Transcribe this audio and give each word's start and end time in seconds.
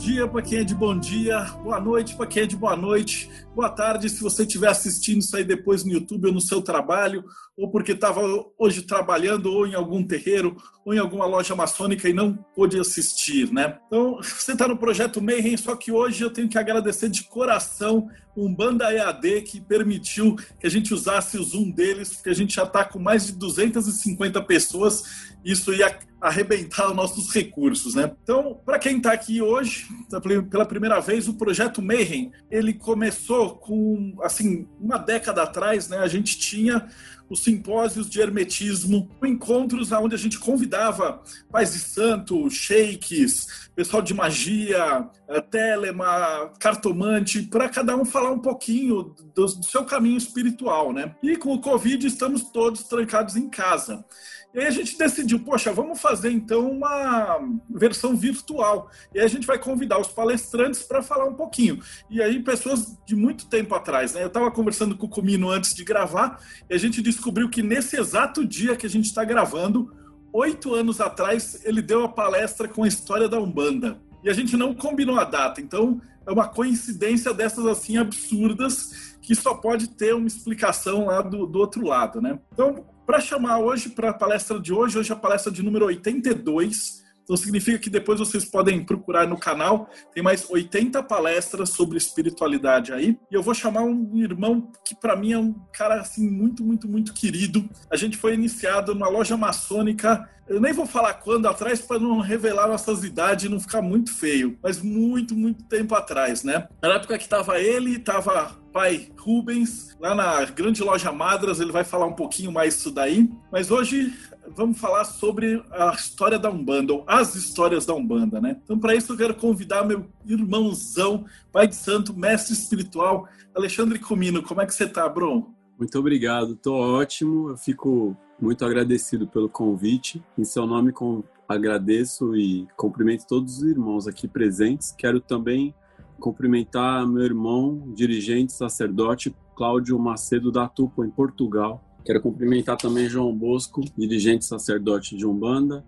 dia 0.00 0.26
para 0.26 0.40
quem 0.40 0.60
é 0.60 0.64
de 0.64 0.74
bom 0.74 0.98
dia, 0.98 1.42
boa 1.62 1.78
noite 1.78 2.16
para 2.16 2.26
quem 2.26 2.44
é 2.44 2.46
de 2.46 2.56
boa 2.56 2.74
noite, 2.74 3.28
boa 3.54 3.68
tarde 3.68 4.08
se 4.08 4.22
você 4.22 4.44
estiver 4.44 4.70
assistindo 4.70 5.18
isso 5.18 5.36
aí 5.36 5.44
depois 5.44 5.84
no 5.84 5.92
YouTube 5.92 6.28
ou 6.28 6.32
no 6.32 6.40
seu 6.40 6.62
trabalho, 6.62 7.22
ou 7.54 7.70
porque 7.70 7.92
estava 7.92 8.22
hoje 8.58 8.80
trabalhando 8.80 9.52
ou 9.52 9.66
em 9.66 9.74
algum 9.74 10.02
terreiro 10.02 10.56
ou 10.86 10.94
em 10.94 10.98
alguma 10.98 11.26
loja 11.26 11.54
maçônica 11.54 12.08
e 12.08 12.14
não 12.14 12.34
pôde 12.56 12.80
assistir, 12.80 13.52
né? 13.52 13.78
Então, 13.88 14.16
você 14.22 14.52
está 14.52 14.66
no 14.66 14.78
projeto 14.78 15.20
Mayhem, 15.20 15.58
só 15.58 15.76
que 15.76 15.92
hoje 15.92 16.24
eu 16.24 16.30
tenho 16.30 16.48
que 16.48 16.56
agradecer 16.56 17.10
de 17.10 17.24
coração 17.24 18.08
um 18.34 18.54
Banda 18.54 18.90
EAD 18.90 19.42
que 19.42 19.60
permitiu 19.60 20.34
que 20.58 20.66
a 20.66 20.70
gente 20.70 20.94
usasse 20.94 21.36
o 21.36 21.42
Zoom 21.42 21.70
deles, 21.70 22.14
porque 22.14 22.30
a 22.30 22.34
gente 22.34 22.54
já 22.54 22.62
está 22.62 22.86
com 22.86 22.98
mais 22.98 23.26
de 23.26 23.32
250 23.32 24.40
pessoas 24.44 25.30
isso 25.44 25.72
ia 25.72 25.98
arrebentar 26.20 26.90
os 26.90 26.96
nossos 26.96 27.32
recursos, 27.32 27.94
né? 27.94 28.12
Então, 28.22 28.60
para 28.64 28.78
quem 28.78 28.98
está 28.98 29.12
aqui 29.12 29.40
hoje, 29.40 29.88
tá 30.10 30.20
pela 30.20 30.66
primeira 30.66 31.00
vez, 31.00 31.26
o 31.28 31.34
projeto 31.34 31.80
Mayhem, 31.80 32.30
ele 32.50 32.74
começou 32.74 33.56
com, 33.56 34.16
assim, 34.22 34.68
uma 34.78 34.98
década 34.98 35.42
atrás, 35.42 35.88
né? 35.88 35.98
A 35.98 36.08
gente 36.08 36.38
tinha 36.38 36.86
os 37.30 37.44
simpósios 37.44 38.10
de 38.10 38.20
hermetismo, 38.20 39.08
encontros 39.22 39.92
onde 39.92 40.16
a 40.16 40.18
gente 40.18 40.36
convidava 40.38 41.22
pais 41.50 41.72
de 41.72 41.78
santo, 41.78 42.50
sheiks, 42.50 43.70
pessoal 43.74 44.02
de 44.02 44.12
magia, 44.12 45.08
eh, 45.28 45.40
telema, 45.40 46.52
cartomante, 46.58 47.42
para 47.42 47.68
cada 47.68 47.96
um 47.96 48.04
falar 48.04 48.32
um 48.32 48.40
pouquinho 48.40 49.14
do, 49.32 49.46
do 49.46 49.64
seu 49.64 49.84
caminho 49.84 50.18
espiritual, 50.18 50.92
né? 50.92 51.14
E 51.22 51.36
com 51.36 51.54
o 51.54 51.60
Covid 51.60 52.04
estamos 52.04 52.50
todos 52.50 52.82
trancados 52.82 53.36
em 53.36 53.48
casa. 53.48 54.04
E 54.52 54.58
aí 54.58 54.66
a 54.66 54.70
gente 54.70 54.98
decidiu, 54.98 55.38
poxa, 55.40 55.72
vamos 55.72 56.00
fazer 56.00 56.30
então 56.30 56.70
uma 56.70 57.38
versão 57.68 58.16
virtual. 58.16 58.90
E 59.14 59.20
aí 59.20 59.24
a 59.24 59.28
gente 59.28 59.46
vai 59.46 59.58
convidar 59.58 60.00
os 60.00 60.08
palestrantes 60.08 60.82
para 60.82 61.02
falar 61.02 61.26
um 61.26 61.34
pouquinho. 61.34 61.80
E 62.08 62.20
aí 62.20 62.42
pessoas 62.42 62.96
de 63.06 63.14
muito 63.14 63.46
tempo 63.46 63.74
atrás, 63.74 64.12
né? 64.12 64.22
Eu 64.22 64.26
estava 64.26 64.50
conversando 64.50 64.96
com 64.96 65.06
o 65.06 65.08
Comino 65.10 65.50
antes 65.50 65.72
de 65.72 65.84
gravar 65.84 66.42
e 66.68 66.74
a 66.74 66.78
gente 66.78 67.00
descobriu 67.00 67.48
que 67.48 67.62
nesse 67.62 67.96
exato 67.96 68.44
dia 68.44 68.74
que 68.74 68.86
a 68.86 68.90
gente 68.90 69.04
está 69.04 69.24
gravando, 69.24 69.94
oito 70.32 70.74
anos 70.74 71.00
atrás, 71.00 71.64
ele 71.64 71.80
deu 71.80 72.04
a 72.04 72.08
palestra 72.08 72.66
com 72.66 72.82
a 72.82 72.88
história 72.88 73.28
da 73.28 73.38
Umbanda. 73.38 74.00
E 74.22 74.28
a 74.28 74.32
gente 74.32 74.56
não 74.56 74.74
combinou 74.74 75.18
a 75.18 75.24
data, 75.24 75.60
então 75.60 76.00
é 76.26 76.32
uma 76.32 76.48
coincidência 76.48 77.32
dessas 77.32 77.64
assim 77.66 77.96
absurdas 77.98 79.16
que 79.22 79.34
só 79.34 79.54
pode 79.54 79.88
ter 79.90 80.14
uma 80.14 80.26
explicação 80.26 81.06
lá 81.06 81.22
do, 81.22 81.46
do 81.46 81.58
outro 81.58 81.86
lado, 81.86 82.20
né? 82.20 82.38
Então, 82.52 82.84
para 83.10 83.20
chamar 83.20 83.58
hoje, 83.58 83.88
para 83.88 84.10
a 84.10 84.14
palestra 84.14 84.60
de 84.60 84.72
hoje, 84.72 84.96
hoje 84.96 85.10
é 85.10 85.14
a 85.16 85.18
palestra 85.18 85.50
de 85.50 85.64
número 85.64 85.86
82. 85.86 87.02
Então 87.24 87.36
significa 87.36 87.76
que 87.76 87.90
depois 87.90 88.20
vocês 88.20 88.44
podem 88.44 88.84
procurar 88.84 89.26
no 89.26 89.36
canal, 89.36 89.90
tem 90.14 90.22
mais 90.22 90.48
80 90.48 91.02
palestras 91.02 91.70
sobre 91.70 91.98
espiritualidade 91.98 92.92
aí. 92.92 93.18
E 93.28 93.34
eu 93.34 93.42
vou 93.42 93.52
chamar 93.52 93.82
um 93.82 94.16
irmão 94.16 94.70
que 94.84 94.94
para 94.94 95.16
mim 95.16 95.32
é 95.32 95.38
um 95.38 95.52
cara 95.72 96.00
assim 96.00 96.30
muito, 96.30 96.62
muito, 96.62 96.88
muito 96.88 97.12
querido. 97.12 97.68
A 97.90 97.96
gente 97.96 98.16
foi 98.16 98.34
iniciado 98.34 98.94
numa 98.94 99.08
loja 99.08 99.36
maçônica 99.36 100.28
eu 100.50 100.60
nem 100.60 100.72
vou 100.72 100.84
falar 100.84 101.14
quando 101.14 101.46
atrás 101.46 101.80
para 101.80 102.00
não 102.00 102.18
revelar 102.18 102.66
nossas 102.66 103.04
idades 103.04 103.44
e 103.44 103.48
não 103.48 103.60
ficar 103.60 103.80
muito 103.80 104.12
feio, 104.12 104.58
mas 104.60 104.82
muito, 104.82 105.32
muito 105.32 105.62
tempo 105.62 105.94
atrás, 105.94 106.42
né? 106.42 106.66
Na 106.82 106.94
época 106.94 107.16
que 107.18 107.28
tava 107.28 107.60
ele, 107.60 108.00
tava 108.00 108.59
pai 108.72 109.10
Rubens, 109.18 109.96
lá 110.00 110.14
na 110.14 110.44
grande 110.46 110.82
loja 110.82 111.12
Madras, 111.12 111.60
ele 111.60 111.72
vai 111.72 111.84
falar 111.84 112.06
um 112.06 112.14
pouquinho 112.14 112.52
mais 112.52 112.74
disso 112.74 112.90
daí. 112.90 113.30
Mas 113.50 113.70
hoje 113.70 114.12
vamos 114.54 114.78
falar 114.78 115.04
sobre 115.04 115.62
a 115.70 115.92
história 115.92 116.38
da 116.38 116.50
Umbanda, 116.50 116.92
ou 116.92 117.04
as 117.06 117.34
histórias 117.34 117.86
da 117.86 117.94
Umbanda, 117.94 118.40
né? 118.40 118.56
Então, 118.62 118.78
para 118.78 118.94
isso, 118.94 119.12
eu 119.12 119.16
quero 119.16 119.34
convidar 119.34 119.84
meu 119.84 120.06
irmãozão, 120.24 121.24
pai 121.52 121.66
de 121.66 121.76
santo, 121.76 122.14
mestre 122.14 122.54
espiritual, 122.54 123.28
Alexandre 123.54 123.98
Comino. 123.98 124.42
Como 124.42 124.60
é 124.60 124.66
que 124.66 124.74
você 124.74 124.88
tá, 124.88 125.08
Bron? 125.08 125.52
Muito 125.78 125.98
obrigado, 125.98 126.56
tô 126.56 126.74
ótimo. 126.74 127.50
Eu 127.50 127.56
fico 127.56 128.16
muito 128.40 128.64
agradecido 128.64 129.26
pelo 129.26 129.48
convite. 129.48 130.22
Em 130.36 130.44
seu 130.44 130.66
nome, 130.66 130.92
com, 130.92 131.22
agradeço 131.48 132.36
e 132.36 132.66
cumprimento 132.76 133.26
todos 133.26 133.58
os 133.58 133.62
irmãos 133.62 134.06
aqui 134.06 134.28
presentes. 134.28 134.92
Quero 134.92 135.20
também 135.20 135.74
cumprimentar 136.20 137.06
meu 137.08 137.24
irmão, 137.24 137.92
dirigente, 137.94 138.52
sacerdote 138.52 139.34
Cláudio 139.56 139.98
Macedo 139.98 140.52
da 140.52 140.68
Tupa, 140.68 141.04
em 141.04 141.10
Portugal. 141.10 141.82
Quero 142.04 142.20
cumprimentar 142.20 142.76
também 142.76 143.08
João 143.08 143.36
Bosco, 143.36 143.82
dirigente 143.96 144.44
sacerdote 144.44 145.16
de 145.16 145.26
Umbanda. 145.26 145.84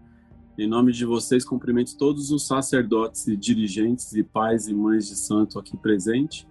Em 0.59 0.67
nome 0.67 0.93
de 0.93 1.05
vocês, 1.05 1.45
cumprimento 1.45 1.97
todos 1.97 2.31
os 2.31 2.47
sacerdotes 2.47 3.27
e 3.29 3.37
dirigentes 3.37 4.13
e 4.15 4.23
pais 4.23 4.69
e 4.69 4.75
mães 4.75 5.09
de 5.09 5.17
santo 5.17 5.59
aqui 5.59 5.77
presentes. 5.77 6.47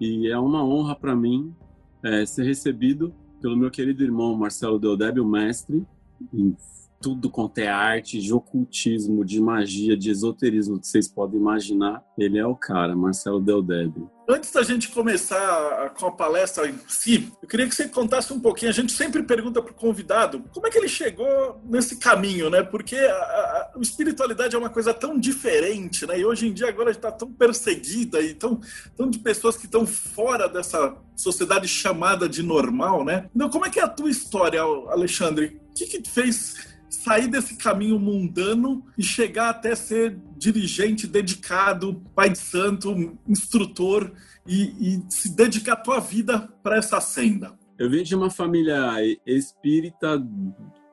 E 0.00 0.28
é 0.28 0.38
uma 0.38 0.64
honra 0.64 0.94
para 0.94 1.16
mim 1.16 1.54
é, 2.02 2.26
ser 2.26 2.44
recebido 2.44 3.12
pelo 3.40 3.56
meu 3.56 3.70
querido 3.70 4.02
irmão 4.02 4.36
Marcelo 4.36 4.78
Deodébio, 4.78 5.24
mestre 5.24 5.84
em 6.32 6.56
tudo 7.02 7.28
quanto 7.28 7.58
é 7.58 7.66
arte, 7.66 8.20
de 8.20 8.32
ocultismo, 8.32 9.24
de 9.24 9.40
magia, 9.40 9.96
de 9.96 10.08
esoterismo 10.08 10.78
que 10.78 10.86
vocês 10.86 11.08
podem 11.08 11.40
imaginar. 11.40 12.02
Ele 12.16 12.38
é 12.38 12.46
o 12.46 12.54
cara, 12.54 12.94
Marcelo 12.94 13.40
Deodébio. 13.40 14.08
Antes 14.28 14.52
da 14.52 14.62
gente 14.62 14.88
começar 14.88 15.90
com 15.98 16.06
a 16.06 16.12
palestra 16.12 16.68
em 16.68 16.78
si, 16.86 17.30
eu 17.42 17.48
queria 17.48 17.68
que 17.68 17.74
você 17.74 17.88
contasse 17.88 18.32
um 18.32 18.38
pouquinho. 18.38 18.70
A 18.70 18.74
gente 18.74 18.92
sempre 18.92 19.24
pergunta 19.24 19.60
para 19.60 19.72
o 19.72 19.74
convidado 19.74 20.44
como 20.54 20.66
é 20.66 20.70
que 20.70 20.78
ele 20.78 20.88
chegou 20.88 21.60
nesse 21.64 21.96
caminho, 21.96 22.48
né? 22.48 22.62
Porque 22.62 22.94
a, 22.94 23.14
a, 23.14 23.72
a 23.76 23.80
espiritualidade 23.80 24.54
é 24.54 24.58
uma 24.58 24.70
coisa 24.70 24.94
tão 24.94 25.18
diferente, 25.18 26.06
né? 26.06 26.20
E 26.20 26.24
hoje 26.24 26.46
em 26.46 26.52
dia 26.52 26.68
agora 26.68 26.92
está 26.92 27.10
tão 27.10 27.32
perseguida 27.32 28.20
e 28.22 28.32
tão, 28.32 28.60
tão 28.96 29.10
de 29.10 29.18
pessoas 29.18 29.56
que 29.56 29.66
estão 29.66 29.84
fora 29.84 30.48
dessa 30.48 30.96
sociedade 31.16 31.66
chamada 31.66 32.28
de 32.28 32.44
normal, 32.44 33.04
né? 33.04 33.28
Então, 33.34 33.50
como 33.50 33.66
é 33.66 33.70
que 33.70 33.80
é 33.80 33.82
a 33.82 33.88
tua 33.88 34.08
história, 34.08 34.62
Alexandre? 34.62 35.60
O 35.70 35.74
que, 35.74 35.86
que 35.86 36.08
fez 36.08 36.72
sair 36.92 37.26
desse 37.26 37.56
caminho 37.56 37.98
mundano 37.98 38.84
e 38.96 39.02
chegar 39.02 39.48
até 39.48 39.74
ser 39.74 40.18
dirigente 40.36 41.06
dedicado, 41.06 42.02
pai 42.14 42.30
de 42.30 42.38
santo, 42.38 43.18
instrutor 43.26 44.12
e, 44.46 44.96
e 44.96 45.02
se 45.08 45.34
dedicar 45.34 45.72
a 45.72 45.76
tua 45.76 46.00
vida 46.00 46.48
para 46.62 46.76
essa 46.76 47.00
senda? 47.00 47.58
Eu 47.78 47.90
vim 47.90 48.02
de 48.02 48.14
uma 48.14 48.30
família 48.30 48.96
espírita 49.26 50.18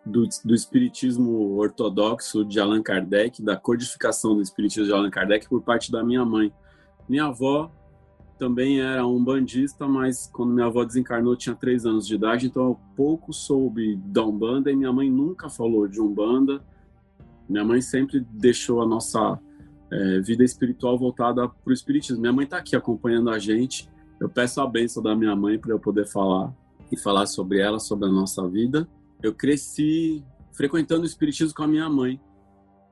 do, 0.05 0.27
do, 0.43 0.55
espiritismo 0.55 1.57
ortodoxo 1.57 2.45
de 2.45 2.59
Allan 2.59 2.81
Kardec, 2.81 3.43
da 3.43 3.57
codificação 3.57 4.35
do 4.35 4.41
espiritismo 4.41 4.85
de 4.85 4.93
Allan 4.93 5.11
Kardec 5.11 5.47
por 5.47 5.61
parte 5.61 5.91
da 5.91 6.03
minha 6.03 6.23
mãe. 6.23 6.51
Minha 7.07 7.25
avó 7.25 7.71
também 8.39 8.79
era 8.79 9.05
um 9.05 9.21
bandista, 9.21 9.85
mas 9.85 10.27
quando 10.33 10.53
minha 10.53 10.67
avó 10.67 10.85
desencarnou 10.85 11.35
tinha 11.35 11.53
três 11.53 11.85
anos 11.85 12.07
de 12.07 12.15
idade, 12.15 12.47
então 12.47 12.69
eu 12.69 12.79
pouco 12.95 13.33
soube 13.33 13.97
da 13.97 14.25
Umbanda 14.25 14.71
e 14.71 14.75
minha 14.75 14.93
mãe 14.93 15.11
nunca 15.11 15.49
falou 15.49 15.87
de 15.87 15.99
Umbanda. 15.99 16.63
Minha 17.49 17.65
mãe 17.65 17.81
sempre 17.81 18.25
deixou 18.31 18.81
a 18.81 18.87
nossa 18.87 19.37
é, 19.91 20.21
vida 20.21 20.43
espiritual 20.43 20.97
voltada 20.97 21.49
para 21.49 21.69
o 21.69 21.73
espiritismo. 21.73 22.21
Minha 22.21 22.31
mãe 22.31 22.45
está 22.45 22.57
aqui 22.57 22.75
acompanhando 22.75 23.29
a 23.29 23.37
gente. 23.37 23.89
Eu 24.21 24.29
peço 24.29 24.61
a 24.61 24.67
bênção 24.67 25.03
da 25.03 25.13
minha 25.13 25.35
mãe 25.35 25.59
para 25.59 25.71
eu 25.71 25.79
poder 25.79 26.07
falar 26.07 26.53
e 26.89 26.97
falar 26.97 27.25
sobre 27.25 27.59
ela, 27.59 27.77
sobre 27.77 28.07
a 28.07 28.11
nossa 28.11 28.47
vida. 28.47 28.87
Eu 29.21 29.33
cresci 29.33 30.23
frequentando 30.53 31.01
o 31.01 31.05
espiritismo 31.05 31.53
com 31.53 31.63
a 31.63 31.67
minha 31.67 31.89
mãe. 31.89 32.19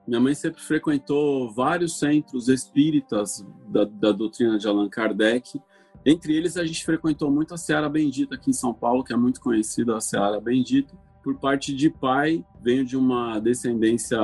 Minha 0.07 0.21
mãe 0.21 0.33
sempre 0.33 0.61
frequentou 0.61 1.51
vários 1.51 1.99
centros 1.99 2.47
espíritas 2.47 3.45
da, 3.67 3.83
da 3.83 4.11
doutrina 4.11 4.57
de 4.57 4.67
Allan 4.67 4.87
Kardec. 4.87 5.59
Entre 6.05 6.33
eles, 6.33 6.55
a 6.55 6.65
gente 6.65 6.85
frequentou 6.85 7.29
muito 7.29 7.53
a 7.53 7.57
Seara 7.57 7.89
Bendita 7.89 8.35
aqui 8.35 8.51
em 8.51 8.53
São 8.53 8.73
Paulo, 8.73 9.03
que 9.03 9.11
é 9.11 9.17
muito 9.17 9.41
conhecida 9.41 9.97
a 9.97 9.99
Seara 9.99 10.39
Bendita 10.39 10.95
por 11.27 11.35
parte 11.35 11.75
de 11.75 11.89
pai, 11.89 12.41
venho 12.63 12.85
de 12.85 12.95
uma 12.95 13.37
descendência 13.37 14.17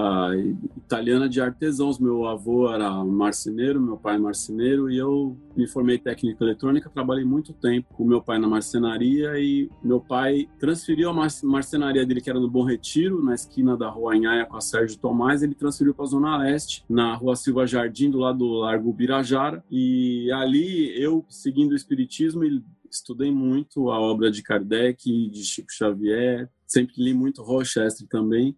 italiana 0.77 1.27
de 1.27 1.41
artesãos. 1.41 2.00
Meu 2.00 2.25
avô 2.25 2.71
era 2.71 3.03
marceneiro, 3.03 3.81
meu 3.81 3.97
pai 3.97 4.17
marceneiro, 4.17 4.89
e 4.89 4.97
eu 4.97 5.38
me 5.53 5.67
formei 5.67 5.97
técnica 5.97 6.41
eletrônica. 6.41 6.89
Trabalhei 6.89 7.25
muito 7.25 7.51
tempo 7.51 7.94
com 7.94 8.05
meu 8.05 8.21
pai 8.21 8.39
na 8.39 8.47
marcenaria 8.47 9.38
e 9.38 9.69
meu 9.83 10.00
pai 10.00 10.47
transferiu 10.57 11.09
a 11.09 11.29
marcenaria 11.44 12.05
dele, 12.05 12.21
que 12.21 12.29
era 12.29 12.39
no 12.39 12.50
Bom 12.50 12.63
Retiro, 12.63 13.21
na 13.21 13.35
esquina 13.35 13.75
da 13.75 13.89
Rua 13.89 14.15
Anhaia 14.15 14.45
com 14.45 14.55
a 14.55 14.61
Sérgio 14.61 14.97
Tomás, 14.97 15.44
ele 15.44 15.55
transferiu 15.55 15.94
para 15.94 16.05
a 16.05 16.07
Zona 16.07 16.38
Leste, 16.38 16.85
na 16.89 17.15
Rua 17.15 17.35
Silva 17.35 17.67
Jardim, 17.67 18.09
do 18.09 18.19
lado 18.19 18.38
do 18.38 18.47
Largo 18.59 18.94
Birajara. 18.94 19.61
E 19.69 20.31
ali, 20.31 20.97
eu, 20.97 21.25
seguindo 21.27 21.73
o 21.73 21.75
Espiritismo, 21.75 22.45
estudei 22.89 23.31
muito 23.31 23.89
a 23.89 24.00
obra 24.00 24.31
de 24.31 24.41
Kardec, 24.41 25.29
de 25.29 25.44
Chico 25.44 25.71
Xavier, 25.71 26.50
sempre 26.74 26.96
li 26.98 27.14
muito 27.14 27.44
Rochester 27.44 28.08
também. 28.08 28.58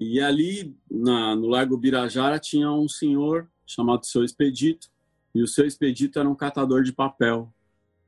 E 0.00 0.20
ali, 0.20 0.76
na, 0.90 1.36
no 1.36 1.46
Largo 1.48 1.76
Birajara, 1.76 2.38
tinha 2.38 2.70
um 2.70 2.88
senhor 2.88 3.48
chamado 3.66 4.06
Seu 4.06 4.24
Expedito, 4.24 4.88
e 5.34 5.42
o 5.42 5.46
Seu 5.46 5.66
Expedito 5.66 6.18
era 6.18 6.28
um 6.28 6.34
catador 6.34 6.82
de 6.82 6.92
papel 6.92 7.52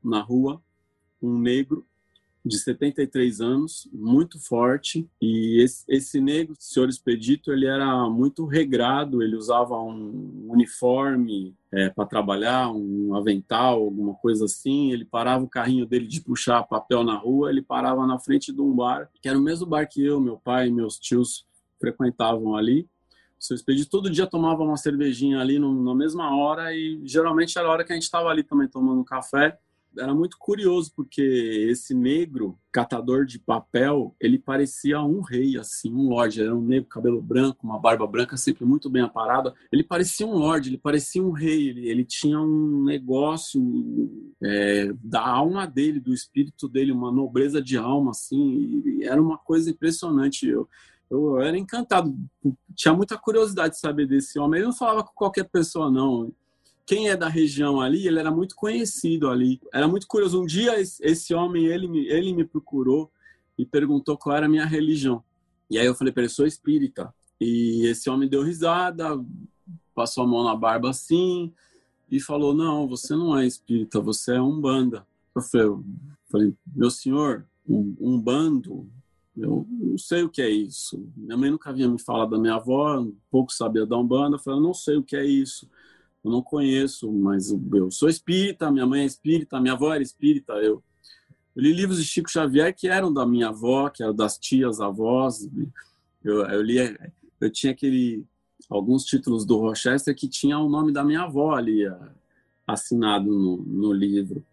na 0.03 0.21
rua, 0.21 0.61
um 1.21 1.37
negro, 1.37 1.85
de 2.45 2.57
73 2.57 3.41
anos, 3.41 3.89
muito 3.91 4.39
forte, 4.39 5.07
e 5.21 5.61
esse, 5.61 5.83
esse 5.87 6.21
negro, 6.21 6.55
senhor 6.57 6.87
Expedito, 6.87 7.51
ele 7.51 7.65
era 7.65 8.09
muito 8.09 8.45
regrado, 8.45 9.21
ele 9.21 9.35
usava 9.35 9.77
um 9.77 10.47
uniforme 10.49 11.53
é, 11.71 11.89
para 11.89 12.05
trabalhar, 12.05 12.71
um 12.71 13.13
avental, 13.15 13.83
alguma 13.83 14.13
coisa 14.15 14.45
assim, 14.45 14.91
ele 14.91 15.05
parava 15.05 15.43
o 15.43 15.49
carrinho 15.49 15.85
dele 15.85 16.07
de 16.07 16.21
puxar 16.21 16.63
papel 16.63 17.03
na 17.03 17.15
rua, 17.15 17.49
ele 17.49 17.61
parava 17.61 18.07
na 18.07 18.17
frente 18.17 18.53
de 18.53 18.61
um 18.61 18.73
bar, 18.73 19.09
que 19.21 19.27
era 19.27 19.37
o 19.37 19.41
mesmo 19.41 19.65
bar 19.65 19.87
que 19.87 20.03
eu, 20.03 20.19
meu 20.19 20.37
pai 20.37 20.67
e 20.67 20.71
meus 20.71 20.97
tios 20.97 21.45
frequentavam 21.79 22.55
ali, 22.55 22.87
o 23.39 23.43
seu 23.43 23.55
Expedito 23.55 23.89
todo 23.89 24.09
dia 24.09 24.27
tomava 24.27 24.63
uma 24.63 24.75
cervejinha 24.75 25.39
ali 25.39 25.57
no, 25.59 25.83
na 25.83 25.95
mesma 25.95 26.35
hora 26.35 26.73
e 26.73 27.01
geralmente 27.05 27.57
era 27.57 27.67
a 27.67 27.71
hora 27.71 27.83
que 27.85 27.91
a 27.93 27.95
gente 27.95 28.03
estava 28.03 28.29
ali 28.29 28.43
também 28.43 28.67
tomando 28.67 29.03
café 29.03 29.57
era 29.97 30.13
muito 30.13 30.37
curioso 30.37 30.91
porque 30.95 31.21
esse 31.21 31.93
negro 31.93 32.57
catador 32.71 33.25
de 33.25 33.39
papel 33.39 34.15
ele 34.19 34.37
parecia 34.37 35.01
um 35.01 35.21
rei 35.21 35.57
assim 35.57 35.93
um 35.93 36.09
lorde. 36.09 36.41
Era 36.41 36.55
um 36.55 36.61
negro 36.61 36.87
cabelo 36.87 37.21
branco 37.21 37.65
uma 37.65 37.79
barba 37.79 38.05
branca 38.05 38.37
sempre 38.37 38.65
muito 38.65 38.89
bem 38.89 39.01
aparada. 39.01 39.53
Ele 39.71 39.83
parecia 39.83 40.25
um 40.27 40.37
lorde 40.37 40.69
ele 40.69 40.77
parecia 40.77 41.23
um 41.23 41.31
rei. 41.31 41.69
Ele, 41.69 41.87
ele 41.87 42.05
tinha 42.05 42.39
um 42.39 42.83
negócio 42.83 43.61
é, 44.41 44.91
da 45.03 45.25
alma 45.27 45.65
dele 45.65 45.99
do 45.99 46.13
espírito 46.13 46.67
dele 46.67 46.91
uma 46.91 47.11
nobreza 47.11 47.61
de 47.61 47.77
alma 47.77 48.11
assim 48.11 49.03
era 49.03 49.21
uma 49.21 49.37
coisa 49.37 49.69
impressionante. 49.69 50.47
Eu 50.47 50.67
eu 51.09 51.41
era 51.41 51.57
encantado, 51.57 52.15
tinha 52.75 52.93
muita 52.93 53.17
curiosidade 53.17 53.73
de 53.73 53.79
saber 53.79 54.05
desse 54.05 54.37
homem. 54.37 54.59
Ele 54.59 54.67
não 54.67 54.75
falava 54.75 55.03
com 55.03 55.11
qualquer 55.15 55.49
pessoa, 55.49 55.89
não 55.89 56.31
quem 56.89 57.07
é 57.07 57.15
da 57.15 57.29
região 57.29 57.79
ali, 57.79 58.07
ele 58.07 58.17
era 58.17 58.31
muito 58.31 58.55
conhecido 58.55 59.29
ali. 59.29 59.61
Era 59.71 59.87
muito 59.87 60.07
curioso. 60.07 60.41
Um 60.41 60.45
dia 60.47 60.73
esse 60.81 61.35
homem, 61.35 61.67
ele 61.67 61.87
me, 61.87 62.07
ele 62.07 62.33
me 62.33 62.43
procurou 62.43 63.11
e 63.55 63.63
perguntou 63.63 64.17
qual 64.17 64.35
era 64.35 64.47
a 64.47 64.49
minha 64.49 64.65
religião. 64.65 65.23
E 65.69 65.77
aí 65.77 65.85
eu 65.85 65.93
falei 65.93 66.11
para 66.11 66.23
ele, 66.23 66.31
sou 66.31 66.47
espírita. 66.47 67.13
E 67.39 67.85
esse 67.85 68.09
homem 68.09 68.27
deu 68.27 68.41
risada, 68.41 69.23
passou 69.93 70.23
a 70.23 70.27
mão 70.27 70.43
na 70.43 70.55
barba 70.55 70.89
assim 70.89 71.53
e 72.09 72.19
falou, 72.19 72.55
não, 72.55 72.87
você 72.87 73.15
não 73.15 73.37
é 73.37 73.45
espírita, 73.45 74.01
você 74.01 74.33
é 74.33 74.41
umbanda. 74.41 75.05
Eu 75.35 75.43
falei, 75.43 75.67
eu 75.67 75.83
falei 76.31 76.55
meu 76.65 76.89
senhor, 76.89 77.45
um, 77.67 77.95
um 78.01 78.19
bando, 78.19 78.89
eu 79.37 79.67
não 79.69 79.97
sei 79.99 80.23
o 80.23 80.29
que 80.29 80.41
é 80.41 80.49
isso. 80.49 81.07
Minha 81.15 81.37
mãe 81.37 81.51
nunca 81.51 81.69
havia 81.69 81.87
me 81.87 81.99
falado 82.01 82.31
da 82.31 82.39
minha 82.39 82.55
avó, 82.55 83.05
pouco 83.29 83.53
sabia 83.53 83.85
da 83.85 83.95
Umbanda. 83.95 84.37
Eu 84.37 84.39
falei, 84.39 84.59
eu 84.59 84.63
não 84.63 84.73
sei 84.73 84.97
o 84.97 85.03
que 85.03 85.15
é 85.15 85.23
isso 85.23 85.69
eu 86.29 86.31
não 86.31 86.43
conheço, 86.43 87.11
mas 87.11 87.51
eu 87.73 87.89
sou 87.89 88.07
espírita, 88.07 88.71
minha 88.71 88.85
mãe 88.85 89.01
é 89.01 89.05
espírita, 89.05 89.59
minha 89.59 89.73
avó 89.73 89.91
era 89.93 90.03
espírita, 90.03 90.53
eu, 90.53 90.83
eu 91.55 91.63
li 91.63 91.73
livros 91.73 91.97
de 91.97 92.05
Chico 92.05 92.29
Xavier 92.29 92.73
que 92.73 92.87
eram 92.87 93.11
da 93.11 93.25
minha 93.25 93.49
avó, 93.49 93.89
que 93.89 94.03
eram 94.03 94.13
das 94.13 94.37
tias, 94.37 94.79
avós, 94.79 95.49
eu, 96.23 96.45
eu 96.45 96.61
li, 96.61 96.77
eu 97.41 97.49
tinha 97.49 97.73
aquele, 97.73 98.23
alguns 98.69 99.03
títulos 99.05 99.43
do 99.43 99.57
Rochester 99.57 100.15
que 100.15 100.27
tinha 100.27 100.59
o 100.59 100.69
nome 100.69 100.93
da 100.93 101.03
minha 101.03 101.23
avó 101.23 101.55
ali 101.55 101.81
assinado 102.67 103.27
no, 103.27 103.57
no 103.57 103.91
livro. 103.91 104.45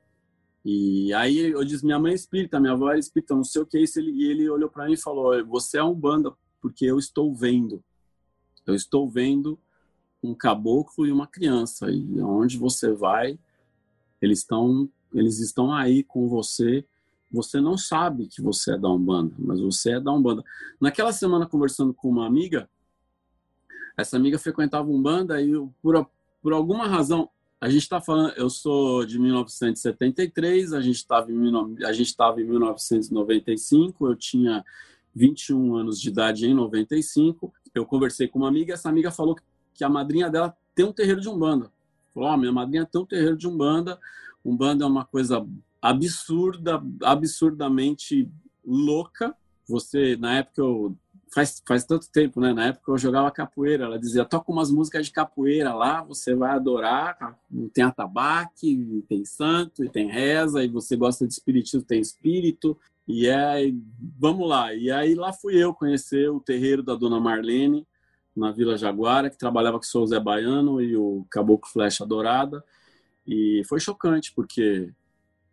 E 0.64 1.12
aí 1.12 1.38
eu 1.38 1.62
disse, 1.62 1.84
minha 1.84 1.98
mãe 1.98 2.12
é 2.12 2.14
espírita, 2.14 2.58
minha 2.58 2.72
avó 2.72 2.88
era 2.88 2.98
espírita, 2.98 3.36
não 3.36 3.44
sei 3.44 3.62
o 3.62 3.66
que 3.66 3.76
é 3.76 3.82
isso. 3.82 4.00
Ele, 4.00 4.10
e 4.10 4.24
ele 4.24 4.48
olhou 4.48 4.68
para 4.68 4.86
mim 4.86 4.94
e 4.94 5.00
falou, 5.00 5.44
você 5.46 5.78
é 5.78 5.84
um 5.84 5.94
banda, 5.94 6.32
porque 6.60 6.86
eu 6.86 6.98
estou 6.98 7.32
vendo. 7.32 7.84
Eu 8.66 8.74
estou 8.74 9.08
vendo 9.08 9.56
um 10.30 10.34
caboclo 10.34 11.06
e 11.06 11.12
uma 11.12 11.26
criança. 11.26 11.90
E 11.90 12.20
aonde 12.20 12.58
você 12.58 12.92
vai, 12.92 13.38
eles 14.20 14.40
estão 14.40 14.88
eles 15.14 15.38
estão 15.38 15.72
aí 15.72 16.02
com 16.02 16.28
você. 16.28 16.84
Você 17.32 17.60
não 17.60 17.76
sabe 17.76 18.26
que 18.26 18.40
você 18.42 18.74
é 18.74 18.78
da 18.78 18.88
Umbanda, 18.88 19.34
mas 19.38 19.60
você 19.60 19.92
é 19.92 20.00
da 20.00 20.12
Umbanda. 20.12 20.44
Naquela 20.80 21.12
semana, 21.12 21.46
conversando 21.46 21.92
com 21.94 22.08
uma 22.08 22.26
amiga, 22.26 22.68
essa 23.96 24.16
amiga 24.16 24.38
frequentava 24.38 24.88
Umbanda 24.88 25.40
e 25.40 25.52
por, 25.82 26.08
por 26.42 26.52
alguma 26.52 26.86
razão, 26.86 27.30
a 27.60 27.68
gente 27.68 27.82
está 27.82 28.00
falando, 28.00 28.34
eu 28.36 28.50
sou 28.50 29.06
de 29.06 29.18
1973, 29.18 30.74
a 30.74 30.80
gente 30.80 30.96
estava 30.96 31.32
em, 31.32 31.84
a 31.84 31.92
gente 31.92 32.08
estava 32.08 32.40
em 32.40 32.44
1995, 32.44 34.06
eu 34.06 34.14
tinha 34.14 34.64
21 35.14 35.76
anos 35.76 35.98
de 35.98 36.10
idade 36.10 36.46
em 36.46 36.54
95. 36.54 37.52
Eu 37.74 37.86
conversei 37.86 38.28
com 38.28 38.38
uma 38.38 38.48
amiga, 38.48 38.74
essa 38.74 38.90
amiga 38.90 39.10
falou 39.10 39.34
que 39.34 39.42
que 39.76 39.84
a 39.84 39.88
madrinha 39.88 40.30
dela 40.30 40.56
tem 40.74 40.84
um 40.84 40.92
terreiro 40.92 41.20
de 41.20 41.28
umbanda. 41.28 41.70
Falou: 42.14 42.30
oh, 42.30 42.36
minha 42.36 42.52
madrinha 42.52 42.86
tem 42.86 43.00
um 43.00 43.06
terreiro 43.06 43.36
de 43.36 43.46
umbanda. 43.46 43.98
Umbanda 44.44 44.84
é 44.84 44.86
uma 44.86 45.04
coisa 45.04 45.46
absurda, 45.80 46.82
absurdamente 47.02 48.30
louca. 48.64 49.34
Você, 49.68 50.16
na 50.16 50.38
época, 50.38 50.62
eu, 50.62 50.96
faz, 51.34 51.62
faz 51.66 51.84
tanto 51.84 52.10
tempo, 52.10 52.40
né? 52.40 52.52
Na 52.52 52.66
época 52.66 52.92
eu 52.92 52.98
jogava 52.98 53.30
capoeira. 53.30 53.84
Ela 53.84 53.98
dizia: 53.98 54.24
toca 54.24 54.50
umas 54.50 54.70
músicas 54.70 55.06
de 55.06 55.12
capoeira 55.12 55.74
lá, 55.74 56.02
você 56.02 56.34
vai 56.34 56.52
adorar. 56.52 57.38
Tem 57.72 57.84
atabaque, 57.84 59.04
tem 59.08 59.24
santo, 59.24 59.84
e 59.84 59.88
tem 59.88 60.10
reza, 60.10 60.64
e 60.64 60.68
você 60.68 60.96
gosta 60.96 61.26
de 61.26 61.32
espiritismo, 61.32 61.82
tem 61.82 62.00
espírito. 62.00 62.78
E 63.06 63.28
é, 63.28 63.72
vamos 64.18 64.48
lá. 64.48 64.74
E 64.74 64.90
aí 64.90 65.14
lá 65.14 65.32
fui 65.32 65.56
eu 65.56 65.72
conhecer 65.74 66.30
o 66.30 66.40
terreiro 66.40 66.82
da 66.82 66.94
dona 66.94 67.20
Marlene 67.20 67.86
na 68.36 68.52
Vila 68.52 68.76
Jaguara, 68.76 69.30
que 69.30 69.38
trabalhava 69.38 69.80
com 69.80 69.98
o 69.98 70.06
Zé 70.06 70.20
Baiano 70.20 70.80
e 70.80 70.96
o 70.96 71.26
Caboclo 71.30 71.70
Flecha 71.70 72.04
Dourada. 72.04 72.62
E 73.26 73.62
foi 73.68 73.80
chocante, 73.80 74.32
porque 74.34 74.92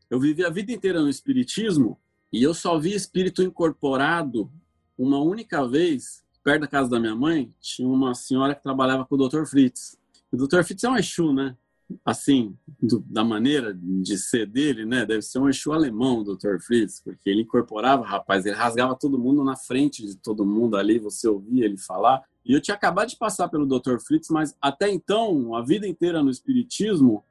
eu 0.10 0.20
vivi 0.20 0.46
a 0.46 0.50
vida 0.50 0.72
inteira 0.72 1.02
no 1.02 1.10
espiritismo 1.10 2.00
e 2.32 2.44
eu 2.44 2.54
só 2.54 2.78
vi 2.78 2.94
espírito 2.94 3.42
incorporado 3.42 4.52
uma 4.98 5.20
única 5.20 5.68
vez, 5.68 6.24
perto 6.44 6.62
da 6.62 6.68
casa 6.68 6.90
da 6.90 7.00
minha 7.00 7.16
mãe, 7.16 7.54
tinha 7.60 7.88
uma 7.88 8.14
senhora 8.14 8.54
que 8.54 8.64
trabalhava 8.64 9.06
com 9.06 9.16
o 9.16 9.28
Dr. 9.28 9.46
Fritz. 9.46 9.98
O 10.32 10.38
Dr. 10.38 10.64
Fritz 10.64 10.84
é 10.84 10.90
um 10.90 10.98
Exu, 10.98 11.34
né? 11.34 11.56
Assim, 12.04 12.58
do, 12.82 13.04
da 13.08 13.24
maneira 13.24 13.74
de 13.76 14.18
ser 14.18 14.48
dele, 14.48 14.86
né? 14.86 15.06
Deve 15.06 15.22
ser 15.22 15.40
um 15.40 15.50
Exu 15.50 15.72
alemão, 15.74 16.20
o 16.20 16.36
Dr. 16.36 16.60
Fritz, 16.60 17.00
porque 17.02 17.30
ele 17.30 17.42
incorporava, 17.42 18.04
rapaz, 18.04 18.46
ele 18.46 18.56
rasgava 18.56 18.96
todo 18.96 19.20
mundo 19.20 19.44
na 19.44 19.56
frente 19.56 20.06
de 20.06 20.18
todo 20.18 20.46
mundo 20.46 20.76
ali, 20.76 20.98
você 20.98 21.28
ouvia 21.28 21.66
ele 21.66 21.78
falar. 21.78 22.24
E 22.46 22.54
eu 22.54 22.62
tinha 22.62 22.76
acabado 22.76 23.10
de 23.10 23.18
passar 23.18 23.48
pelo 23.48 23.66
Dr. 23.66 24.00
Fritz, 24.00 24.30
mas 24.30 24.56
até 24.62 24.90
então, 24.90 25.56
a 25.56 25.62
vida 25.62 25.88
inteira 25.88 26.22
no 26.22 26.30
Espiritismo, 26.30 27.24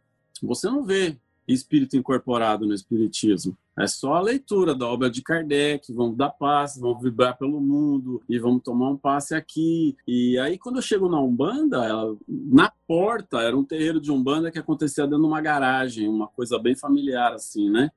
você 0.42 0.68
não 0.68 0.84
vê 0.84 1.16
espírito 1.46 1.96
incorporado 1.96 2.66
no 2.66 2.74
Espiritismo. 2.74 3.56
É 3.78 3.86
só 3.86 4.14
a 4.14 4.20
leitura 4.20 4.74
da 4.74 4.86
obra 4.86 5.10
de 5.10 5.22
Kardec, 5.22 5.92
vamos 5.92 6.16
dar 6.16 6.30
passe, 6.30 6.80
vamos 6.80 7.02
vibrar 7.02 7.36
pelo 7.38 7.60
mundo 7.60 8.22
e 8.28 8.38
vamos 8.38 8.62
tomar 8.62 8.90
um 8.90 8.96
passe 8.96 9.34
aqui. 9.34 9.96
E 10.06 10.38
aí, 10.38 10.58
quando 10.58 10.76
eu 10.76 10.82
chego 10.82 11.08
na 11.08 11.20
Umbanda, 11.20 11.84
ela, 11.84 12.16
na 12.28 12.70
porta 12.86 13.40
era 13.40 13.56
um 13.56 13.64
terreiro 13.64 14.00
de 14.00 14.12
Umbanda 14.12 14.50
que 14.50 14.58
acontecia 14.58 15.04
dentro 15.04 15.22
de 15.22 15.26
uma 15.26 15.40
garagem, 15.40 16.08
uma 16.08 16.28
coisa 16.28 16.58
bem 16.58 16.76
familiar, 16.76 17.32
assim, 17.32 17.70
né? 17.70 17.90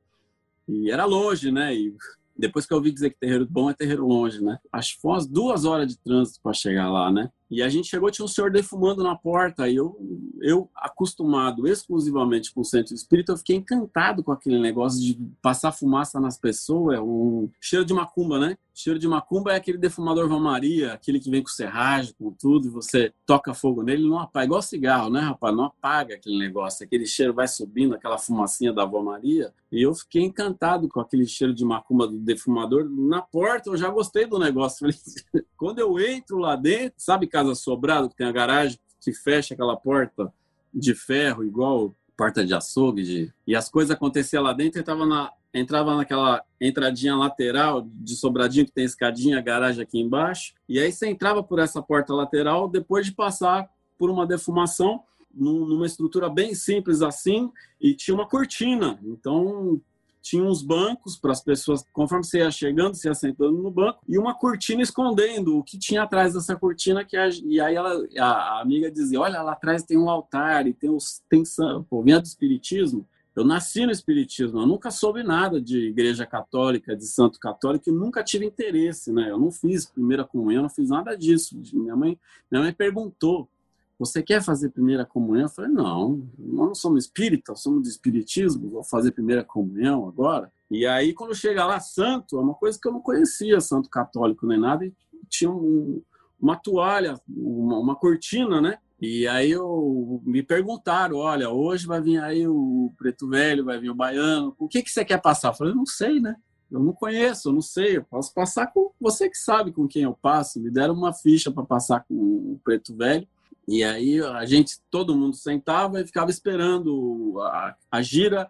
E 0.67 0.89
era 0.89 1.05
longe, 1.05 1.51
né? 1.51 1.75
E 1.75 1.93
depois 2.37 2.65
que 2.65 2.73
eu 2.73 2.77
ouvi 2.77 2.91
dizer 2.91 3.11
que 3.11 3.19
terreiro 3.19 3.47
bom 3.49 3.69
é 3.69 3.73
terreiro 3.73 4.05
longe, 4.05 4.43
né? 4.43 4.57
Foi 5.01 5.11
umas 5.11 5.25
duas 5.25 5.65
horas 5.65 5.87
de 5.87 5.97
trânsito 5.97 6.39
para 6.41 6.53
chegar 6.53 6.91
lá, 6.91 7.11
né? 7.11 7.29
E 7.49 7.61
a 7.61 7.69
gente 7.69 7.87
chegou, 7.87 8.11
tinha 8.11 8.25
um 8.25 8.29
senhor 8.29 8.51
defumando 8.51 9.03
na 9.03 9.15
porta. 9.15 9.69
E 9.69 9.75
eu, 9.75 9.97
eu 10.41 10.69
acostumado 10.75 11.67
exclusivamente 11.67 12.53
com 12.53 12.61
o 12.61 12.65
centro 12.65 12.93
espírita, 12.93 13.31
eu 13.31 13.37
fiquei 13.37 13.55
encantado 13.55 14.23
com 14.23 14.31
aquele 14.31 14.59
negócio 14.59 14.99
de 14.99 15.17
passar 15.41 15.71
fumaça 15.71 16.19
nas 16.19 16.37
pessoas. 16.37 16.97
É 16.97 17.01
um 17.01 17.49
cheiro 17.61 17.85
de 17.85 17.93
macumba, 17.93 18.39
né? 18.39 18.57
Cheiro 18.77 18.99
de 18.99 19.07
macumba 19.07 19.53
é 19.53 19.55
aquele 19.55 19.77
defumador 19.77 20.27
Vão 20.27 20.37
Maria, 20.37 20.91
aquele 20.91 21.17
que 21.17 21.29
vem 21.29 21.41
com 21.41 21.47
serragem, 21.47 22.13
com 22.19 22.29
tudo, 22.29 22.67
e 22.67 22.69
você 22.69 23.13
toca 23.25 23.53
fogo 23.53 23.81
nele, 23.81 24.05
não 24.05 24.19
apaga. 24.19 24.47
Igual 24.47 24.61
cigarro, 24.61 25.09
né, 25.09 25.21
rapaz? 25.21 25.55
Não 25.55 25.63
apaga 25.63 26.15
aquele 26.15 26.37
negócio. 26.37 26.85
Aquele 26.85 27.05
cheiro 27.05 27.33
vai 27.33 27.47
subindo, 27.47 27.95
aquela 27.95 28.17
fumacinha 28.17 28.73
da 28.73 28.83
Vó 28.83 29.01
Maria. 29.01 29.53
E 29.71 29.81
eu 29.81 29.95
fiquei 29.95 30.23
encantado 30.23 30.89
com 30.89 30.99
aquele 30.99 31.25
cheiro 31.25 31.53
de 31.53 31.63
macumba 31.63 32.05
do 32.05 32.17
defumador. 32.17 32.89
Na 32.89 33.21
porta, 33.21 33.69
eu 33.69 33.77
já 33.77 33.89
gostei 33.89 34.25
do 34.25 34.37
negócio. 34.37 34.85
Quando 35.55 35.79
eu 35.79 35.97
entro 35.97 36.37
lá 36.37 36.57
dentro, 36.57 36.95
sabe 36.97 37.27
casa 37.27 37.55
sobrado, 37.55 38.09
que 38.09 38.15
tem 38.17 38.27
a 38.27 38.31
garagem 38.33 38.77
que 38.99 39.13
fecha 39.13 39.53
aquela 39.53 39.77
porta 39.77 40.33
de 40.73 40.93
ferro, 40.93 41.45
igual 41.45 41.95
porta 42.17 42.45
de 42.45 42.53
açougue, 42.53 43.03
de... 43.03 43.33
e 43.47 43.55
as 43.55 43.69
coisas 43.69 43.91
aconteciam 43.91 44.43
lá 44.43 44.51
dentro, 44.51 44.79
eu 44.79 44.83
tava 44.83 45.05
na 45.05 45.31
entrava 45.55 45.95
naquela 45.95 46.43
entradinha 46.59 47.15
lateral 47.15 47.81
de 47.81 48.15
sobradinho 48.15 48.65
que 48.65 48.71
tem 48.73 48.83
escadinha, 48.83 49.41
garagem 49.41 49.81
aqui 49.81 49.99
embaixo, 49.99 50.53
e 50.67 50.77
aí 50.79 50.91
você 50.91 51.07
entrava 51.07 51.41
por 51.41 51.59
essa 51.59 51.81
porta 51.81 52.13
lateral 52.13 52.67
depois 52.67 53.05
de 53.05 53.13
passar 53.13 53.69
por 53.97 54.09
uma 54.09 54.27
defumação 54.27 55.01
numa 55.33 55.85
estrutura 55.85 56.29
bem 56.29 56.53
simples 56.53 57.01
assim 57.01 57.51
e 57.79 57.93
tinha 57.93 58.15
uma 58.15 58.27
cortina. 58.27 58.99
Então 59.03 59.81
tinha 60.21 60.43
uns 60.43 60.63
bancos 60.63 61.15
para 61.15 61.31
as 61.31 61.43
pessoas, 61.43 61.85
conforme 61.93 62.25
você 62.25 62.39
ia 62.39 62.49
chegando, 62.49 62.95
você 62.95 63.07
ia 63.07 63.13
sentando 63.13 63.61
no 63.61 63.69
banco, 63.69 63.99
e 64.07 64.17
uma 64.17 64.33
cortina 64.33 64.81
escondendo 64.81 65.59
o 65.59 65.63
que 65.63 65.77
tinha 65.77 66.01
atrás 66.01 66.33
dessa 66.33 66.55
cortina. 66.55 67.05
que 67.05 67.15
a, 67.15 67.29
E 67.29 67.61
aí 67.61 67.75
ela, 67.75 68.03
a, 68.17 68.25
a, 68.25 68.61
amiga 68.61 68.89
dizia: 68.89 69.21
Olha, 69.21 69.43
lá 69.43 69.51
atrás 69.51 69.83
tem 69.83 69.97
um 69.97 70.09
altar 70.09 70.65
e 70.65 70.73
tem, 70.73 70.89
os, 70.89 71.21
tem 71.29 71.43
pô, 71.87 72.01
vinha 72.01 72.19
do 72.19 72.25
Espiritismo. 72.25 73.05
Eu 73.35 73.43
nasci 73.43 73.85
no 73.85 73.91
Espiritismo, 73.91 74.61
eu 74.61 74.65
nunca 74.65 74.89
soube 74.89 75.21
nada 75.21 75.59
de 75.61 75.89
igreja 75.89 76.25
católica, 76.25 76.95
de 76.95 77.05
santo 77.05 77.39
católico, 77.39 77.89
e 77.89 77.91
nunca 77.91 78.23
tive 78.23 78.45
interesse, 78.45 79.11
né? 79.11 79.29
Eu 79.29 79.37
não 79.37 79.51
fiz 79.51 79.85
primeira 79.85 80.23
comunhão, 80.23 80.63
não 80.63 80.69
fiz 80.69 80.89
nada 80.89 81.17
disso. 81.17 81.59
Minha 81.73 81.95
mãe, 81.95 82.17
minha 82.49 82.63
mãe 82.63 82.73
perguntou: 82.73 83.49
você 83.97 84.21
quer 84.21 84.41
fazer 84.41 84.69
primeira 84.69 85.05
comunhão? 85.05 85.45
Eu 85.45 85.49
falei, 85.49 85.71
não, 85.71 86.27
nós 86.37 86.67
não 86.67 86.75
somos 86.75 87.05
espíritas, 87.05 87.61
somos 87.61 87.83
do 87.83 87.89
espiritismo, 87.89 88.69
vou 88.69 88.83
fazer 88.83 89.11
primeira 89.11 89.43
comunhão 89.43 90.07
agora. 90.07 90.51
E 90.69 90.85
aí, 90.85 91.13
quando 91.13 91.33
chega 91.33 91.65
lá, 91.65 91.79
santo, 91.79 92.37
é 92.37 92.41
uma 92.41 92.53
coisa 92.53 92.77
que 92.81 92.87
eu 92.87 92.91
não 92.91 92.99
conhecia, 92.99 93.61
santo 93.61 93.89
católico 93.89 94.45
nem 94.45 94.59
nada, 94.59 94.85
e 94.85 94.93
tinha 95.29 95.49
um, 95.49 96.01
uma 96.39 96.57
toalha, 96.57 97.19
uma, 97.27 97.79
uma, 97.79 97.95
cortina, 97.95 98.59
né? 98.59 98.79
E 98.99 99.27
aí 99.27 99.51
eu, 99.51 100.21
me 100.25 100.41
perguntaram, 100.41 101.17
olha, 101.17 101.49
hoje 101.49 101.85
vai 101.85 102.01
vir 102.01 102.21
aí 102.21 102.47
o 102.47 102.93
preto 102.97 103.27
velho, 103.27 103.65
vai 103.65 103.77
vir 103.77 103.89
o 103.89 103.95
baiano, 103.95 104.55
o 104.57 104.67
que, 104.67 104.81
que 104.81 104.89
você 104.89 105.03
quer 105.03 105.21
passar? 105.21 105.49
Eu 105.49 105.53
falei, 105.53 105.73
não 105.73 105.85
sei, 105.85 106.19
né? 106.19 106.35
Eu 106.71 106.79
não 106.79 106.93
conheço, 106.93 107.49
eu 107.49 107.53
não 107.53 107.61
sei, 107.61 107.97
eu 107.97 108.03
posso 108.03 108.33
passar 108.33 108.67
com 108.67 108.91
você 108.99 109.29
que 109.29 109.37
sabe 109.37 109.71
com 109.71 109.87
quem 109.87 110.03
eu 110.03 110.13
passo. 110.13 110.59
Me 110.59 110.71
deram 110.71 110.93
uma 110.93 111.13
ficha 111.13 111.51
para 111.51 111.63
passar 111.63 112.03
com 112.07 112.15
o 112.15 112.59
preto 112.63 112.95
velho. 112.95 113.27
E 113.67 113.83
aí 113.83 114.21
a 114.21 114.45
gente, 114.45 114.79
todo 114.89 115.15
mundo 115.15 115.35
sentava 115.35 116.01
e 116.01 116.05
ficava 116.05 116.29
esperando 116.29 117.39
a, 117.41 117.75
a 117.91 118.01
gira 118.01 118.49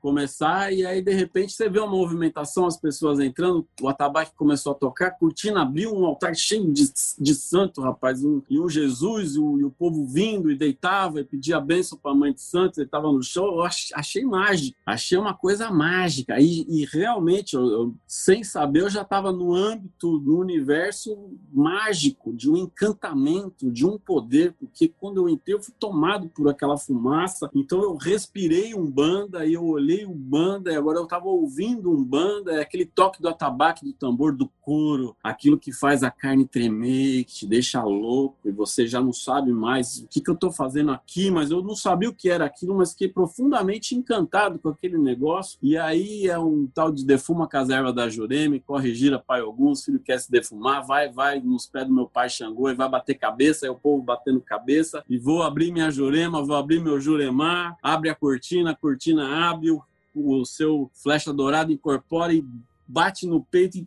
começar 0.00 0.72
e 0.72 0.84
aí 0.84 1.02
de 1.02 1.12
repente 1.12 1.52
você 1.52 1.68
vê 1.68 1.78
uma 1.78 1.90
movimentação, 1.90 2.66
as 2.66 2.76
pessoas 2.76 3.20
entrando, 3.20 3.66
o 3.80 3.88
atabaque 3.88 4.32
começou 4.36 4.72
a 4.72 4.74
tocar, 4.74 5.10
cortina 5.12 5.62
abriu, 5.62 5.94
um 5.94 6.04
altar 6.04 6.34
cheio 6.34 6.72
de, 6.72 6.84
de 7.18 7.34
santo, 7.34 7.80
rapaz, 7.80 8.24
um, 8.24 8.42
e 8.48 8.58
um 8.58 8.68
Jesus 8.68 9.34
e 9.34 9.38
o, 9.38 9.60
e 9.60 9.64
o, 9.64 9.70
povo 9.70 10.06
vindo 10.06 10.50
e 10.50 10.56
deitava 10.56 11.20
e 11.20 11.24
pedia 11.24 11.60
bênção 11.60 11.98
para 11.98 12.12
a 12.12 12.14
mãe 12.14 12.32
de 12.32 12.40
santos, 12.40 12.78
ele 12.78 12.86
estava 12.86 13.10
no 13.12 13.22
chão, 13.22 13.46
eu 13.46 13.62
achei, 13.62 13.96
achei 13.96 14.24
mágico, 14.24 14.76
achei 14.84 15.18
uma 15.18 15.34
coisa 15.34 15.70
mágica 15.70 16.40
e, 16.40 16.64
e 16.68 16.84
realmente, 16.86 17.54
eu, 17.54 17.66
eu, 17.66 17.94
sem 18.06 18.42
saber, 18.44 18.82
eu 18.82 18.90
já 18.90 19.02
estava 19.02 19.32
no 19.32 19.54
âmbito, 19.54 20.20
no 20.20 20.38
universo 20.38 21.16
mágico, 21.52 22.32
de 22.32 22.50
um 22.50 22.56
encantamento, 22.56 23.70
de 23.70 23.86
um 23.86 23.98
poder, 23.98 24.54
porque 24.58 24.88
quando 24.88 25.18
eu 25.18 25.28
entrei 25.28 25.54
eu 25.54 25.62
fui 25.62 25.74
tomado 25.78 26.28
por 26.28 26.48
aquela 26.48 26.76
fumaça, 26.76 27.50
então 27.54 27.82
eu 27.82 27.96
respirei 27.96 28.74
um 28.74 28.90
banda 28.90 29.46
e 29.46 29.54
eu 29.54 29.64
olhei 29.64 29.87
olhei 29.88 30.04
o 30.04 30.14
banda 30.14 30.70
e 30.70 30.76
agora 30.76 30.98
eu 30.98 31.04
estava 31.04 31.26
ouvindo 31.26 31.90
um 31.90 32.04
banda, 32.04 32.52
é 32.52 32.60
aquele 32.60 32.84
toque 32.84 33.22
do 33.22 33.28
atabaque, 33.28 33.84
do 33.84 33.92
tambor, 33.94 34.36
do 34.36 34.48
couro, 34.60 35.16
aquilo 35.22 35.58
que 35.58 35.72
faz 35.72 36.02
a 36.02 36.10
carne 36.10 36.46
tremer, 36.46 37.24
que 37.24 37.32
te 37.32 37.46
deixa 37.46 37.82
louco 37.82 38.36
e 38.44 38.52
você 38.52 38.86
já 38.86 39.00
não 39.00 39.14
sabe 39.14 39.50
mais 39.50 40.00
o 40.00 40.08
que, 40.08 40.20
que 40.20 40.28
eu 40.28 40.34
estou 40.34 40.52
fazendo 40.52 40.90
aqui, 40.90 41.30
mas 41.30 41.50
eu 41.50 41.62
não 41.62 41.74
sabia 41.74 42.10
o 42.10 42.14
que 42.14 42.28
era 42.28 42.44
aquilo, 42.44 42.76
mas 42.76 42.92
fiquei 42.92 43.08
profundamente 43.08 43.94
encantado 43.94 44.58
com 44.58 44.68
aquele 44.68 44.98
negócio. 44.98 45.58
E 45.62 45.78
aí 45.78 46.26
é 46.26 46.38
um 46.38 46.66
tal 46.66 46.92
de 46.92 47.04
defuma 47.04 47.48
caserva 47.48 47.92
da 47.92 48.10
Jureme, 48.10 48.60
corre, 48.60 48.94
gira, 48.94 49.18
pai 49.18 49.40
alguns, 49.40 49.84
filho 49.84 49.98
quer 49.98 50.18
se 50.18 50.30
defumar, 50.30 50.86
vai, 50.86 51.10
vai 51.10 51.40
nos 51.40 51.66
pés 51.66 51.86
do 51.86 51.94
meu 51.94 52.06
pai 52.06 52.28
Xangô 52.28 52.68
e 52.68 52.74
vai 52.74 52.88
bater 52.88 53.14
cabeça, 53.14 53.64
aí 53.64 53.70
o 53.70 53.74
povo 53.74 54.02
batendo 54.02 54.40
cabeça, 54.40 55.02
e 55.08 55.16
vou 55.16 55.42
abrir 55.42 55.72
minha 55.72 55.90
Jurema, 55.90 56.44
vou 56.44 56.56
abrir 56.56 56.80
meu 56.80 57.00
Juremar, 57.00 57.78
abre 57.82 58.10
a 58.10 58.14
cortina, 58.14 58.72
a 58.72 58.76
cortina 58.76 59.48
abre, 59.48 59.77
o 60.24 60.44
seu 60.44 60.90
flecha 60.94 61.32
dourada 61.32 61.72
incorpora 61.72 62.32
e 62.32 62.44
bate 62.86 63.26
no 63.26 63.42
peito 63.44 63.78
e. 63.78 63.86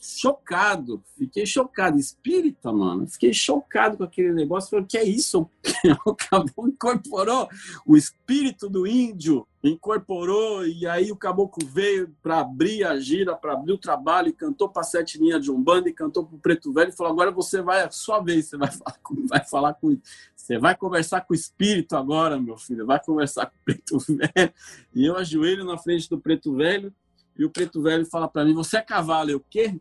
Chocado, 0.00 1.02
fiquei 1.16 1.44
chocado. 1.46 1.98
Espírita, 1.98 2.72
mano, 2.72 3.06
fiquei 3.06 3.32
chocado 3.32 3.96
com 3.96 4.04
aquele 4.04 4.32
negócio. 4.32 4.70
Falei, 4.70 4.86
que 4.86 4.98
é 4.98 5.04
isso? 5.04 5.48
O 6.06 6.14
caboclo 6.14 6.68
incorporou 6.68 7.48
o 7.84 7.96
espírito 7.96 8.68
do 8.68 8.86
índio, 8.86 9.46
incorporou, 9.62 10.66
e 10.66 10.86
aí 10.86 11.12
o 11.12 11.16
caboclo 11.16 11.66
veio 11.66 12.14
para 12.22 12.40
abrir 12.40 12.84
a 12.84 12.98
gira, 12.98 13.36
para 13.36 13.52
abrir 13.52 13.72
o 13.72 13.78
trabalho, 13.78 14.28
e 14.28 14.32
cantou 14.32 14.68
para 14.68 14.82
sete 14.82 15.18
linhas 15.18 15.42
de 15.42 15.50
Umbanda, 15.50 15.88
e 15.88 15.92
cantou 15.92 16.24
para 16.24 16.36
o 16.36 16.38
Preto 16.38 16.72
Velho, 16.72 16.90
e 16.90 16.96
falou: 16.96 17.12
agora 17.12 17.30
você 17.30 17.62
vai, 17.62 17.80
é 17.80 17.84
a 17.84 17.90
sua 17.90 18.20
vez, 18.20 18.46
você 18.46 18.56
vai 18.56 18.70
falar 18.72 18.98
com, 19.02 19.26
vai 19.26 19.44
falar 19.44 19.74
com 19.74 19.96
você 20.42 20.58
vai 20.58 20.76
conversar 20.76 21.20
com 21.20 21.34
o 21.34 21.36
espírito 21.36 21.96
agora, 21.96 22.40
meu 22.40 22.56
filho. 22.56 22.84
Vai 22.84 23.00
conversar 23.00 23.46
com 23.46 23.54
o 23.54 23.64
preto 23.64 23.98
velho. 24.10 24.52
E 24.92 25.06
eu 25.06 25.16
ajoelho 25.16 25.64
na 25.64 25.78
frente 25.78 26.10
do 26.10 26.18
preto 26.18 26.52
velho. 26.56 26.92
E 27.38 27.44
o 27.44 27.50
preto 27.50 27.80
velho 27.80 28.04
fala 28.04 28.26
para 28.26 28.44
mim: 28.44 28.52
Você 28.52 28.78
é 28.78 28.82
cavalo? 28.82 29.30
Eu, 29.30 29.36
o 29.36 29.44
quê? 29.48 29.80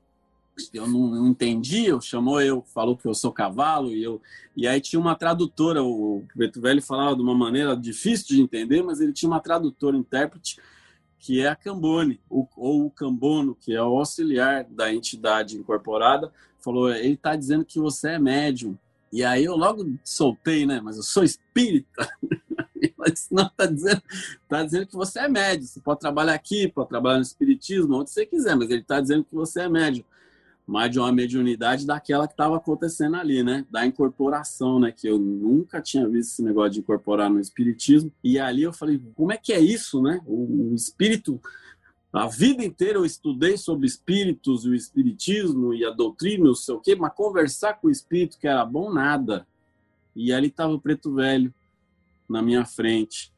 Eu 0.73 0.87
não, 0.87 1.07
não, 1.07 1.27
entendi. 1.27 1.85
Eu 1.85 2.01
chamou 2.01 2.41
eu, 2.41 2.61
falou 2.73 2.97
que 2.97 3.07
eu 3.07 3.13
sou 3.13 3.31
cavalo. 3.31 3.91
E, 3.91 4.03
eu, 4.03 4.21
e 4.55 4.67
aí 4.67 4.79
tinha 4.79 4.99
uma 4.99 5.15
tradutora. 5.15 5.83
O 5.83 6.23
preto 6.33 6.61
velho 6.61 6.81
falava 6.81 7.15
de 7.15 7.21
uma 7.21 7.35
maneira 7.35 7.75
difícil 7.75 8.27
de 8.27 8.41
entender, 8.41 8.83
mas 8.83 8.99
ele 8.99 9.13
tinha 9.13 9.29
uma 9.29 9.39
tradutora, 9.39 9.97
intérprete, 9.97 10.57
que 11.19 11.41
é 11.41 11.47
a 11.47 11.55
Cambone, 11.55 12.19
ou 12.29 12.47
o 12.85 12.91
Cambono, 12.91 13.55
que 13.55 13.73
é 13.73 13.81
o 13.81 13.97
auxiliar 13.97 14.65
da 14.65 14.93
entidade 14.93 15.57
incorporada. 15.57 16.31
Falou: 16.59 16.91
Ele 16.91 17.13
está 17.13 17.35
dizendo 17.35 17.65
que 17.65 17.79
você 17.79 18.09
é 18.09 18.19
médium. 18.19 18.77
E 19.11 19.23
aí 19.23 19.43
eu 19.43 19.57
logo 19.57 19.85
soltei, 20.03 20.65
né? 20.65 20.79
Mas 20.81 20.95
eu 20.97 21.03
sou 21.03 21.23
espírita. 21.23 22.09
Mas 22.97 23.27
não, 23.31 23.49
tá 23.49 23.65
dizendo, 23.65 24.01
tá 24.47 24.63
dizendo 24.63 24.87
que 24.87 24.95
você 24.95 25.19
é 25.19 25.27
médio. 25.27 25.67
Você 25.67 25.79
pode 25.79 25.99
trabalhar 25.99 26.33
aqui, 26.33 26.67
pode 26.67 26.89
trabalhar 26.89 27.17
no 27.17 27.23
espiritismo, 27.23 27.99
onde 27.99 28.11
você 28.11 28.25
quiser, 28.25 28.55
mas 28.55 28.69
ele 28.69 28.81
está 28.81 29.01
dizendo 29.01 29.23
que 29.23 29.33
você 29.33 29.61
é 29.61 29.69
médio. 29.69 30.05
Mas 30.65 30.91
de 30.91 30.99
uma 30.99 31.11
mediunidade 31.11 31.85
daquela 31.85 32.27
que 32.27 32.33
estava 32.33 32.55
acontecendo 32.55 33.15
ali, 33.15 33.43
né? 33.43 33.65
Da 33.69 33.85
incorporação, 33.85 34.79
né? 34.79 34.91
Que 34.91 35.07
eu 35.07 35.17
nunca 35.17 35.81
tinha 35.81 36.07
visto 36.07 36.31
esse 36.31 36.43
negócio 36.43 36.71
de 36.71 36.79
incorporar 36.79 37.29
no 37.29 37.39
espiritismo. 37.39 38.11
E 38.23 38.39
ali 38.39 38.63
eu 38.63 38.71
falei, 38.71 39.01
como 39.15 39.33
é 39.33 39.37
que 39.37 39.51
é 39.51 39.59
isso, 39.59 40.01
né? 40.01 40.21
O, 40.25 40.71
o 40.71 40.75
espírito 40.75 41.41
a 42.13 42.27
vida 42.27 42.63
inteira 42.63 42.97
eu 42.97 43.05
estudei 43.05 43.57
sobre 43.57 43.87
espíritos 43.87 44.65
e 44.65 44.69
o 44.69 44.75
espiritismo 44.75 45.73
e 45.73 45.85
a 45.85 45.91
doutrina, 45.91 46.43
não 46.43 46.55
sei 46.55 46.75
o 46.75 46.79
quê, 46.79 46.93
mas 46.93 47.13
conversar 47.13 47.75
com 47.75 47.87
o 47.87 47.91
espírito 47.91 48.37
que 48.37 48.47
era 48.47 48.65
bom, 48.65 48.91
nada. 48.91 49.47
E 50.13 50.33
ali 50.33 50.47
estava 50.47 50.73
o 50.73 50.81
preto 50.81 51.13
velho 51.13 51.53
na 52.27 52.41
minha 52.41 52.65
frente, 52.65 53.31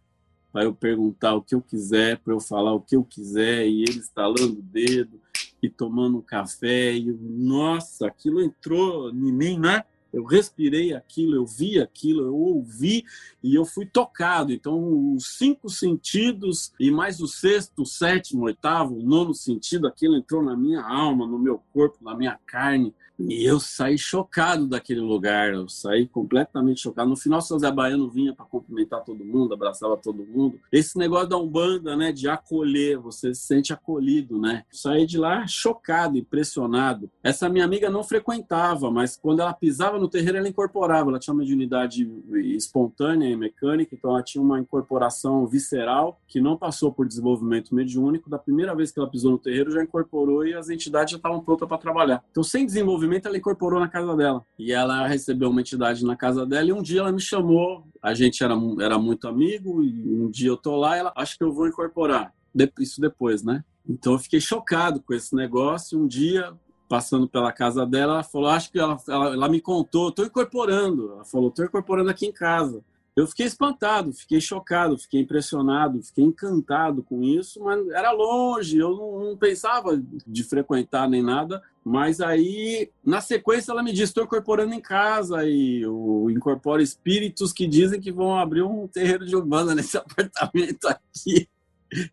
para 0.52 0.64
eu 0.64 0.74
perguntar 0.74 1.36
o 1.36 1.42
que 1.42 1.54
eu 1.54 1.62
quiser, 1.62 2.18
para 2.18 2.34
eu 2.34 2.40
falar 2.40 2.74
o 2.74 2.82
que 2.82 2.96
eu 2.96 3.04
quiser, 3.04 3.68
e 3.68 3.84
ele 3.84 4.00
estalando 4.00 4.60
o 4.60 4.62
dedo 4.64 5.22
e 5.64 5.70
tomando 5.70 6.18
um 6.18 6.22
café. 6.22 6.94
E 6.94 7.12
nossa, 7.12 8.06
aquilo 8.06 8.42
entrou 8.42 9.10
em 9.10 9.32
mim, 9.32 9.58
né? 9.58 9.84
eu 10.14 10.24
respirei 10.24 10.94
aquilo, 10.94 11.36
eu 11.36 11.46
vi 11.46 11.82
aquilo, 11.82 12.22
eu 12.22 12.36
ouvi 12.36 13.04
e 13.44 13.56
eu 13.56 13.66
fui 13.66 13.86
tocado. 13.86 14.54
Então, 14.54 15.16
os 15.16 15.38
cinco 15.38 15.70
sentidos 15.70 16.72
e 16.80 16.92
mais 16.92 17.20
o 17.20 17.28
sexto, 17.28 17.82
o 17.82 17.86
sétimo, 17.86 18.42
o 18.42 18.46
oitavo, 18.46 18.96
o 18.96 19.04
nono 19.04 19.34
sentido, 19.34 19.88
aquilo 19.88 20.16
entrou 20.16 20.44
na 20.44 20.56
minha 20.56 20.84
alma, 20.84 21.26
no 21.26 21.40
meu 21.40 21.60
corpo, 21.74 21.98
na 22.04 22.16
minha 22.16 22.40
carne. 22.46 22.94
E 23.20 23.48
eu 23.48 23.60
saí 23.60 23.98
chocado 23.98 24.68
daquele 24.68 25.00
lugar, 25.00 25.54
eu 25.54 25.70
saí 25.70 26.08
completamente 26.08 26.82
chocado. 26.82 27.10
No 27.10 27.16
final, 27.16 27.40
o 27.40 27.42
seu 27.42 27.60
Zé 27.60 27.72
Baiano 27.72 28.10
vinha 28.10 28.34
para 28.34 28.46
cumprimentar 28.46 29.04
todo 29.04 29.24
mundo, 29.24 29.54
abraçava 29.54 29.96
todo 29.96 30.26
mundo. 30.26 30.60
Esse 30.72 30.98
negócio 30.98 31.30
da 31.30 31.38
Umbanda, 31.38 31.96
né, 31.96 32.12
de 32.12 32.28
acolher, 32.28 32.98
você 32.98 33.34
se 33.34 33.44
sente 33.44 33.72
acolhido, 33.72 34.40
né? 34.40 34.64
Saí 34.72 35.06
de 35.06 35.18
lá 35.18 35.46
chocado, 35.46 36.18
impressionado. 36.18 37.10
Essa 37.22 37.48
minha 37.48 37.66
amiga 37.66 37.90
não 37.90 38.04
frequentava, 38.04 38.90
mas 38.90 39.16
quando 39.16 39.42
ela 39.42 39.54
pisava 39.54 40.00
no 40.00 40.08
terreiro, 40.08 40.38
ela 40.38 40.50
incorporava. 40.50 41.10
Ela 41.10 41.20
tinha 41.20 41.34
uma 41.34 41.42
mediunidade 41.42 42.10
espontânea 42.56 43.30
e 43.30 43.36
mecânica, 43.36 43.96
então 43.96 44.12
ela 44.12 44.24
tinha 44.24 44.44
uma 44.44 44.60
incorporação 44.60 45.46
visceral 45.46 46.20
que 46.28 46.42
não 46.42 46.58
passou 46.58 46.92
por 46.92 47.08
desenvolvimento 47.08 47.76
mediúnico. 47.76 48.30
Da 48.30 48.40
primeira 48.40 48.76
vez 48.76 48.92
que 48.92 49.00
ela 49.00 49.10
pisou 49.10 49.32
no 49.32 49.38
terreiro, 49.38 49.72
já 49.72 49.84
incorporou 49.84 50.46
e 50.46 50.54
as 50.54 50.70
entidades 50.70 51.12
já 51.12 51.18
estavam 51.18 51.42
prontas 51.42 51.68
para 51.68 51.78
trabalhar. 51.78 52.24
Então, 52.32 52.44
sem 52.44 52.66
desenvolvimento 52.66 53.03
movimento 53.04 53.28
ela 53.28 53.38
incorporou 53.38 53.80
na 53.80 53.88
casa 53.88 54.16
dela. 54.16 54.46
E 54.58 54.72
ela 54.72 55.06
recebeu 55.08 55.50
uma 55.50 55.62
entidade 55.62 56.06
na 56.06 56.16
casa 56.16 56.46
dela 56.46 56.70
e 56.70 56.74
um 56.74 56.82
dia 56.82 57.02
ela 57.02 57.12
me 57.12 57.20
chamou. 57.20 57.86
A 58.02 58.14
gente 58.14 58.44
era, 58.44 58.56
era 58.80 58.98
muito 58.98 59.28
amigo 59.28 59.84
e 59.84 60.22
um 60.22 60.30
dia 60.30 60.50
eu 60.50 60.58
tô 60.58 60.76
lá 60.76 60.96
e 60.96 61.00
ela, 61.00 61.14
acho 61.16 61.38
que 61.38 61.44
eu 61.44 61.52
vou 61.52 61.68
incorporar. 61.68 62.34
Isso 62.80 63.02
depois, 63.02 63.44
né? 63.44 63.64
Então 63.88 64.14
eu 64.14 64.20
fiquei 64.20 64.40
chocado 64.40 65.02
com 65.02 65.14
esse 65.14 65.36
negócio. 65.36 66.00
Um 66.00 66.08
dia, 66.08 66.54
passando 66.88 67.28
pela 67.28 67.52
casa 67.52 67.86
dela, 67.86 68.14
ela 68.14 68.24
falou, 68.24 68.50
acho 68.50 68.72
que 68.72 68.80
ela, 68.80 68.98
ela, 69.08 69.34
ela 69.34 69.50
me 69.50 69.60
contou, 69.60 70.12
tô 70.12 70.24
incorporando. 70.24 71.12
Ela 71.14 71.26
falou, 71.26 71.52
tô 71.52 71.64
incorporando 71.64 72.10
aqui 72.10 72.26
em 72.26 72.32
casa. 72.32 72.84
Eu 73.16 73.28
fiquei 73.28 73.46
espantado, 73.46 74.12
fiquei 74.12 74.42
chocado, 74.42 74.98
fiquei 74.98 75.22
impressionado, 75.22 76.02
fiquei 76.02 76.24
encantado 76.24 77.04
com 77.04 77.22
isso, 77.24 77.64
mas 77.64 77.88
era 77.90 78.12
longe, 78.12 78.78
eu 78.78 78.96
não, 78.96 79.30
não 79.30 79.38
pensava 79.38 80.02
de 80.26 80.44
frequentar 80.44 81.08
nem 81.08 81.22
nada. 81.22 81.62
Mas 81.86 82.20
aí, 82.22 82.90
na 83.06 83.22
sequência, 83.22 83.72
ela 83.72 83.84
me 83.84 83.92
disse: 83.92 84.06
estou 84.06 84.24
incorporando 84.24 84.74
em 84.74 84.80
casa 84.80 85.46
e 85.46 85.82
eu 85.82 86.28
incorporo 86.32 86.82
espíritos 86.82 87.54
que 87.54 87.68
dizem 87.68 88.02
que 88.02 88.12
vão 88.12 88.36
abrir 88.36 88.64
um 88.64 88.88
terreiro 88.88 89.26
de 89.26 89.36
urbana 89.36 89.76
nesse 89.76 89.96
apartamento 89.98 90.88
aqui. 90.88 91.48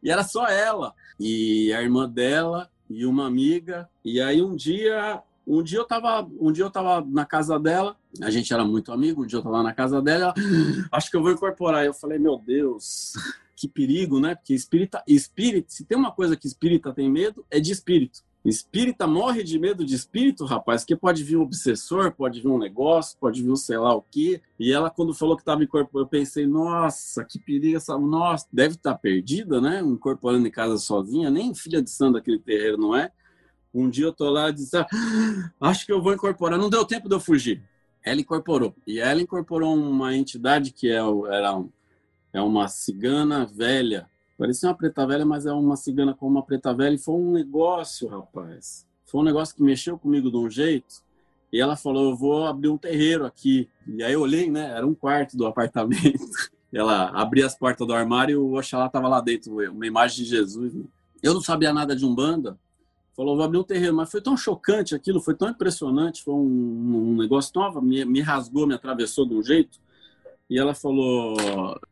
E 0.02 0.10
era 0.10 0.22
só 0.22 0.46
ela, 0.46 0.92
e 1.18 1.72
a 1.72 1.80
irmã 1.80 2.06
dela, 2.06 2.68
e 2.90 3.06
uma 3.06 3.26
amiga. 3.26 3.88
E 4.04 4.20
aí, 4.20 4.42
um 4.42 4.54
dia, 4.54 5.22
um 5.58 5.62
dia 5.62 5.78
eu 5.78 5.84
tava, 5.84 6.28
um 6.38 6.52
dia 6.52 6.64
eu 6.64 6.70
tava 6.70 7.04
na 7.08 7.24
casa 7.24 7.58
dela, 7.58 7.96
a 8.22 8.30
gente 8.30 8.52
era 8.52 8.64
muito 8.64 8.92
amigo, 8.92 9.24
um 9.24 9.26
dia 9.26 9.38
eu 9.38 9.42
tava 9.42 9.62
na 9.62 9.74
casa 9.74 10.00
dela, 10.00 10.32
acho 10.92 11.10
que 11.10 11.16
eu 11.16 11.22
vou 11.22 11.32
incorporar. 11.32 11.84
Eu 11.84 11.92
falei, 11.92 12.18
meu 12.18 12.38
Deus, 12.38 13.12
que 13.56 13.68
perigo, 13.68 14.20
né? 14.20 14.36
Porque 14.36 14.54
espírita, 14.54 15.02
espírito, 15.06 15.72
se 15.72 15.84
tem 15.84 15.98
uma 15.98 16.12
coisa 16.12 16.36
que 16.36 16.46
espírita 16.46 16.92
tem 16.92 17.10
medo, 17.10 17.44
é 17.50 17.58
de 17.58 17.72
espírito. 17.72 18.20
Espírita 18.42 19.06
morre 19.06 19.42
de 19.42 19.58
medo 19.58 19.84
de 19.84 19.94
espírito, 19.94 20.46
rapaz, 20.46 20.82
que 20.82 20.96
pode 20.96 21.22
vir 21.22 21.36
um 21.36 21.42
obsessor, 21.42 22.10
pode 22.12 22.40
vir 22.40 22.48
um 22.48 22.58
negócio, 22.58 23.18
pode 23.18 23.42
vir 23.42 23.50
um 23.50 23.56
sei 23.56 23.76
lá 23.76 23.94
o 23.94 24.00
quê. 24.00 24.40
E 24.58 24.72
ela, 24.72 24.88
quando 24.88 25.12
falou 25.12 25.36
que 25.36 25.42
estava 25.42 25.62
incorporando, 25.62 26.06
eu 26.06 26.08
pensei, 26.08 26.46
nossa, 26.46 27.22
que 27.22 27.38
perigo 27.38 27.76
essa. 27.76 27.98
Nossa, 27.98 28.46
deve 28.50 28.76
estar 28.76 28.92
tá 28.92 28.98
perdida, 28.98 29.60
né? 29.60 29.80
Incorporando 29.80 30.46
em 30.46 30.50
casa 30.50 30.78
sozinha, 30.78 31.28
nem 31.28 31.54
filha 31.54 31.82
de 31.82 31.90
santo 31.90 32.14
daquele 32.14 32.38
terreiro, 32.38 32.78
não 32.78 32.96
é? 32.96 33.12
Um 33.72 33.88
dia 33.88 34.06
eu 34.06 34.12
tô 34.12 34.28
lá 34.28 34.48
e 34.48 34.52
disse, 34.52 34.76
ah, 34.76 34.86
acho 35.60 35.86
que 35.86 35.92
eu 35.92 36.02
vou 36.02 36.12
incorporar. 36.12 36.58
Não 36.58 36.70
deu 36.70 36.84
tempo 36.84 37.08
de 37.08 37.14
eu 37.14 37.20
fugir. 37.20 37.62
Ela 38.04 38.20
incorporou. 38.20 38.74
E 38.86 38.98
ela 38.98 39.20
incorporou 39.20 39.74
uma 39.74 40.14
entidade 40.16 40.72
que 40.72 40.88
é, 40.88 40.96
era 40.96 41.56
um, 41.56 41.70
é 42.32 42.40
uma 42.40 42.68
cigana 42.68 43.46
velha. 43.46 44.08
Parecia 44.36 44.68
uma 44.68 44.74
preta 44.74 45.06
velha, 45.06 45.24
mas 45.24 45.46
é 45.46 45.52
uma 45.52 45.76
cigana 45.76 46.14
com 46.14 46.26
uma 46.26 46.42
preta 46.42 46.74
velha. 46.74 46.94
E 46.94 46.98
foi 46.98 47.14
um 47.14 47.32
negócio, 47.32 48.08
rapaz. 48.08 48.86
Foi 49.04 49.20
um 49.20 49.24
negócio 49.24 49.54
que 49.54 49.62
mexeu 49.62 49.98
comigo 49.98 50.30
de 50.30 50.36
um 50.36 50.48
jeito. 50.48 51.02
E 51.52 51.60
ela 51.60 51.76
falou, 51.76 52.10
eu 52.10 52.16
vou 52.16 52.46
abrir 52.46 52.68
um 52.68 52.78
terreiro 52.78 53.26
aqui. 53.26 53.68
E 53.86 54.02
aí 54.02 54.12
eu 54.12 54.20
olhei, 54.20 54.50
né? 54.50 54.70
Era 54.70 54.86
um 54.86 54.94
quarto 54.94 55.36
do 55.36 55.46
apartamento. 55.46 56.24
ela 56.72 57.10
abria 57.10 57.46
as 57.46 57.56
portas 57.56 57.86
do 57.86 57.92
armário 57.92 58.32
e 58.32 58.36
o 58.36 58.56
Oxalá 58.56 58.86
estava 58.86 59.08
lá 59.08 59.20
dentro, 59.20 59.58
uma 59.70 59.86
imagem 59.86 60.24
de 60.24 60.30
Jesus. 60.30 60.72
Né? 60.72 60.84
Eu 61.22 61.34
não 61.34 61.40
sabia 61.40 61.72
nada 61.72 61.96
de 61.96 62.04
Umbanda, 62.04 62.56
falou, 63.20 63.36
vou 63.36 63.44
abrir 63.44 63.58
um 63.58 63.64
terreno. 63.64 63.96
Mas 63.96 64.10
foi 64.10 64.20
tão 64.20 64.36
chocante 64.36 64.94
aquilo, 64.94 65.20
foi 65.20 65.34
tão 65.34 65.48
impressionante, 65.48 66.22
foi 66.22 66.34
um, 66.34 67.12
um 67.12 67.16
negócio 67.16 67.52
tão... 67.52 67.80
Me, 67.80 68.04
me 68.04 68.20
rasgou, 68.20 68.66
me 68.66 68.74
atravessou 68.74 69.26
de 69.26 69.34
um 69.34 69.42
jeito. 69.42 69.78
E 70.48 70.58
ela 70.58 70.74
falou, 70.74 71.36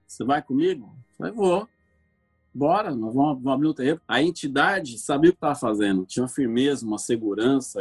você 0.07 0.25
vai 0.25 0.43
comigo? 0.43 0.85
Eu 0.87 1.17
falei, 1.17 1.33
vou. 1.33 1.69
Bora, 2.53 2.93
nós 2.95 3.15
vamos, 3.15 3.35
vamos 3.43 3.53
abrir 3.53 3.69
um 3.69 3.73
terreno. 3.73 4.01
A 4.09 4.21
entidade 4.21 4.99
sabia 4.99 5.31
o 5.31 5.33
que 5.33 5.37
estava 5.37 5.55
fazendo, 5.55 6.05
tinha 6.05 6.25
uma 6.25 6.29
firmeza, 6.29 6.85
uma 6.85 6.99
segurança, 6.99 7.81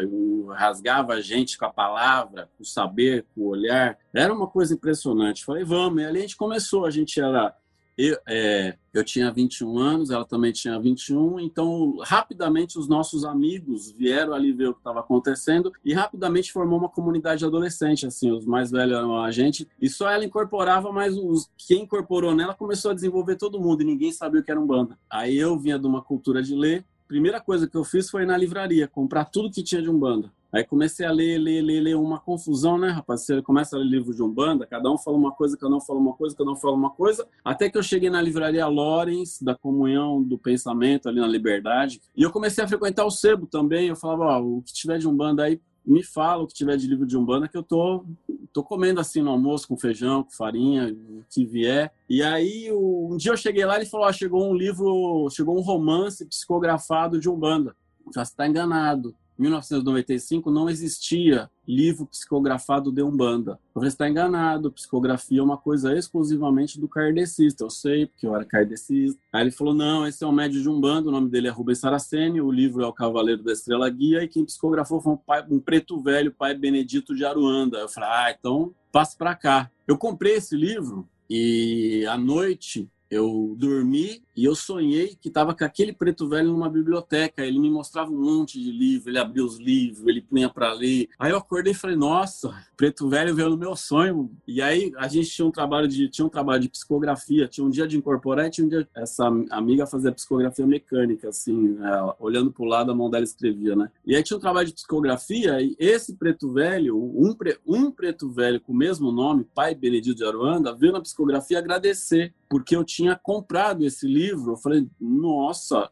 rasgava 0.53 1.13
a 1.13 1.21
gente 1.21 1.57
com 1.57 1.65
a 1.65 1.73
palavra, 1.73 2.49
com 2.55 2.63
o 2.63 2.65
saber, 2.65 3.25
com 3.33 3.41
o 3.41 3.47
olhar. 3.47 3.97
Era 4.13 4.31
uma 4.31 4.45
coisa 4.45 4.75
impressionante. 4.75 5.45
Falei, 5.45 5.63
vamos. 5.63 6.03
E 6.03 6.05
ali 6.05 6.19
a 6.19 6.21
gente 6.21 6.37
começou, 6.37 6.85
a 6.85 6.91
gente 6.91 7.19
era 7.19 7.55
eu, 7.97 8.17
é, 8.27 8.77
eu 8.93 9.03
tinha 9.03 9.31
21 9.31 9.77
anos, 9.79 10.11
ela 10.11 10.23
também 10.23 10.51
tinha 10.51 10.79
21, 10.79 11.39
então 11.39 11.97
rapidamente 12.01 12.77
os 12.77 12.87
nossos 12.87 13.25
amigos 13.25 13.91
vieram 13.91 14.33
ali 14.33 14.51
ver 14.51 14.67
o 14.67 14.73
que 14.73 14.79
estava 14.79 14.99
acontecendo 14.99 15.71
e 15.83 15.93
rapidamente 15.93 16.51
formou 16.51 16.77
uma 16.77 16.89
comunidade 16.89 17.43
adolescente, 17.43 18.05
assim, 18.05 18.31
os 18.31 18.45
mais 18.45 18.69
velhos 18.69 18.97
eram 18.97 19.17
a 19.17 19.31
gente, 19.31 19.67
e 19.81 19.89
só 19.89 20.09
ela 20.09 20.25
incorporava, 20.25 20.91
mas 20.91 21.17
os, 21.17 21.49
quem 21.57 21.83
incorporou 21.83 22.35
nela 22.35 22.53
começou 22.53 22.91
a 22.91 22.93
desenvolver 22.93 23.35
todo 23.35 23.59
mundo 23.59 23.81
e 23.81 23.85
ninguém 23.85 24.11
sabia 24.11 24.41
o 24.41 24.43
que 24.43 24.51
era 24.51 24.59
um 24.59 24.67
banda. 24.67 24.97
Aí 25.09 25.37
eu 25.37 25.57
vinha 25.57 25.79
de 25.79 25.87
uma 25.87 26.01
cultura 26.01 26.43
de 26.43 26.53
ler, 26.53 26.85
primeira 27.07 27.39
coisa 27.39 27.67
que 27.67 27.75
eu 27.75 27.83
fiz 27.83 28.09
foi 28.09 28.23
ir 28.23 28.25
na 28.25 28.37
livraria, 28.37 28.87
comprar 28.87 29.25
tudo 29.25 29.49
que 29.49 29.63
tinha 29.63 29.81
de 29.81 29.89
Umbanda. 29.89 30.31
Aí 30.51 30.63
comecei 30.63 31.05
a 31.05 31.11
ler, 31.11 31.37
ler, 31.37 31.61
ler, 31.61 31.81
ler, 31.81 31.95
uma 31.95 32.19
confusão, 32.19 32.77
né, 32.77 32.89
rapaz? 32.89 33.25
Você 33.25 33.41
começa 33.41 33.75
a 33.75 33.79
ler 33.79 33.85
livro 33.85 34.13
de 34.13 34.23
Umbanda, 34.23 34.65
cada 34.65 34.89
um 34.89 34.97
fala 34.97 35.17
uma 35.17 35.31
coisa, 35.31 35.57
cada 35.57 35.75
um 35.75 35.81
fala 35.81 35.99
uma 35.99 36.13
coisa, 36.13 36.35
cada 36.35 36.49
um 36.49 36.55
fala 36.55 36.73
uma 36.73 36.89
coisa, 36.89 37.27
até 37.43 37.69
que 37.69 37.77
eu 37.77 37.83
cheguei 37.83 38.09
na 38.09 38.21
livraria 38.21 38.65
Lorenz, 38.65 39.39
da 39.41 39.55
Comunhão 39.55 40.23
do 40.23 40.37
Pensamento, 40.37 41.09
ali 41.09 41.19
na 41.19 41.27
Liberdade, 41.27 42.01
e 42.15 42.23
eu 42.23 42.31
comecei 42.31 42.63
a 42.63 42.67
frequentar 42.67 43.05
o 43.05 43.11
sebo 43.11 43.45
também, 43.45 43.89
eu 43.89 43.95
falava, 43.95 44.23
ó, 44.23 44.41
o 44.41 44.61
que 44.61 44.73
tiver 44.73 44.97
de 44.97 45.07
Umbanda 45.07 45.43
aí, 45.43 45.59
me 45.85 46.03
fala 46.03 46.43
o 46.43 46.47
que 46.47 46.53
tiver 46.53 46.75
de 46.75 46.85
livro 46.85 47.05
de 47.05 47.17
Umbanda, 47.17 47.47
que 47.47 47.57
eu 47.57 47.63
tô, 47.63 48.03
tô 48.51 48.61
comendo 48.61 48.99
assim 48.99 49.21
no 49.21 49.31
almoço, 49.31 49.67
com 49.67 49.77
feijão, 49.77 50.23
com 50.23 50.31
farinha, 50.31 50.93
o 50.93 51.23
que 51.29 51.45
vier. 51.45 51.93
E 52.09 52.21
aí, 52.21 52.69
um 52.73 53.15
dia 53.15 53.31
eu 53.31 53.37
cheguei 53.37 53.65
lá 53.65 53.77
ele 53.77 53.85
falou, 53.85 54.05
ó, 54.05 54.11
chegou 54.11 54.49
um 54.49 54.53
livro, 54.53 55.29
chegou 55.29 55.57
um 55.57 55.61
romance 55.61 56.25
psicografado 56.25 57.21
de 57.21 57.29
Umbanda. 57.29 57.73
Já 58.13 58.23
está 58.23 58.45
enganado 58.45 59.15
1995 59.37 60.49
não 60.49 60.69
existia 60.69 61.49
livro 61.67 62.05
psicografado 62.05 62.91
de 62.91 63.03
Umbanda. 63.03 63.59
Você 63.73 63.87
está 63.87 64.09
enganado, 64.09 64.71
psicografia 64.71 65.39
é 65.39 65.43
uma 65.43 65.57
coisa 65.57 65.95
exclusivamente 65.95 66.79
do 66.79 66.87
kardecista. 66.87 67.63
Eu 67.63 67.69
sei, 67.69 68.07
porque 68.07 68.25
eu 68.25 68.35
era 68.35 68.45
kardecista. 68.45 69.19
Aí 69.31 69.43
ele 69.43 69.51
falou, 69.51 69.73
não, 69.73 70.07
esse 70.07 70.23
é 70.23 70.27
um 70.27 70.31
médio 70.31 70.61
de 70.61 70.69
Umbanda, 70.69 71.09
o 71.09 71.11
nome 71.11 71.29
dele 71.29 71.47
é 71.47 71.51
Rubens 71.51 71.79
Saraceni, 71.79 72.41
o 72.41 72.51
livro 72.51 72.83
é 72.83 72.87
O 72.87 72.93
Cavaleiro 72.93 73.43
da 73.43 73.51
Estrela 73.51 73.89
Guia, 73.89 74.23
e 74.23 74.27
quem 74.27 74.45
psicografou 74.45 75.01
foi 75.01 75.13
um, 75.13 75.17
pai, 75.17 75.45
um 75.49 75.59
preto 75.59 76.01
velho, 76.01 76.31
pai 76.31 76.55
Benedito 76.55 77.15
de 77.15 77.25
Aruanda. 77.25 77.77
Eu 77.77 77.89
falei, 77.89 78.09
ah, 78.09 78.35
então 78.37 78.73
passe 78.91 79.17
para 79.17 79.35
cá. 79.35 79.69
Eu 79.87 79.97
comprei 79.97 80.35
esse 80.35 80.55
livro 80.55 81.07
e 81.29 82.05
à 82.07 82.17
noite 82.17 82.89
eu 83.09 83.55
dormi 83.57 84.21
e 84.35 84.45
eu 84.45 84.55
sonhei 84.55 85.17
que 85.19 85.29
estava 85.29 85.55
com 85.55 85.63
aquele 85.63 85.91
preto 85.91 86.27
velho 86.27 86.51
numa 86.51 86.69
biblioteca. 86.69 87.45
Ele 87.45 87.59
me 87.59 87.69
mostrava 87.69 88.11
um 88.11 88.21
monte 88.21 88.61
de 88.61 88.71
livro, 88.71 89.09
ele 89.09 89.17
abria 89.17 89.43
os 89.43 89.57
livros, 89.57 90.05
ele 90.05 90.21
punha 90.21 90.49
para 90.49 90.71
ler. 90.73 91.09
Aí 91.17 91.31
eu 91.31 91.37
acordei 91.37 91.71
e 91.71 91.75
falei: 91.75 91.95
"Nossa, 91.95 92.53
preto 92.75 93.09
velho 93.09 93.33
veio 93.33 93.49
no 93.49 93.57
meu 93.57 93.75
sonho". 93.75 94.29
E 94.47 94.61
aí 94.61 94.91
a 94.97 95.07
gente 95.07 95.29
tinha 95.29 95.47
um 95.47 95.51
trabalho 95.51 95.87
de 95.87 96.07
tinha 96.09 96.25
um 96.25 96.29
trabalho 96.29 96.61
de 96.61 96.69
psicografia, 96.69 97.47
tinha 97.47 97.65
um 97.65 97.69
dia 97.69 97.87
de 97.87 97.97
incorporar 97.97 98.45
e 98.45 98.51
tinha 98.51 98.65
um 98.65 98.69
dia 98.69 98.87
essa 98.95 99.27
amiga 99.49 99.87
fazia 99.87 100.11
psicografia 100.11 100.67
mecânica 100.67 101.29
assim, 101.29 101.77
ela, 101.81 102.15
olhando 102.19 102.51
para 102.51 102.63
o 102.63 102.67
lado 102.67 102.91
a 102.91 102.95
mão 102.95 103.09
dela 103.09 103.23
escrevia, 103.23 103.75
né? 103.75 103.89
E 104.05 104.15
aí 104.15 104.23
tinha 104.23 104.37
um 104.37 104.41
trabalho 104.41 104.67
de 104.67 104.73
psicografia 104.73 105.61
e 105.61 105.75
esse 105.79 106.15
preto 106.15 106.51
velho, 106.51 106.97
um, 106.97 107.33
pre, 107.33 107.57
um 107.65 107.89
preto 107.91 108.29
velho 108.29 108.59
com 108.59 108.71
o 108.71 108.75
mesmo 108.75 109.11
nome, 109.11 109.47
pai 109.55 109.73
Benedito 109.73 110.17
de 110.17 110.25
Aruanda, 110.25 110.75
veio 110.75 110.93
na 110.93 111.01
psicografia 111.01 111.57
agradecer 111.57 112.33
porque 112.49 112.75
eu 112.75 112.83
tinha 112.83 113.15
comprado 113.15 113.85
esse 113.85 114.07
livro 114.07 114.53
eu 114.53 114.57
falei, 114.57 114.87
nossa, 114.99 115.89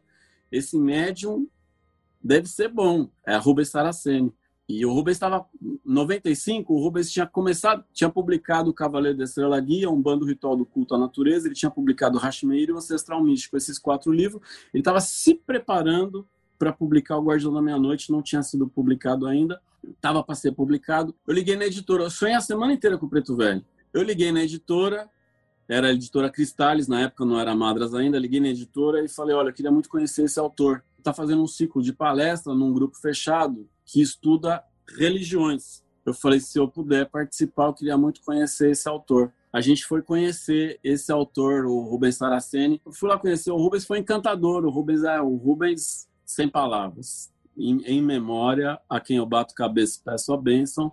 esse 0.50 0.78
médium 0.78 1.48
deve 2.22 2.48
ser 2.48 2.68
bom. 2.68 3.08
É 3.24 3.36
Rubens 3.36 3.68
Saraceni. 3.68 4.32
E 4.68 4.84
o 4.84 4.92
Rubens 4.92 5.14
estava 5.14 5.46
95, 5.84 6.74
o 6.74 6.82
Rubens 6.82 7.12
tinha 7.12 7.24
começado, 7.24 7.84
tinha 7.92 8.10
publicado 8.10 8.68
o 8.68 8.74
Cavaleiro 8.74 9.16
da 9.16 9.22
Estrela 9.22 9.60
Guia, 9.60 9.88
um 9.88 10.02
bando 10.02 10.26
ritual 10.26 10.56
do 10.56 10.66
culto 10.66 10.92
à 10.96 10.98
natureza, 10.98 11.46
ele 11.46 11.54
tinha 11.54 11.70
publicado 11.70 12.18
o 12.18 12.20
Hashmeir 12.20 12.68
e 12.68 12.72
o 12.72 12.76
Ancestral 12.76 13.22
Místico, 13.22 13.56
esses 13.56 13.78
quatro 13.78 14.10
livros. 14.10 14.42
Ele 14.74 14.80
estava 14.80 14.98
se 14.98 15.36
preparando 15.36 16.26
para 16.58 16.72
publicar 16.72 17.16
o 17.16 17.22
Guardião 17.22 17.52
da 17.52 17.62
Meia-Noite, 17.62 18.10
não 18.10 18.20
tinha 18.20 18.42
sido 18.42 18.66
publicado 18.66 19.26
ainda, 19.26 19.60
estava 19.88 20.20
para 20.24 20.34
ser 20.34 20.50
publicado. 20.50 21.14
Eu 21.24 21.34
liguei 21.34 21.54
na 21.54 21.66
editora, 21.66 22.02
eu 22.02 22.10
sonhei 22.10 22.34
a 22.34 22.40
semana 22.40 22.72
inteira 22.72 22.98
com 22.98 23.06
o 23.06 23.08
Preto 23.08 23.36
Velho. 23.36 23.64
Eu 23.94 24.02
liguei 24.02 24.32
na 24.32 24.42
editora, 24.42 25.08
era 25.68 25.88
a 25.88 25.92
editora 25.92 26.30
Cristales, 26.30 26.86
na 26.86 27.00
época 27.00 27.24
não 27.24 27.38
era 27.38 27.54
Madras 27.54 27.94
ainda, 27.94 28.18
liguei 28.18 28.40
na 28.40 28.48
editora 28.48 29.04
e 29.04 29.08
falei, 29.08 29.34
olha, 29.34 29.48
eu 29.48 29.52
queria 29.52 29.70
muito 29.70 29.88
conhecer 29.88 30.24
esse 30.24 30.38
autor. 30.38 30.84
Está 30.98 31.12
fazendo 31.12 31.42
um 31.42 31.46
ciclo 31.46 31.82
de 31.82 31.92
palestra 31.92 32.54
num 32.54 32.72
grupo 32.72 32.96
fechado 32.96 33.68
que 33.84 34.00
estuda 34.00 34.62
religiões. 34.96 35.84
Eu 36.04 36.14
falei, 36.14 36.38
se 36.38 36.58
eu 36.58 36.68
puder 36.68 37.06
participar, 37.06 37.66
eu 37.66 37.74
queria 37.74 37.98
muito 37.98 38.22
conhecer 38.22 38.70
esse 38.70 38.88
autor. 38.88 39.32
A 39.52 39.60
gente 39.60 39.84
foi 39.84 40.02
conhecer 40.02 40.78
esse 40.84 41.10
autor, 41.10 41.66
o 41.66 41.80
Rubens 41.80 42.16
Saraceni. 42.16 42.80
Eu 42.86 42.92
fui 42.92 43.08
lá 43.08 43.18
conhecer, 43.18 43.50
o 43.50 43.56
Rubens 43.56 43.84
foi 43.84 43.98
encantador, 43.98 44.64
o 44.64 44.70
Rubens 44.70 45.02
é 45.02 45.20
o 45.20 45.34
Rubens 45.34 46.08
sem 46.24 46.48
palavras. 46.48 47.32
Em, 47.56 47.80
em 47.86 48.02
memória 48.02 48.78
a 48.88 49.00
quem 49.00 49.16
eu 49.16 49.26
bato 49.26 49.54
cabeça 49.54 50.00
peço 50.04 50.32
a 50.32 50.36
bênção, 50.36 50.92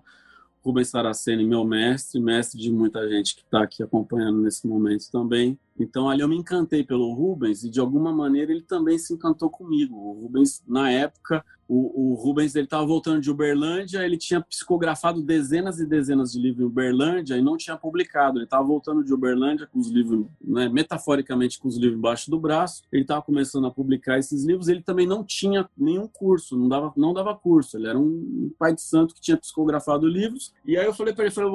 Rubens 0.63 0.89
Saraceni, 0.89 1.43
meu 1.45 1.65
mestre, 1.65 2.19
mestre 2.19 2.59
de 2.59 2.71
muita 2.71 3.07
gente 3.09 3.35
que 3.35 3.41
está 3.41 3.63
aqui 3.63 3.83
acompanhando 3.83 4.41
nesse 4.41 4.65
momento 4.65 5.11
também. 5.11 5.59
Então 5.79 6.09
ali 6.09 6.21
eu 6.21 6.27
me 6.27 6.37
encantei 6.37 6.83
pelo 6.83 7.13
Rubens 7.13 7.63
e 7.63 7.69
de 7.69 7.79
alguma 7.79 8.13
maneira 8.13 8.51
ele 8.51 8.61
também 8.61 8.97
se 8.97 9.13
encantou 9.13 9.49
comigo. 9.49 9.95
O 9.95 10.21
Rubens, 10.21 10.63
na 10.67 10.91
época, 10.91 11.43
o, 11.67 12.11
o 12.11 12.13
Rubens 12.15 12.55
ele 12.55 12.65
estava 12.65 12.85
voltando 12.85 13.21
de 13.21 13.31
Uberlândia, 13.31 14.05
ele 14.05 14.17
tinha 14.17 14.41
psicografado 14.41 15.21
dezenas 15.21 15.79
e 15.79 15.85
dezenas 15.85 16.33
de 16.33 16.39
livros 16.39 16.61
em 16.61 16.67
Uberlândia 16.67 17.35
e 17.35 17.41
não 17.41 17.57
tinha 17.57 17.77
publicado. 17.77 18.37
Ele 18.37 18.45
estava 18.45 18.63
voltando 18.63 19.03
de 19.03 19.13
Uberlândia 19.13 19.67
com 19.67 19.79
os 19.79 19.89
livros, 19.89 20.25
né, 20.41 20.67
metaforicamente 20.69 21.59
com 21.59 21.67
os 21.67 21.77
livros 21.77 21.97
embaixo 21.97 22.29
do 22.29 22.39
braço. 22.39 22.83
Ele 22.91 23.03
estava 23.03 23.21
começando 23.21 23.65
a 23.65 23.71
publicar 23.71 24.19
esses 24.19 24.43
livros. 24.43 24.67
Ele 24.67 24.81
também 24.81 25.07
não 25.07 25.23
tinha 25.23 25.67
nenhum 25.77 26.07
curso, 26.07 26.57
não 26.57 26.67
dava, 26.67 26.93
não 26.97 27.13
dava 27.13 27.35
curso. 27.35 27.77
Ele 27.77 27.87
era 27.87 27.97
um 27.97 28.51
pai 28.59 28.75
de 28.75 28.81
santo 28.81 29.15
que 29.15 29.21
tinha 29.21 29.37
psicografado 29.37 30.07
livros. 30.07 30.53
E 30.65 30.77
aí 30.77 30.85
eu 30.85 30.93
falei 30.93 31.13
para 31.13 31.25
ele, 31.25 31.33
falei, 31.33 31.49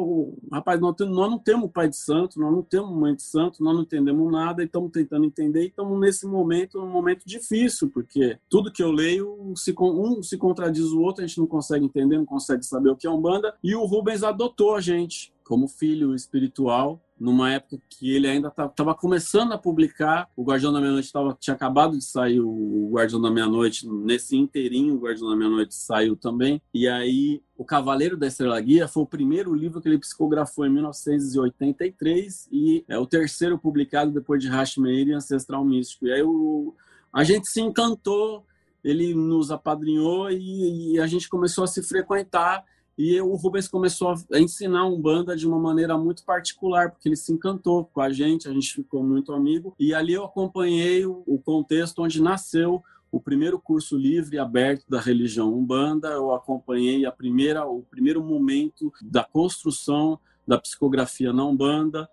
rapaz, 0.50 0.81
nós, 0.81 0.94
nós 1.00 1.31
não 1.31 1.38
temos 1.38 1.70
pai 1.70 1.88
de 1.88 1.96
santo, 1.96 2.40
nós 2.40 2.52
não 2.52 2.62
temos 2.62 2.96
mãe 2.96 3.14
de 3.14 3.22
santo, 3.22 3.62
nós 3.62 3.74
não 3.74 3.83
entendemos 3.83 4.08
nada 4.31 4.62
e 4.62 4.66
estamos 4.66 4.90
tentando 4.90 5.25
entender. 5.25 5.62
E 5.62 5.66
estamos 5.66 5.99
nesse 5.99 6.27
momento, 6.27 6.81
um 6.81 6.88
momento 6.88 7.23
difícil, 7.25 7.90
porque 7.90 8.38
tudo 8.49 8.73
que 8.73 8.83
eu 8.83 8.90
leio 8.90 9.53
se 9.57 9.75
um 9.79 10.23
se 10.23 10.37
contradiz 10.37 10.87
o 10.87 11.01
outro, 11.01 11.25
a 11.25 11.27
gente 11.27 11.38
não 11.38 11.47
consegue 11.47 11.85
entender, 11.85 12.16
não 12.16 12.27
consegue 12.27 12.64
saber 12.64 12.90
o 12.90 12.97
que 12.97 13.07
é 13.07 13.11
Umbanda. 13.11 13.55
E 13.62 13.75
o 13.75 13.85
Rubens 13.85 14.23
adotou 14.23 14.75
a 14.75 14.81
gente 14.81 15.33
como 15.48 15.66
filho 15.66 16.14
espiritual 16.14 17.02
numa 17.18 17.50
época 17.50 17.80
que 17.88 18.14
ele 18.14 18.28
ainda 18.28 18.48
estava 18.48 18.94
começando 18.94 19.52
a 19.52 19.58
publicar. 19.58 20.28
O 20.37 20.44
Guardião 20.44 20.70
da 20.70 20.78
Meia-Noite 20.78 21.11
tinha 21.40 21.54
acabado 21.54 21.96
de 21.96 22.04
sair 22.04 22.38
o 22.38 22.90
Guardião 22.92 23.18
da 23.18 23.30
Meia-Noite, 23.30 23.88
nesse 23.88 24.37
inteirinho 24.37 24.94
o 24.94 25.00
Guardião 25.00 25.30
da 25.30 25.34
Meia-Noite 25.34 25.74
saiu 25.74 26.14
também. 26.14 26.61
E 26.72 26.87
aí 26.87 27.42
o 27.56 27.64
Cavaleiro 27.64 28.14
da 28.14 28.26
Estrela 28.26 28.61
Guia 28.61 28.87
foi 28.87 29.02
o 29.02 29.06
primeiro 29.06 29.54
livro 29.54 29.80
que 29.80 29.88
ele 29.88 29.98
psicografou 29.98 30.66
em 30.66 30.70
1983 30.70 32.48
e 32.52 32.84
é 32.87 32.98
o 32.98 33.06
terceiro 33.06 33.58
publicado 33.58 34.12
depois 34.12 34.42
de 34.42 34.48
Hashmeir 34.48 35.08
e 35.08 35.14
Ancestral 35.14 35.64
Místico. 35.64 36.06
E 36.06 36.12
aí 36.12 36.22
o, 36.22 36.74
a 37.11 37.24
gente 37.24 37.48
se 37.48 37.61
encantou 37.61 38.44
ele 38.84 39.12
nos 39.12 39.50
apadrinhou 39.50 40.30
e, 40.30 40.94
e, 40.94 41.00
a 41.00 41.06
gente 41.06 41.28
começou 41.28 41.64
a 41.64 41.66
se 41.66 41.82
frequentar 41.82 42.64
e 42.98 43.20
o 43.20 43.37
Rubens 43.37 43.68
começou 43.68 44.12
a 44.32 44.40
ensinar 44.40 44.84
um 44.84 45.00
banda 45.00 45.37
de 45.37 45.46
uma 45.46 45.58
maneira 45.58 45.96
muito 45.96 46.24
particular, 46.24 46.90
porque 46.90 47.08
ele 47.08 47.14
se 47.14 47.32
encantou 47.32 47.84
com 47.84 48.00
a 48.00 48.11
gente, 48.11 48.48
a 48.48 48.52
gente 48.52 48.74
ficou 48.74 49.04
muito 49.04 49.32
amigo. 49.32 49.72
E 49.78 49.94
ali 49.94 50.14
eu 50.14 50.24
acompanhei 50.24 51.06
o, 51.06 51.22
o 51.24 51.38
contexto 51.38 52.02
onde 52.02 52.20
nasceu 52.20 52.82
o 53.11 53.20
primeiro 53.20 53.58
curso 53.61 53.96
livre 53.96 54.37
aberto 54.37 54.84
da 54.88 55.00
religião 55.00 55.54
Umbanda, 55.54 56.08
eu 56.08 56.34
acompanhei 56.34 57.06
a 57.06 57.12
primeira, 57.12 57.64
o 57.64 57.82
primeiro 57.84 58.22
momento 58.22 58.92
da 59.00 59.22
construção 59.22 60.18
da 60.46 60.58
psicografia 60.58 61.32
na 61.32 61.44
Umbanda, 61.44 62.11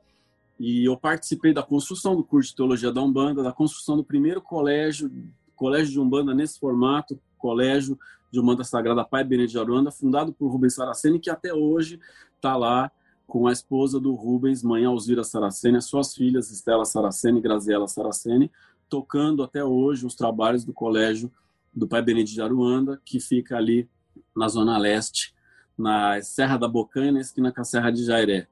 e 0.60 0.86
eu 0.86 0.96
participei 0.96 1.52
da 1.52 1.64
construção 1.64 2.16
do 2.16 2.24
curso 2.24 2.52
de 2.52 2.56
teologia 2.58 2.92
da 2.92 3.02
Umbanda, 3.02 3.42
da 3.42 3.52
construção 3.52 3.98
do 3.98 4.04
primeiro 4.04 4.42
colégio 4.42 5.12
colégio 5.56 5.94
de 5.94 6.00
Umbanda 6.00 6.34
nesse 6.34 6.60
formato, 6.60 7.20
colégio 7.36 7.98
de 8.32 8.40
Umbanda 8.40 8.64
Sagrada 8.64 9.04
Pai 9.04 9.24
Benedito 9.24 9.52
de 9.52 9.60
Aruanda, 9.60 9.92
fundado 9.92 10.34
por 10.34 10.48
Rubens 10.50 10.76
Saraceni, 10.76 11.20
que 11.20 11.30
até 11.30 11.54
hoje 11.54 12.00
está 12.36 12.56
lá 12.56 12.92
com 13.28 13.48
a 13.48 13.52
esposa 13.52 14.00
do 14.00 14.14
Rubens, 14.14 14.62
mãe 14.62 14.86
Alzira 14.86 15.24
Saraceni, 15.24 15.78
as 15.78 15.86
suas 15.86 16.14
filhas 16.14 16.52
Estela 16.52 16.86
Saraceni 16.86 17.40
e 17.40 17.42
Graziela 17.42 17.88
Saraceni, 17.88 18.52
tocando 18.90 19.42
até 19.44 19.64
hoje 19.64 20.06
os 20.06 20.16
trabalhos 20.16 20.64
do 20.64 20.74
colégio 20.74 21.32
do 21.74 21.88
Pai 21.88 22.02
Benedito 22.02 22.36
de 22.36 22.42
Aruanda, 22.42 23.02
que 23.04 23.20
fica 23.20 23.58
ali 23.58 23.90
na 24.36 24.48
zona 24.48 24.78
leste, 24.78 25.34
na 25.78 26.22
Serra 26.22 26.58
da 26.58 26.68
Bocanha, 26.68 27.12
na 27.12 27.22
esquina 27.22 27.52
com 27.52 27.62
a 27.62 27.66
Serra 27.66 27.92
de 27.92 28.06
Jairé. 28.06 28.48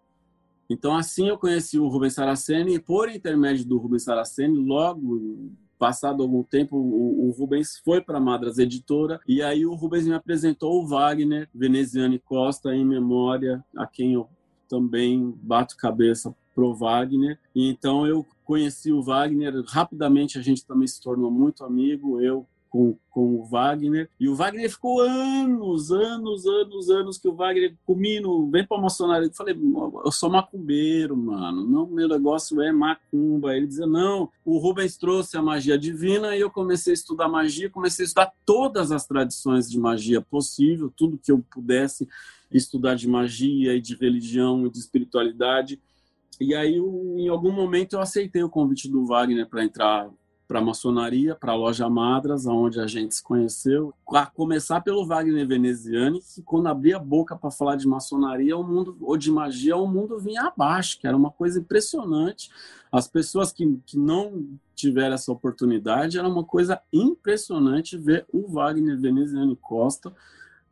Então, 0.70 0.96
assim 0.96 1.28
eu 1.28 1.38
conheci 1.38 1.78
o 1.78 1.88
Rubens 1.88 2.14
Saraceni 2.14 2.76
e, 2.76 2.80
por 2.80 3.10
intermédio 3.10 3.66
do 3.66 3.78
Rubens 3.78 4.04
Saraceni, 4.04 4.58
logo 4.58 5.52
Passado 5.84 6.24
algum 6.24 6.44
tempo, 6.44 6.78
o, 6.78 7.28
o 7.28 7.32
Rubens 7.32 7.82
foi 7.84 8.00
para 8.00 8.18
Madras 8.18 8.58
Editora 8.58 9.20
e 9.28 9.42
aí 9.42 9.66
o 9.66 9.74
Rubens 9.74 10.08
me 10.08 10.14
apresentou 10.14 10.82
o 10.82 10.88
Wagner 10.88 11.50
Veneziane 11.54 12.18
Costa 12.20 12.74
em 12.74 12.86
memória, 12.86 13.62
a 13.76 13.86
quem 13.86 14.14
eu 14.14 14.30
também 14.70 15.38
bato 15.42 15.76
cabeça 15.76 16.34
pro 16.56 16.74
Wagner. 16.74 17.38
E 17.54 17.70
então 17.70 18.08
eu 18.08 18.26
conheci 18.46 18.94
o 18.94 19.04
Wagner, 19.04 19.62
rapidamente 19.68 20.40
a 20.40 20.42
gente 20.42 20.66
também 20.66 20.88
se 20.88 21.02
tornou 21.02 21.30
muito 21.30 21.66
amigo, 21.66 22.22
eu 22.22 22.48
com, 22.74 22.98
com 23.12 23.36
o 23.36 23.46
Wagner. 23.46 24.10
E 24.20 24.28
o 24.28 24.34
Wagner 24.34 24.68
ficou 24.68 25.00
anos, 25.00 25.92
anos, 25.92 26.48
anos, 26.48 26.90
anos 26.90 27.18
que 27.20 27.28
o 27.28 27.36
Wagner 27.36 27.76
comigo, 27.86 28.50
vem 28.50 28.66
pra 28.66 28.80
maçonaria. 28.82 29.28
Eu 29.28 29.34
falei, 29.34 29.56
eu 30.04 30.12
sou 30.12 30.28
macumbeiro, 30.28 31.16
mano. 31.16 31.64
Não, 31.68 31.86
meu 31.86 32.08
negócio 32.08 32.60
é 32.64 32.72
macumba. 32.72 33.56
Ele 33.56 33.68
dizia, 33.68 33.86
não, 33.86 34.28
o 34.44 34.58
Rubens 34.58 34.98
trouxe 34.98 35.38
a 35.38 35.42
magia 35.42 35.78
divina 35.78 36.36
e 36.36 36.40
eu 36.40 36.50
comecei 36.50 36.94
a 36.94 36.96
estudar 36.96 37.30
magia, 37.30 37.70
comecei 37.70 38.06
a 38.06 38.08
estudar 38.08 38.34
todas 38.44 38.92
as 38.92 39.06
tradições 39.06 39.70
de 39.70 39.78
magia 39.78 40.20
possível, 40.20 40.92
tudo 40.98 41.20
que 41.24 41.32
eu 41.32 41.46
pudesse 41.52 42.10
estudar 42.52 42.96
de 42.96 43.08
magia 43.08 43.76
e 43.76 43.82
de 43.82 43.94
religião 43.96 44.66
e 44.66 44.72
de 44.72 44.80
espiritualidade. 44.80 45.80
E 46.42 46.56
aí, 46.56 46.78
em 46.78 47.28
algum 47.28 47.52
momento, 47.52 47.94
eu 47.94 48.02
aceitei 48.02 48.42
o 48.42 48.50
convite 48.50 48.90
do 48.90 49.06
Wagner 49.06 49.48
para 49.48 49.64
entrar 49.64 50.10
para 50.54 50.60
a 50.60 50.64
maçonaria, 50.64 51.34
para 51.34 51.52
a 51.52 51.56
loja 51.56 51.90
Madras, 51.90 52.46
onde 52.46 52.80
a 52.80 52.86
gente 52.86 53.16
se 53.16 53.24
conheceu. 53.24 53.92
A 54.10 54.28
começar 54.28 54.82
pelo 54.82 55.04
Wagner 55.04 55.48
Veneziani, 55.48 56.22
que 56.22 56.44
quando 56.44 56.68
abria 56.68 56.98
a 56.98 57.00
boca 57.00 57.36
para 57.36 57.50
falar 57.50 57.76
de 57.76 57.88
maçonaria 57.88 58.56
o 58.56 58.64
mundo, 58.64 58.96
ou 59.02 59.18
de 59.18 59.32
magia, 59.32 59.76
o 59.76 59.88
mundo 59.88 60.20
vinha 60.20 60.44
abaixo, 60.44 61.00
que 61.00 61.08
era 61.08 61.18
uma 61.18 61.32
coisa 61.32 61.60
impressionante. 61.60 62.52
As 62.92 63.08
pessoas 63.08 63.52
que, 63.52 63.80
que 63.84 63.98
não 63.98 64.46
tiveram 64.76 65.16
essa 65.16 65.32
oportunidade, 65.32 66.20
era 66.20 66.30
uma 66.30 66.44
coisa 66.44 66.80
impressionante 66.94 67.98
ver 67.98 68.24
o 68.32 68.48
Wagner 68.48 68.96
Veneziani 69.00 69.56
Costa, 69.56 70.14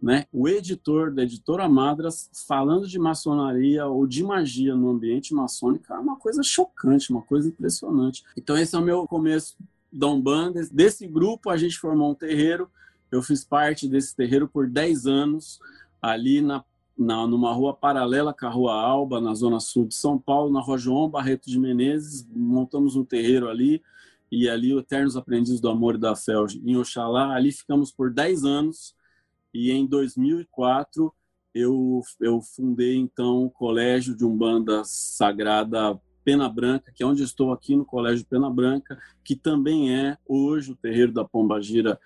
né, 0.01 0.25
o 0.33 0.47
editor 0.47 1.11
da 1.11 1.21
editora 1.21 1.69
Madras 1.69 2.29
falando 2.47 2.87
de 2.87 2.97
maçonaria 2.97 3.85
ou 3.85 4.07
de 4.07 4.23
magia 4.23 4.75
no 4.75 4.89
ambiente 4.89 5.33
maçônico 5.33 5.93
é 5.93 5.99
uma 5.99 6.15
coisa 6.15 6.41
chocante, 6.41 7.11
uma 7.11 7.21
coisa 7.21 7.49
impressionante. 7.49 8.23
Então 8.35 8.57
esse 8.57 8.75
é 8.75 8.79
o 8.79 8.81
meu 8.81 9.07
começo 9.07 9.55
da 9.91 10.07
Umbanda. 10.07 10.61
Desse 10.71 11.07
grupo 11.07 11.49
a 11.49 11.57
gente 11.57 11.77
formou 11.77 12.11
um 12.11 12.15
terreiro. 12.15 12.69
Eu 13.11 13.21
fiz 13.21 13.43
parte 13.43 13.87
desse 13.87 14.15
terreiro 14.15 14.47
por 14.47 14.69
10 14.69 15.05
anos, 15.05 15.59
ali 16.01 16.41
na, 16.41 16.63
na, 16.97 17.27
numa 17.27 17.51
rua 17.51 17.73
paralela 17.73 18.33
com 18.33 18.45
a 18.45 18.49
Rua 18.49 18.73
Alba, 18.73 19.19
na 19.19 19.33
zona 19.33 19.59
sul 19.59 19.85
de 19.85 19.95
São 19.95 20.17
Paulo, 20.17 20.51
na 20.51 20.61
Rua 20.61 20.77
João 20.77 21.09
Barreto 21.09 21.49
de 21.49 21.59
Menezes. 21.59 22.25
Montamos 22.33 22.95
um 22.95 23.03
terreiro 23.03 23.49
ali, 23.49 23.81
e 24.31 24.47
ali 24.47 24.73
o 24.73 24.79
Eternos 24.79 25.17
Aprendizes 25.17 25.59
do 25.59 25.69
Amor 25.69 25.95
e 25.95 25.97
da 25.97 26.15
Fé 26.15 26.33
em 26.63 26.77
Oxalá. 26.77 27.35
Ali 27.35 27.51
ficamos 27.51 27.91
por 27.91 28.13
10 28.13 28.45
anos, 28.45 28.95
e 29.53 29.71
em 29.71 29.85
2004 29.85 31.13
eu, 31.53 32.01
eu 32.21 32.41
fundei 32.41 32.95
então 32.95 33.43
o 33.43 33.51
Colégio 33.51 34.15
de 34.15 34.23
Umbanda 34.23 34.83
Sagrada 34.85 35.99
Pena 36.23 36.47
Branca, 36.47 36.91
que 36.93 37.03
é 37.03 37.05
onde 37.05 37.23
estou 37.23 37.51
aqui 37.51 37.75
no 37.75 37.85
Colégio 37.85 38.25
Pena 38.25 38.49
Branca, 38.49 38.97
que 39.23 39.35
também 39.35 39.95
é 39.95 40.17
hoje 40.27 40.71
o 40.71 40.75
terreiro 40.75 41.11
da 41.11 41.23
Pombagira 41.23 41.99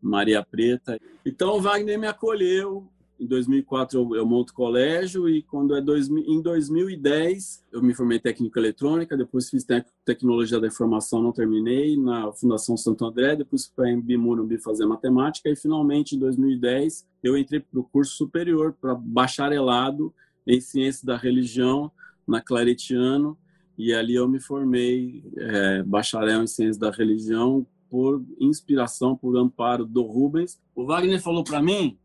Maria 0.00 0.44
Preta. 0.44 0.98
Então 1.24 1.56
o 1.56 1.60
Wagner 1.60 1.98
me 1.98 2.06
acolheu. 2.06 2.88
Em 3.20 3.26
2004 3.26 4.14
eu, 4.14 4.24
monto 4.24 4.54
colégio 4.54 5.28
e 5.28 5.42
quando 5.42 5.74
é 5.74 5.80
em 5.80 6.40
2010 6.40 7.64
eu 7.72 7.82
me 7.82 7.92
formei 7.92 8.18
em 8.18 8.20
técnica 8.20 8.60
eletrônica, 8.60 9.16
depois 9.16 9.50
fiz 9.50 9.64
tec, 9.64 9.88
tecnologia 10.04 10.60
da 10.60 10.68
informação, 10.68 11.20
não 11.20 11.32
terminei 11.32 11.96
na 11.96 12.32
Fundação 12.32 12.76
Santo 12.76 13.04
André, 13.04 13.34
depois 13.34 13.66
fui 13.66 13.74
para 13.74 13.90
Embi 13.90 14.16
Morumbi 14.16 14.56
fazer 14.58 14.86
matemática 14.86 15.50
e 15.50 15.56
finalmente 15.56 16.14
em 16.14 16.18
2010 16.20 17.08
eu 17.20 17.36
entrei 17.36 17.58
para 17.58 17.80
o 17.80 17.82
curso 17.82 18.14
superior 18.14 18.72
para 18.80 18.94
bacharelado 18.94 20.14
em 20.46 20.60
ciência 20.60 21.04
da 21.04 21.16
religião 21.16 21.90
na 22.24 22.40
Claretiano 22.40 23.36
e 23.78 23.94
ali 23.94 24.16
eu 24.16 24.28
me 24.28 24.40
formei 24.40 25.22
é, 25.36 25.82
bacharel 25.84 26.42
em 26.42 26.48
ciência 26.48 26.80
da 26.80 26.90
religião 26.90 27.64
por 27.88 28.22
inspiração, 28.40 29.16
por 29.16 29.36
amparo 29.36 29.86
do 29.86 30.02
Rubens. 30.02 30.60
O 30.74 30.84
Wagner 30.84 31.22
falou 31.22 31.44
para 31.44 31.62
mim: 31.62 31.96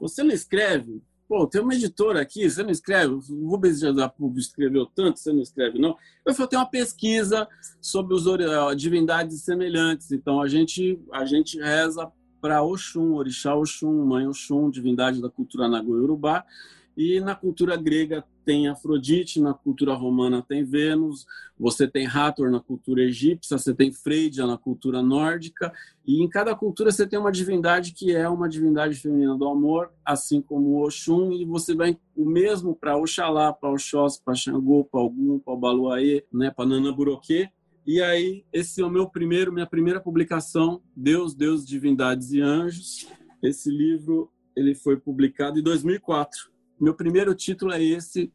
você 0.00 0.22
não 0.22 0.30
escreve? 0.30 1.02
Pô, 1.28 1.46
tem 1.46 1.60
uma 1.60 1.74
editora 1.74 2.22
aqui, 2.22 2.48
você 2.48 2.62
não 2.62 2.70
escreve? 2.70 3.12
O 3.12 3.48
Rubens 3.50 3.80
já 3.80 3.90
escreveu 4.36 4.86
tanto, 4.86 5.18
você 5.18 5.30
não 5.30 5.42
escreve, 5.42 5.78
não? 5.78 5.94
Eu 6.24 6.32
falei, 6.32 6.48
tem 6.48 6.58
uma 6.58 6.70
pesquisa 6.70 7.46
sobre 7.82 8.14
os 8.14 8.24
divindades 8.74 9.42
semelhantes. 9.42 10.10
Então, 10.10 10.40
a 10.40 10.48
gente, 10.48 10.98
a 11.12 11.26
gente 11.26 11.58
reza 11.58 12.10
para 12.40 12.62
Oxum, 12.62 13.12
Orixá 13.14 13.54
Oxum, 13.54 14.06
Mãe 14.06 14.26
Oxum, 14.26 14.70
divindade 14.70 15.20
da 15.20 15.28
cultura 15.28 15.68
Nagô-Urubá, 15.68 16.46
e 16.98 17.20
na 17.20 17.32
cultura 17.32 17.76
grega 17.76 18.24
tem 18.44 18.66
Afrodite, 18.66 19.40
na 19.40 19.54
cultura 19.54 19.94
romana 19.94 20.42
tem 20.42 20.64
Vênus, 20.64 21.24
você 21.56 21.86
tem 21.86 22.08
Hathor 22.08 22.50
na 22.50 22.58
cultura 22.58 23.04
egípcia, 23.04 23.56
você 23.56 23.72
tem 23.72 23.92
Freidia 23.92 24.44
na 24.44 24.58
cultura 24.58 25.00
nórdica, 25.00 25.72
e 26.04 26.20
em 26.20 26.28
cada 26.28 26.56
cultura 26.56 26.90
você 26.90 27.06
tem 27.06 27.16
uma 27.16 27.30
divindade 27.30 27.92
que 27.92 28.12
é 28.12 28.28
uma 28.28 28.48
divindade 28.48 28.96
feminina 28.96 29.36
do 29.36 29.46
amor, 29.46 29.92
assim 30.04 30.42
como 30.42 30.84
Oxum, 30.84 31.30
e 31.30 31.44
você 31.44 31.72
vai 31.72 31.96
o 32.16 32.24
mesmo 32.24 32.74
para 32.74 32.96
Oxalá, 32.96 33.52
para 33.52 33.70
Oxós, 33.70 34.18
para 34.18 34.34
Xangô, 34.34 34.82
para 34.82 34.98
Ogum, 34.98 35.38
para 35.38 35.54
Baluaê, 35.54 36.24
né, 36.32 36.50
para 36.50 36.66
Nanaburoquê. 36.66 37.48
E 37.86 38.02
aí, 38.02 38.44
esse 38.52 38.80
é 38.80 38.84
o 38.84 38.90
meu 38.90 39.08
primeiro, 39.08 39.52
minha 39.52 39.66
primeira 39.66 40.00
publicação, 40.00 40.82
Deus, 40.96 41.32
Deus, 41.32 41.64
Divindades 41.64 42.32
e 42.32 42.40
Anjos, 42.40 43.06
Esse 43.40 43.70
livro 43.70 44.32
ele 44.56 44.74
foi 44.74 44.96
publicado 44.96 45.60
em 45.60 45.62
2004. 45.62 46.57
Meu 46.80 46.94
primeiro 46.94 47.34
título 47.34 47.72
é 47.72 47.82
esse, 47.82 48.32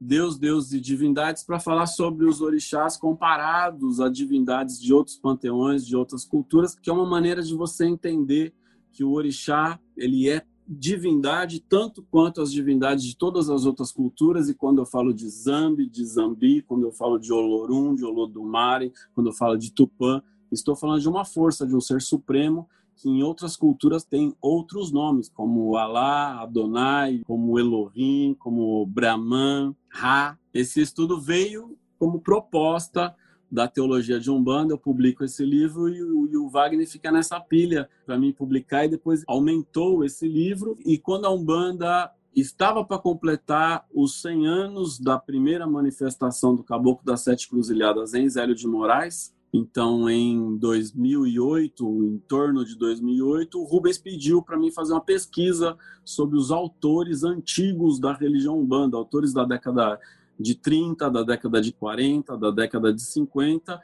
Deus, 0.00 0.36
Deus 0.36 0.72
e 0.72 0.80
Divindades, 0.80 1.44
para 1.44 1.60
falar 1.60 1.86
sobre 1.86 2.26
os 2.26 2.40
orixás 2.40 2.96
comparados 2.96 4.00
a 4.00 4.08
divindades 4.08 4.80
de 4.80 4.92
outros 4.92 5.16
panteões, 5.16 5.86
de 5.86 5.96
outras 5.96 6.24
culturas, 6.24 6.74
que 6.74 6.90
é 6.90 6.92
uma 6.92 7.06
maneira 7.06 7.40
de 7.40 7.54
você 7.54 7.86
entender 7.86 8.52
que 8.92 9.04
o 9.04 9.12
orixá 9.12 9.78
ele 9.96 10.28
é 10.28 10.44
divindade 10.66 11.60
tanto 11.60 12.02
quanto 12.10 12.42
as 12.42 12.52
divindades 12.52 13.04
de 13.04 13.16
todas 13.16 13.48
as 13.48 13.64
outras 13.64 13.92
culturas 13.92 14.48
e 14.48 14.54
quando 14.54 14.78
eu 14.78 14.86
falo 14.86 15.14
de 15.14 15.28
Zambi, 15.28 15.88
de 15.88 16.04
Zambi, 16.04 16.62
quando 16.62 16.84
eu 16.84 16.92
falo 16.92 17.16
de 17.16 17.32
Olorum, 17.32 17.94
de 17.94 18.04
Olodumare, 18.04 18.92
quando 19.14 19.28
eu 19.28 19.32
falo 19.32 19.56
de 19.56 19.72
Tupã, 19.72 20.20
estou 20.50 20.74
falando 20.74 21.00
de 21.00 21.08
uma 21.08 21.24
força, 21.24 21.66
de 21.66 21.76
um 21.76 21.80
ser 21.80 22.02
supremo 22.02 22.68
que 22.98 23.08
em 23.08 23.22
outras 23.22 23.56
culturas 23.56 24.04
tem 24.04 24.34
outros 24.40 24.90
nomes, 24.90 25.28
como 25.28 25.76
Alá, 25.76 26.42
Adonai, 26.42 27.22
como 27.24 27.58
Elohim, 27.58 28.34
como 28.38 28.84
Brahman, 28.84 29.74
Ra. 29.88 30.36
Esse 30.52 30.80
estudo 30.80 31.20
veio 31.20 31.76
como 31.98 32.20
proposta 32.20 33.14
da 33.50 33.66
teologia 33.66 34.20
de 34.20 34.30
Umbanda, 34.30 34.74
eu 34.74 34.78
publico 34.78 35.24
esse 35.24 35.44
livro 35.44 35.88
e 35.88 36.02
o, 36.02 36.28
e 36.30 36.36
o 36.36 36.48
Wagner 36.48 36.86
fica 36.86 37.10
nessa 37.10 37.40
pilha 37.40 37.88
para 38.04 38.18
mim 38.18 38.30
publicar 38.30 38.84
e 38.84 38.90
depois 38.90 39.24
aumentou 39.26 40.04
esse 40.04 40.28
livro 40.28 40.76
e 40.84 40.98
quando 40.98 41.24
a 41.24 41.32
Umbanda 41.32 42.12
estava 42.34 42.84
para 42.84 42.98
completar 42.98 43.86
os 43.92 44.20
100 44.20 44.46
anos 44.46 44.98
da 44.98 45.18
primeira 45.18 45.66
manifestação 45.66 46.54
do 46.54 46.62
Caboclo 46.62 47.04
das 47.04 47.22
Sete 47.22 47.48
Cruzilhadas 47.48 48.12
em 48.12 48.28
Zélio 48.28 48.54
de 48.54 48.66
Moraes, 48.66 49.34
então, 49.58 50.08
em 50.08 50.56
2008, 50.56 52.04
em 52.04 52.18
torno 52.28 52.64
de 52.64 52.76
2008, 52.76 53.60
o 53.60 53.64
Rubens 53.64 53.98
pediu 53.98 54.40
para 54.40 54.56
mim 54.56 54.70
fazer 54.70 54.92
uma 54.92 55.00
pesquisa 55.00 55.76
sobre 56.04 56.36
os 56.36 56.52
autores 56.52 57.24
antigos 57.24 57.98
da 57.98 58.12
religião 58.12 58.56
umbanda, 58.56 58.96
autores 58.96 59.32
da 59.32 59.44
década 59.44 59.98
de 60.38 60.54
30, 60.54 61.10
da 61.10 61.24
década 61.24 61.60
de 61.60 61.72
40, 61.72 62.38
da 62.38 62.52
década 62.52 62.92
de 62.92 63.02
50. 63.02 63.82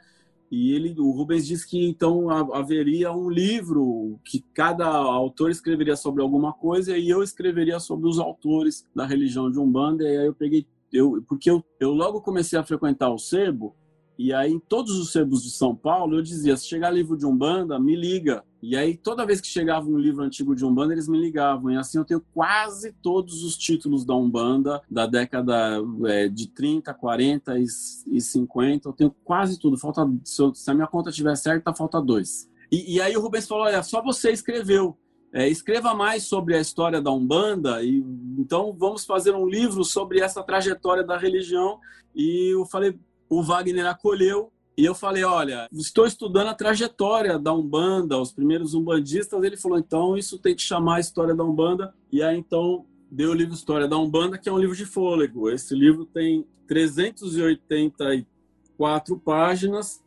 E 0.49 0.71
ele, 0.71 0.95
o 0.97 1.11
Rubens 1.11 1.45
disse 1.45 1.67
que 1.67 1.85
então 1.85 2.29
haveria 2.53 3.11
um 3.11 3.29
livro 3.29 4.17
que 4.23 4.39
cada 4.53 4.87
autor 4.87 5.51
escreveria 5.51 5.97
sobre 5.97 6.21
alguma 6.21 6.53
coisa 6.53 6.97
e 6.97 7.09
eu 7.09 7.21
escreveria 7.21 7.81
sobre 7.81 8.07
os 8.07 8.17
autores 8.17 8.85
da 8.95 9.05
religião 9.05 9.51
de 9.51 9.59
Umbanda. 9.59 10.05
E 10.05 10.17
aí 10.17 10.25
eu 10.25 10.33
peguei, 10.33 10.65
eu, 10.93 11.21
porque 11.27 11.49
eu, 11.49 11.61
eu 11.81 11.91
logo 11.91 12.21
comecei 12.21 12.57
a 12.57 12.63
frequentar 12.63 13.09
o 13.09 13.17
sebo 13.17 13.75
e 14.17 14.33
aí, 14.33 14.51
em 14.51 14.59
todos 14.59 14.97
os 14.97 15.11
sebos 15.11 15.43
de 15.43 15.49
São 15.49 15.75
Paulo, 15.75 16.17
eu 16.17 16.21
dizia: 16.21 16.55
se 16.55 16.67
chegar 16.67 16.89
livro 16.89 17.17
de 17.17 17.25
Umbanda, 17.25 17.77
me 17.77 17.95
liga. 17.95 18.43
E 18.61 18.75
aí, 18.75 18.95
toda 18.95 19.25
vez 19.25 19.41
que 19.41 19.47
chegava 19.47 19.85
um 19.87 19.97
livro 19.97 20.23
antigo 20.23 20.55
de 20.55 20.65
Umbanda, 20.65 20.93
eles 20.93 21.07
me 21.07 21.19
ligavam. 21.19 21.71
E 21.71 21.77
assim, 21.77 21.97
eu 21.97 22.05
tenho 22.05 22.23
quase 22.33 22.93
todos 23.01 23.43
os 23.43 23.57
títulos 23.57 24.05
da 24.05 24.15
Umbanda, 24.15 24.81
da 24.89 25.05
década 25.05 25.81
é, 26.05 26.29
de 26.29 26.47
30, 26.47 26.93
40 26.93 27.59
e 27.59 28.21
50. 28.21 28.87
Eu 28.87 28.93
tenho 28.93 29.15
quase 29.23 29.59
tudo. 29.59 29.77
Falta, 29.77 30.09
se, 30.23 30.41
eu, 30.41 30.53
se 30.53 30.69
a 30.71 30.73
minha 30.73 30.87
conta 30.87 31.09
estiver 31.09 31.35
certa, 31.35 31.73
falta 31.73 32.01
dois. 32.01 32.49
E, 32.71 32.95
e 32.95 33.01
aí, 33.01 33.15
o 33.17 33.21
Rubens 33.21 33.47
falou: 33.47 33.65
olha, 33.65 33.83
só 33.83 34.01
você 34.01 34.31
escreveu. 34.31 34.97
É, 35.33 35.49
escreva 35.49 35.93
mais 35.93 36.23
sobre 36.23 36.55
a 36.55 36.61
história 36.61 37.01
da 37.01 37.11
Umbanda 37.11 37.83
e 37.83 37.97
então 38.39 38.71
vamos 38.71 39.03
fazer 39.03 39.35
um 39.35 39.45
livro 39.45 39.83
sobre 39.83 40.21
essa 40.21 40.41
trajetória 40.41 41.03
da 41.03 41.17
religião 41.17 41.77
e 42.15 42.53
eu 42.53 42.65
falei 42.65 42.97
o 43.29 43.43
Wagner 43.43 43.85
acolheu 43.85 44.51
e 44.77 44.83
eu 44.83 44.93
falei, 44.93 45.23
olha, 45.23 45.69
estou 45.71 46.05
estudando 46.05 46.49
a 46.49 46.53
trajetória 46.53 47.39
da 47.39 47.53
Umbanda, 47.53 48.19
os 48.19 48.33
primeiros 48.33 48.73
umbandistas. 48.73 49.41
Ele 49.41 49.55
falou, 49.55 49.79
então 49.79 50.17
isso 50.17 50.37
tem 50.37 50.53
que 50.53 50.61
chamar 50.61 50.97
a 50.97 50.99
história 50.99 51.33
da 51.33 51.45
Umbanda. 51.45 51.95
E 52.11 52.21
aí 52.21 52.37
então 52.37 52.85
deu 53.09 53.31
o 53.31 53.33
livro 53.33 53.53
História 53.53 53.87
da 53.87 53.97
Umbanda, 53.97 54.37
que 54.37 54.49
é 54.49 54.51
um 54.51 54.59
livro 54.59 54.75
de 54.75 54.85
fôlego. 54.85 55.49
Esse 55.49 55.73
livro 55.73 56.05
tem 56.05 56.45
384 56.67 59.17
páginas 59.19 60.03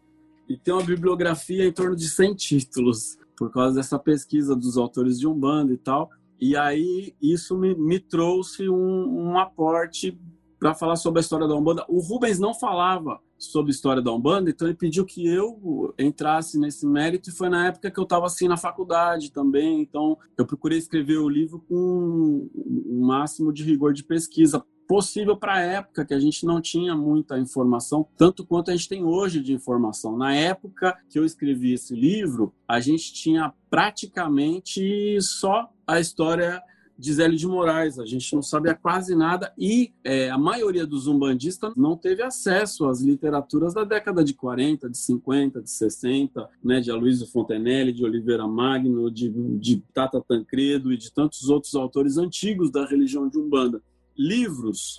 e 0.47 0.55
tem 0.57 0.75
uma 0.75 0.83
bibliografia 0.83 1.67
em 1.67 1.73
torno 1.73 1.97
de 1.97 2.07
100 2.09 2.35
títulos, 2.35 3.17
por 3.37 3.51
causa 3.51 3.77
dessa 3.77 3.99
pesquisa 3.99 4.55
dos 4.55 4.77
autores 4.77 5.19
de 5.19 5.27
Umbanda 5.27 5.73
e 5.73 5.79
tal. 5.79 6.11
E 6.39 6.55
aí 6.57 7.15
isso 7.23 7.57
me, 7.57 7.75
me 7.75 7.99
trouxe 7.99 8.69
um, 8.69 9.31
um 9.31 9.39
aporte 9.39 10.21
para 10.59 10.75
falar 10.75 10.97
sobre 10.97 11.21
a 11.21 11.23
história 11.23 11.47
da 11.47 11.55
Umbanda. 11.55 11.85
O 11.89 12.01
Rubens 12.01 12.39
não 12.39 12.53
falava 12.53 13.21
sobre 13.39 13.71
a 13.71 13.75
história 13.75 14.03
da 14.03 14.13
Umbanda, 14.13 14.51
então 14.51 14.67
ele 14.67 14.77
pediu 14.77 15.05
que 15.05 15.27
eu 15.27 15.95
entrasse 15.99 16.59
nesse 16.59 16.87
mérito 16.87 17.31
e 17.31 17.33
foi 17.33 17.49
na 17.49 17.69
época 17.69 17.91
que 17.91 17.99
eu 17.99 18.05
estava 18.05 18.27
assim 18.27 18.49
na 18.49 18.57
faculdade 18.57 19.31
também, 19.31 19.81
então 19.81 20.19
eu 20.37 20.45
procurei 20.45 20.79
escrever 20.79 21.19
o 21.19 21.29
livro 21.29 21.61
com 21.69 22.49
o 22.55 23.07
máximo 23.07 23.53
de 23.53 23.63
rigor 23.63 23.93
de 23.93 24.03
pesquisa 24.03 24.65
possível 24.89 25.37
para 25.37 25.55
a 25.55 25.61
época 25.61 26.05
que 26.05 26.15
a 26.15 26.19
gente 26.19 26.47
não 26.47 26.63
tinha 26.63 26.97
muita 26.97 27.39
informação, 27.39 28.09
tanto 28.17 28.45
quanto 28.45 28.71
a 28.71 28.75
gente 28.75 28.89
tem 28.89 29.05
hoje 29.05 29.41
de 29.41 29.53
informação. 29.53 30.17
Na 30.17 30.35
época 30.35 30.97
que 31.11 31.19
eu 31.19 31.27
escrevi 31.27 31.75
esse 31.75 31.95
livro, 31.95 32.55
a 32.67 32.81
gente 32.81 33.13
tinha 33.13 33.53
praticamente 33.69 35.21
só 35.21 35.69
a 35.87 36.01
história 36.01 36.61
Zélio 37.01 37.39
de 37.39 37.47
Moraes. 37.47 37.99
A 37.99 38.05
gente 38.05 38.35
não 38.35 38.43
sabia 38.43 38.75
quase 38.75 39.15
nada 39.15 39.53
e 39.57 39.93
é, 40.03 40.31
a 40.31 40.39
maioria 40.39 40.87
dos 40.87 41.07
umbandistas 41.07 41.73
não 41.77 41.97
teve 41.97 42.23
acesso 42.23 42.87
às 42.87 43.01
literaturas 43.01 43.73
da 43.73 43.85
década 43.85 44.25
de 44.25 44.35
40, 44.35 44.91
de 44.91 44.99
50, 44.99 45.63
de 45.63 45.71
60, 45.71 46.49
né, 46.63 46.81
de 46.81 46.91
Aloysio 46.91 47.27
Fontenelle, 47.27 47.93
de 47.93 48.05
Oliveira 48.05 48.47
Magno, 48.47 49.11
de, 49.11 49.31
de 49.59 49.83
Tata 49.95 50.21
Tancredo 50.21 50.93
e 50.93 50.97
de 50.97 51.13
tantos 51.13 51.49
outros 51.49 51.75
autores 51.75 52.19
antigos 52.19 52.71
da 52.71 52.85
religião 52.85 53.29
de 53.29 53.39
Umbanda. 53.39 53.81
Livros 54.17 54.97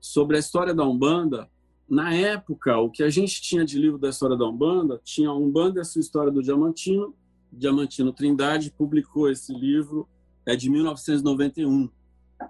sobre 0.00 0.36
a 0.36 0.40
história 0.40 0.72
da 0.72 0.84
Umbanda 0.84 1.48
na 1.90 2.14
época, 2.14 2.78
o 2.78 2.88
que 2.88 3.02
a 3.02 3.10
gente 3.10 3.42
tinha 3.42 3.64
de 3.64 3.76
livro 3.76 3.98
da 3.98 4.10
história 4.10 4.36
da 4.36 4.48
Umbanda, 4.48 5.00
tinha 5.02 5.32
Umbanda 5.32 5.80
e 5.80 5.82
a 5.82 5.84
sua 5.84 6.00
história 6.00 6.30
do 6.30 6.40
Diamantino. 6.40 7.12
Diamantino 7.52 8.12
Trindade 8.12 8.70
publicou 8.70 9.28
esse 9.28 9.52
livro 9.52 10.08
é 10.46 10.56
de 10.56 10.70
1991. 10.70 11.88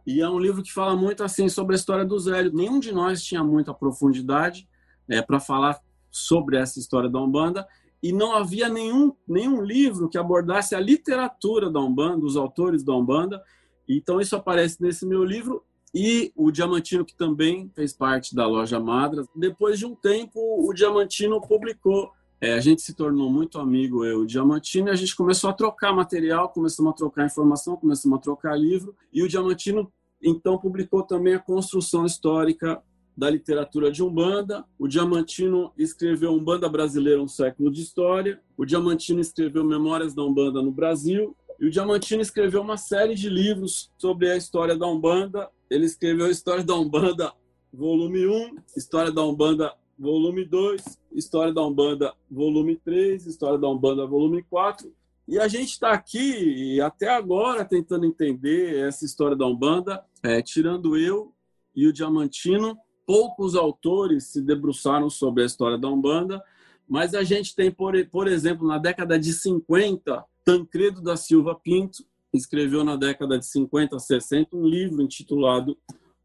E 0.06 0.20
é 0.20 0.28
um 0.28 0.38
livro 0.38 0.62
que 0.62 0.72
fala 0.72 0.96
muito 0.96 1.22
assim 1.22 1.48
sobre 1.48 1.74
a 1.74 1.78
história 1.78 2.04
do 2.04 2.18
Zélio. 2.18 2.52
Nenhum 2.52 2.78
de 2.78 2.92
nós 2.92 3.22
tinha 3.22 3.42
muita 3.42 3.74
profundidade 3.74 4.68
é, 5.08 5.20
para 5.20 5.40
falar 5.40 5.80
sobre 6.10 6.56
essa 6.56 6.78
história 6.78 7.08
da 7.08 7.20
Umbanda 7.20 7.66
e 8.02 8.12
não 8.12 8.34
havia 8.34 8.68
nenhum, 8.68 9.14
nenhum 9.28 9.60
livro 9.60 10.08
que 10.08 10.16
abordasse 10.16 10.74
a 10.74 10.80
literatura 10.80 11.70
da 11.70 11.80
Umbanda, 11.80 12.24
os 12.24 12.36
autores 12.36 12.82
da 12.82 12.94
Umbanda. 12.94 13.42
Então 13.88 14.20
isso 14.20 14.36
aparece 14.36 14.80
nesse 14.80 15.04
meu 15.04 15.24
livro 15.24 15.64
e 15.94 16.32
o 16.36 16.50
Diamantino 16.50 17.04
que 17.04 17.16
também 17.16 17.70
fez 17.74 17.92
parte 17.92 18.34
da 18.34 18.46
loja 18.46 18.78
Madras. 18.78 19.26
Depois 19.34 19.78
de 19.78 19.86
um 19.86 19.94
tempo, 19.94 20.38
o 20.38 20.72
Diamantino 20.72 21.40
publicou 21.40 22.12
é, 22.40 22.54
a 22.54 22.60
gente 22.60 22.82
se 22.82 22.94
tornou 22.94 23.30
muito 23.30 23.58
amigo, 23.58 24.04
eu, 24.04 24.20
o 24.20 24.26
Diamantino, 24.26 24.88
e 24.88 24.90
a 24.90 24.94
gente 24.94 25.14
começou 25.14 25.50
a 25.50 25.52
trocar 25.52 25.92
material, 25.92 26.48
começamos 26.48 26.92
a 26.92 26.94
trocar 26.94 27.26
informação, 27.26 27.76
começamos 27.76 28.18
a 28.18 28.20
trocar 28.20 28.58
livro, 28.58 28.94
e 29.12 29.22
o 29.22 29.28
Diamantino, 29.28 29.92
então, 30.22 30.58
publicou 30.58 31.02
também 31.02 31.34
a 31.34 31.38
construção 31.38 32.04
histórica 32.04 32.82
da 33.16 33.28
literatura 33.28 33.90
de 33.90 34.02
Umbanda. 34.02 34.64
O 34.78 34.86
Diamantino 34.86 35.72
escreveu 35.76 36.32
Umbanda 36.32 36.68
Brasileira, 36.68 37.22
um 37.22 37.28
século 37.28 37.70
de 37.70 37.82
história. 37.82 38.40
O 38.56 38.64
Diamantino 38.64 39.20
escreveu 39.20 39.64
Memórias 39.64 40.14
da 40.14 40.22
Umbanda 40.22 40.62
no 40.62 40.70
Brasil. 40.70 41.36
E 41.58 41.66
o 41.66 41.70
Diamantino 41.70 42.22
escreveu 42.22 42.62
uma 42.62 42.76
série 42.76 43.14
de 43.14 43.28
livros 43.28 43.90
sobre 43.98 44.30
a 44.30 44.36
história 44.36 44.76
da 44.76 44.86
Umbanda. 44.86 45.50
Ele 45.68 45.84
escreveu 45.84 46.30
História 46.30 46.64
da 46.64 46.74
Umbanda, 46.74 47.32
volume 47.72 48.26
1, 48.26 48.56
História 48.76 49.12
da 49.12 49.22
Umbanda, 49.22 49.74
volume 50.00 50.46
2, 50.46 50.98
História 51.12 51.52
da 51.52 51.62
Umbanda, 51.62 52.14
volume 52.30 52.74
3, 52.76 53.26
História 53.26 53.58
da 53.58 53.68
Umbanda, 53.68 54.06
volume 54.06 54.42
4. 54.44 54.90
E 55.28 55.38
a 55.38 55.46
gente 55.46 55.72
está 55.72 55.92
aqui, 55.92 56.80
até 56.80 57.08
agora, 57.10 57.64
tentando 57.64 58.06
entender 58.06 58.88
essa 58.88 59.04
história 59.04 59.36
da 59.36 59.46
Umbanda, 59.46 60.02
é, 60.22 60.40
tirando 60.40 60.96
eu 60.96 61.34
e 61.76 61.86
o 61.86 61.92
Diamantino. 61.92 62.76
Poucos 63.06 63.54
autores 63.54 64.28
se 64.28 64.40
debruçaram 64.40 65.10
sobre 65.10 65.42
a 65.42 65.46
história 65.46 65.76
da 65.76 65.88
Umbanda, 65.88 66.42
mas 66.88 67.14
a 67.14 67.22
gente 67.22 67.54
tem, 67.54 67.70
por, 67.70 67.94
por 68.06 68.26
exemplo, 68.26 68.66
na 68.66 68.78
década 68.78 69.18
de 69.18 69.32
50, 69.32 70.24
Tancredo 70.44 71.02
da 71.02 71.16
Silva 71.16 71.54
Pinto 71.54 72.04
escreveu 72.32 72.84
na 72.84 72.96
década 72.96 73.38
de 73.38 73.46
50, 73.46 73.98
60 73.98 74.56
um 74.56 74.64
livro 74.66 75.02
intitulado 75.02 75.76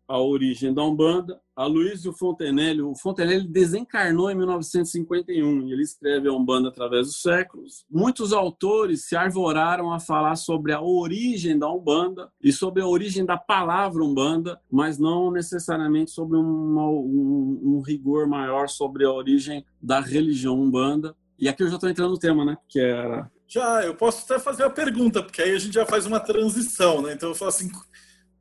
a 0.07 0.19
origem 0.19 0.73
da 0.73 0.83
Umbanda. 0.83 1.39
A 1.55 1.65
Luísio 1.65 2.11
Fontenelle, 2.11 2.81
o 2.81 2.95
Fontenelle 2.95 3.47
desencarnou 3.47 4.29
em 4.29 4.35
1951 4.35 5.67
e 5.67 5.71
ele 5.71 5.83
escreve 5.83 6.27
a 6.27 6.33
Umbanda 6.33 6.67
através 6.67 7.07
dos 7.07 7.21
séculos. 7.21 7.85
Muitos 7.89 8.33
autores 8.33 9.07
se 9.07 9.15
arvoraram 9.15 9.93
a 9.93 9.99
falar 9.99 10.35
sobre 10.35 10.73
a 10.73 10.81
origem 10.81 11.57
da 11.57 11.71
Umbanda 11.71 12.29
e 12.43 12.51
sobre 12.51 12.81
a 12.81 12.87
origem 12.87 13.25
da 13.25 13.37
palavra 13.37 14.03
Umbanda, 14.03 14.59
mas 14.69 14.99
não 14.99 15.31
necessariamente 15.31 16.11
sobre 16.11 16.37
um, 16.37 17.59
um 17.63 17.81
rigor 17.81 18.27
maior 18.27 18.67
sobre 18.67 19.05
a 19.05 19.11
origem 19.11 19.65
da 19.81 20.01
religião 20.01 20.59
Umbanda. 20.59 21.15
E 21.39 21.49
aqui 21.49 21.63
eu 21.63 21.67
já 21.67 21.75
estou 21.75 21.89
entrando 21.89 22.11
no 22.11 22.19
tema, 22.19 22.45
né? 22.45 22.57
Que 22.67 22.79
era 22.79 23.29
Já, 23.47 23.81
eu 23.83 23.95
posso 23.95 24.23
até 24.25 24.41
fazer 24.41 24.63
a 24.63 24.69
pergunta, 24.69 25.21
porque 25.21 25.41
aí 25.41 25.53
a 25.53 25.59
gente 25.59 25.73
já 25.73 25.85
faz 25.85 26.05
uma 26.05 26.19
transição, 26.19 27.01
né? 27.01 27.13
Então 27.13 27.29
eu 27.29 27.35
falo 27.35 27.49
assim, 27.49 27.69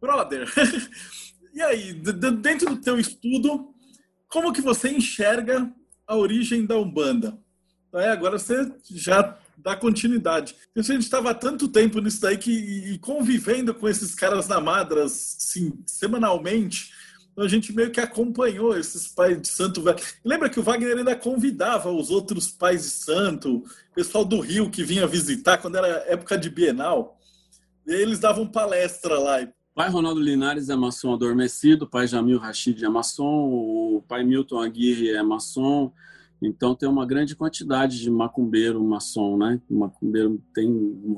brother, 0.00 0.48
e 1.54 1.62
aí, 1.62 1.92
dentro 1.92 2.74
do 2.74 2.80
teu 2.80 2.98
estudo, 2.98 3.72
como 4.28 4.52
que 4.52 4.60
você 4.60 4.90
enxerga 4.90 5.72
a 6.06 6.16
origem 6.16 6.66
da 6.66 6.76
Umbanda? 6.76 7.38
É, 7.94 8.10
agora 8.10 8.38
você 8.38 8.72
já 8.90 9.38
dá 9.56 9.76
continuidade. 9.76 10.56
a 10.76 10.82
gente 10.82 11.02
estava 11.02 11.30
há 11.30 11.34
tanto 11.34 11.68
tempo 11.68 12.00
nisso 12.00 12.20
daí 12.20 12.36
que, 12.36 12.50
e 12.50 12.98
convivendo 12.98 13.72
com 13.72 13.88
esses 13.88 14.14
caras 14.14 14.48
na 14.48 14.60
Madras, 14.60 15.54
semanalmente, 15.86 16.90
a 17.36 17.48
gente 17.48 17.72
meio 17.72 17.90
que 17.90 18.00
acompanhou 18.00 18.76
esses 18.76 19.08
pais 19.08 19.40
de 19.40 19.48
santo. 19.48 19.82
Lembra 20.24 20.48
que 20.48 20.60
o 20.60 20.62
Wagner 20.62 20.98
ainda 20.98 21.16
convidava 21.16 21.90
os 21.90 22.10
outros 22.10 22.48
pais 22.48 22.82
de 22.82 22.90
santo, 22.90 23.64
pessoal 23.94 24.24
do 24.24 24.40
Rio 24.40 24.70
que 24.70 24.84
vinha 24.84 25.06
visitar 25.06 25.58
quando 25.58 25.76
era 25.76 26.04
época 26.08 26.36
de 26.36 26.50
Bienal, 26.50 27.18
e 27.86 27.92
eles 27.92 28.18
davam 28.18 28.46
palestra 28.46 29.18
lá. 29.18 29.48
Pai 29.74 29.90
Ronaldo 29.90 30.20
Linares 30.20 30.68
é 30.68 30.76
maçom 30.76 31.12
adormecido, 31.12 31.88
pai 31.88 32.06
Jamil 32.06 32.38
Rachid 32.38 32.84
é 32.84 32.88
maçom, 32.88 33.50
o 33.96 34.04
pai 34.06 34.22
Milton 34.22 34.60
Aguirre 34.60 35.10
é 35.10 35.20
maçom, 35.20 35.92
então 36.40 36.76
tem 36.76 36.88
uma 36.88 37.04
grande 37.04 37.34
quantidade 37.34 37.98
de 37.98 38.08
macumbeiro 38.08 38.82
maçom, 38.84 39.36
né? 39.36 39.60
Macumbeiro 39.68 40.40
tem 40.54 40.70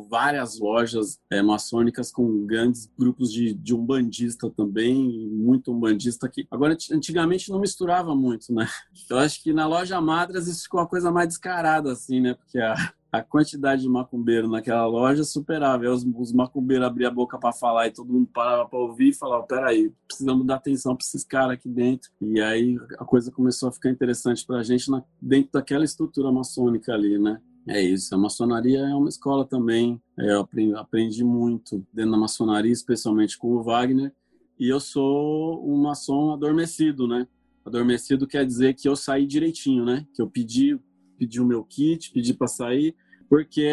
várias 0.09 0.59
lojas 0.59 1.19
é, 1.31 1.43
maçônicas 1.43 2.11
com 2.11 2.47
grandes 2.47 2.91
grupos 2.99 3.31
de, 3.31 3.53
de 3.53 3.75
umbandista 3.75 4.49
também, 4.49 5.29
muito 5.29 5.71
umbandista 5.71 6.27
aqui. 6.27 6.47
Agora, 6.51 6.75
antigamente 6.93 7.51
não 7.51 7.61
misturava 7.61 8.15
muito, 8.17 8.55
né? 8.55 8.67
Eu 9.11 9.19
acho 9.19 9.43
que 9.43 9.53
na 9.53 9.67
loja 9.67 10.01
Madras 10.01 10.49
isso 10.49 10.63
ficou 10.63 10.81
uma 10.81 10.87
coisa 10.87 11.13
mais 11.13 11.29
descarada, 11.29 11.93
assim, 11.93 12.21
né? 12.21 12.33
Porque 12.33 12.59
a, 12.59 12.75
a 13.19 13.23
quantidade 13.23 13.83
de 13.83 13.89
macumbeiro 13.89 14.49
naquela 14.49 14.87
loja 14.87 15.25
superava. 15.25 15.89
Os, 15.89 16.05
os 16.05 16.33
macumbeiros 16.33 16.87
abriam 16.87 17.11
a 17.11 17.15
boca 17.15 17.39
para 17.39 17.53
falar 17.53 17.87
e 17.87 17.93
todo 17.93 18.13
mundo 18.13 18.29
parava 18.33 18.69
para 18.69 18.79
ouvir 18.79 19.09
e 19.09 19.15
falava: 19.15 19.45
peraí, 19.45 19.93
precisamos 20.07 20.47
dar 20.47 20.57
atenção 20.57 20.97
para 20.97 21.05
esses 21.05 21.25
caras 21.25 21.53
aqui 21.53 21.69
dentro. 21.69 22.11
E 22.21 22.41
aí 22.41 22.79
a 22.99 23.05
coisa 23.05 23.31
começou 23.31 23.69
a 23.69 23.73
ficar 23.73 23.91
interessante 23.91 24.45
para 24.45 24.59
a 24.59 24.63
gente 24.63 24.91
na, 24.91 25.03
dentro 25.21 25.53
daquela 25.53 25.85
estrutura 25.85 26.31
maçônica 26.31 26.93
ali, 26.93 27.19
né? 27.19 27.41
É 27.69 27.83
isso, 27.83 28.15
a 28.15 28.19
maçonaria 28.19 28.79
é 28.79 28.95
uma 28.95 29.09
escola 29.09 29.45
também. 29.45 30.01
É, 30.17 30.33
eu 30.33 30.41
aprendi, 30.41 30.75
aprendi 30.75 31.25
muito 31.25 31.85
dentro 31.93 32.13
da 32.13 32.17
maçonaria, 32.17 32.71
especialmente 32.71 33.37
com 33.37 33.49
o 33.49 33.63
Wagner. 33.63 34.13
E 34.59 34.69
eu 34.69 34.79
sou 34.79 35.69
um 35.69 35.83
maçom 35.83 36.33
adormecido, 36.33 37.09
né? 37.09 37.27
Adormecido 37.65 38.27
quer 38.27 38.47
dizer 38.47 38.75
que 38.75 38.89
eu 38.89 38.95
saí 38.95 39.27
direitinho, 39.27 39.85
né? 39.85 40.07
Que 40.15 40.23
eu 40.23 40.31
pedi, 40.31 40.79
pedi 41.19 41.41
o 41.41 41.45
meu 41.45 41.65
kit, 41.65 42.13
pedi 42.13 42.33
para 42.33 42.47
sair, 42.47 42.95
porque 43.29 43.69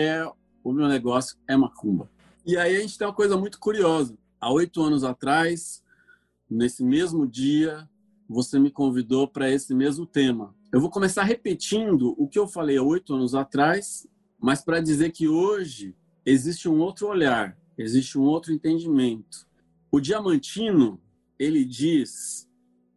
o 0.63 0.71
meu 0.71 0.87
negócio 0.87 1.37
é 1.47 1.55
macumba. 1.55 2.09
E 2.45 2.57
aí 2.57 2.75
a 2.75 2.81
gente 2.81 2.97
tem 2.97 3.07
uma 3.07 3.13
coisa 3.13 3.37
muito 3.37 3.59
curiosa. 3.59 4.17
Há 4.39 4.51
oito 4.51 4.81
anos 4.81 5.03
atrás, 5.03 5.83
nesse 6.49 6.83
mesmo 6.83 7.27
dia, 7.27 7.87
você 8.27 8.59
me 8.59 8.71
convidou 8.71 9.27
para 9.27 9.49
esse 9.49 9.73
mesmo 9.73 10.05
tema. 10.05 10.53
Eu 10.71 10.81
vou 10.81 10.89
começar 10.89 11.23
repetindo 11.23 12.15
o 12.17 12.27
que 12.27 12.39
eu 12.39 12.47
falei 12.47 12.77
há 12.77 12.83
oito 12.83 13.13
anos 13.13 13.35
atrás, 13.35 14.07
mas 14.39 14.61
para 14.61 14.81
dizer 14.81 15.11
que 15.11 15.27
hoje 15.27 15.95
existe 16.25 16.67
um 16.67 16.79
outro 16.79 17.07
olhar, 17.07 17.57
existe 17.77 18.17
um 18.17 18.23
outro 18.23 18.51
entendimento. 18.51 19.47
O 19.91 19.99
Diamantino, 19.99 20.99
ele 21.37 21.63
diz 21.63 22.49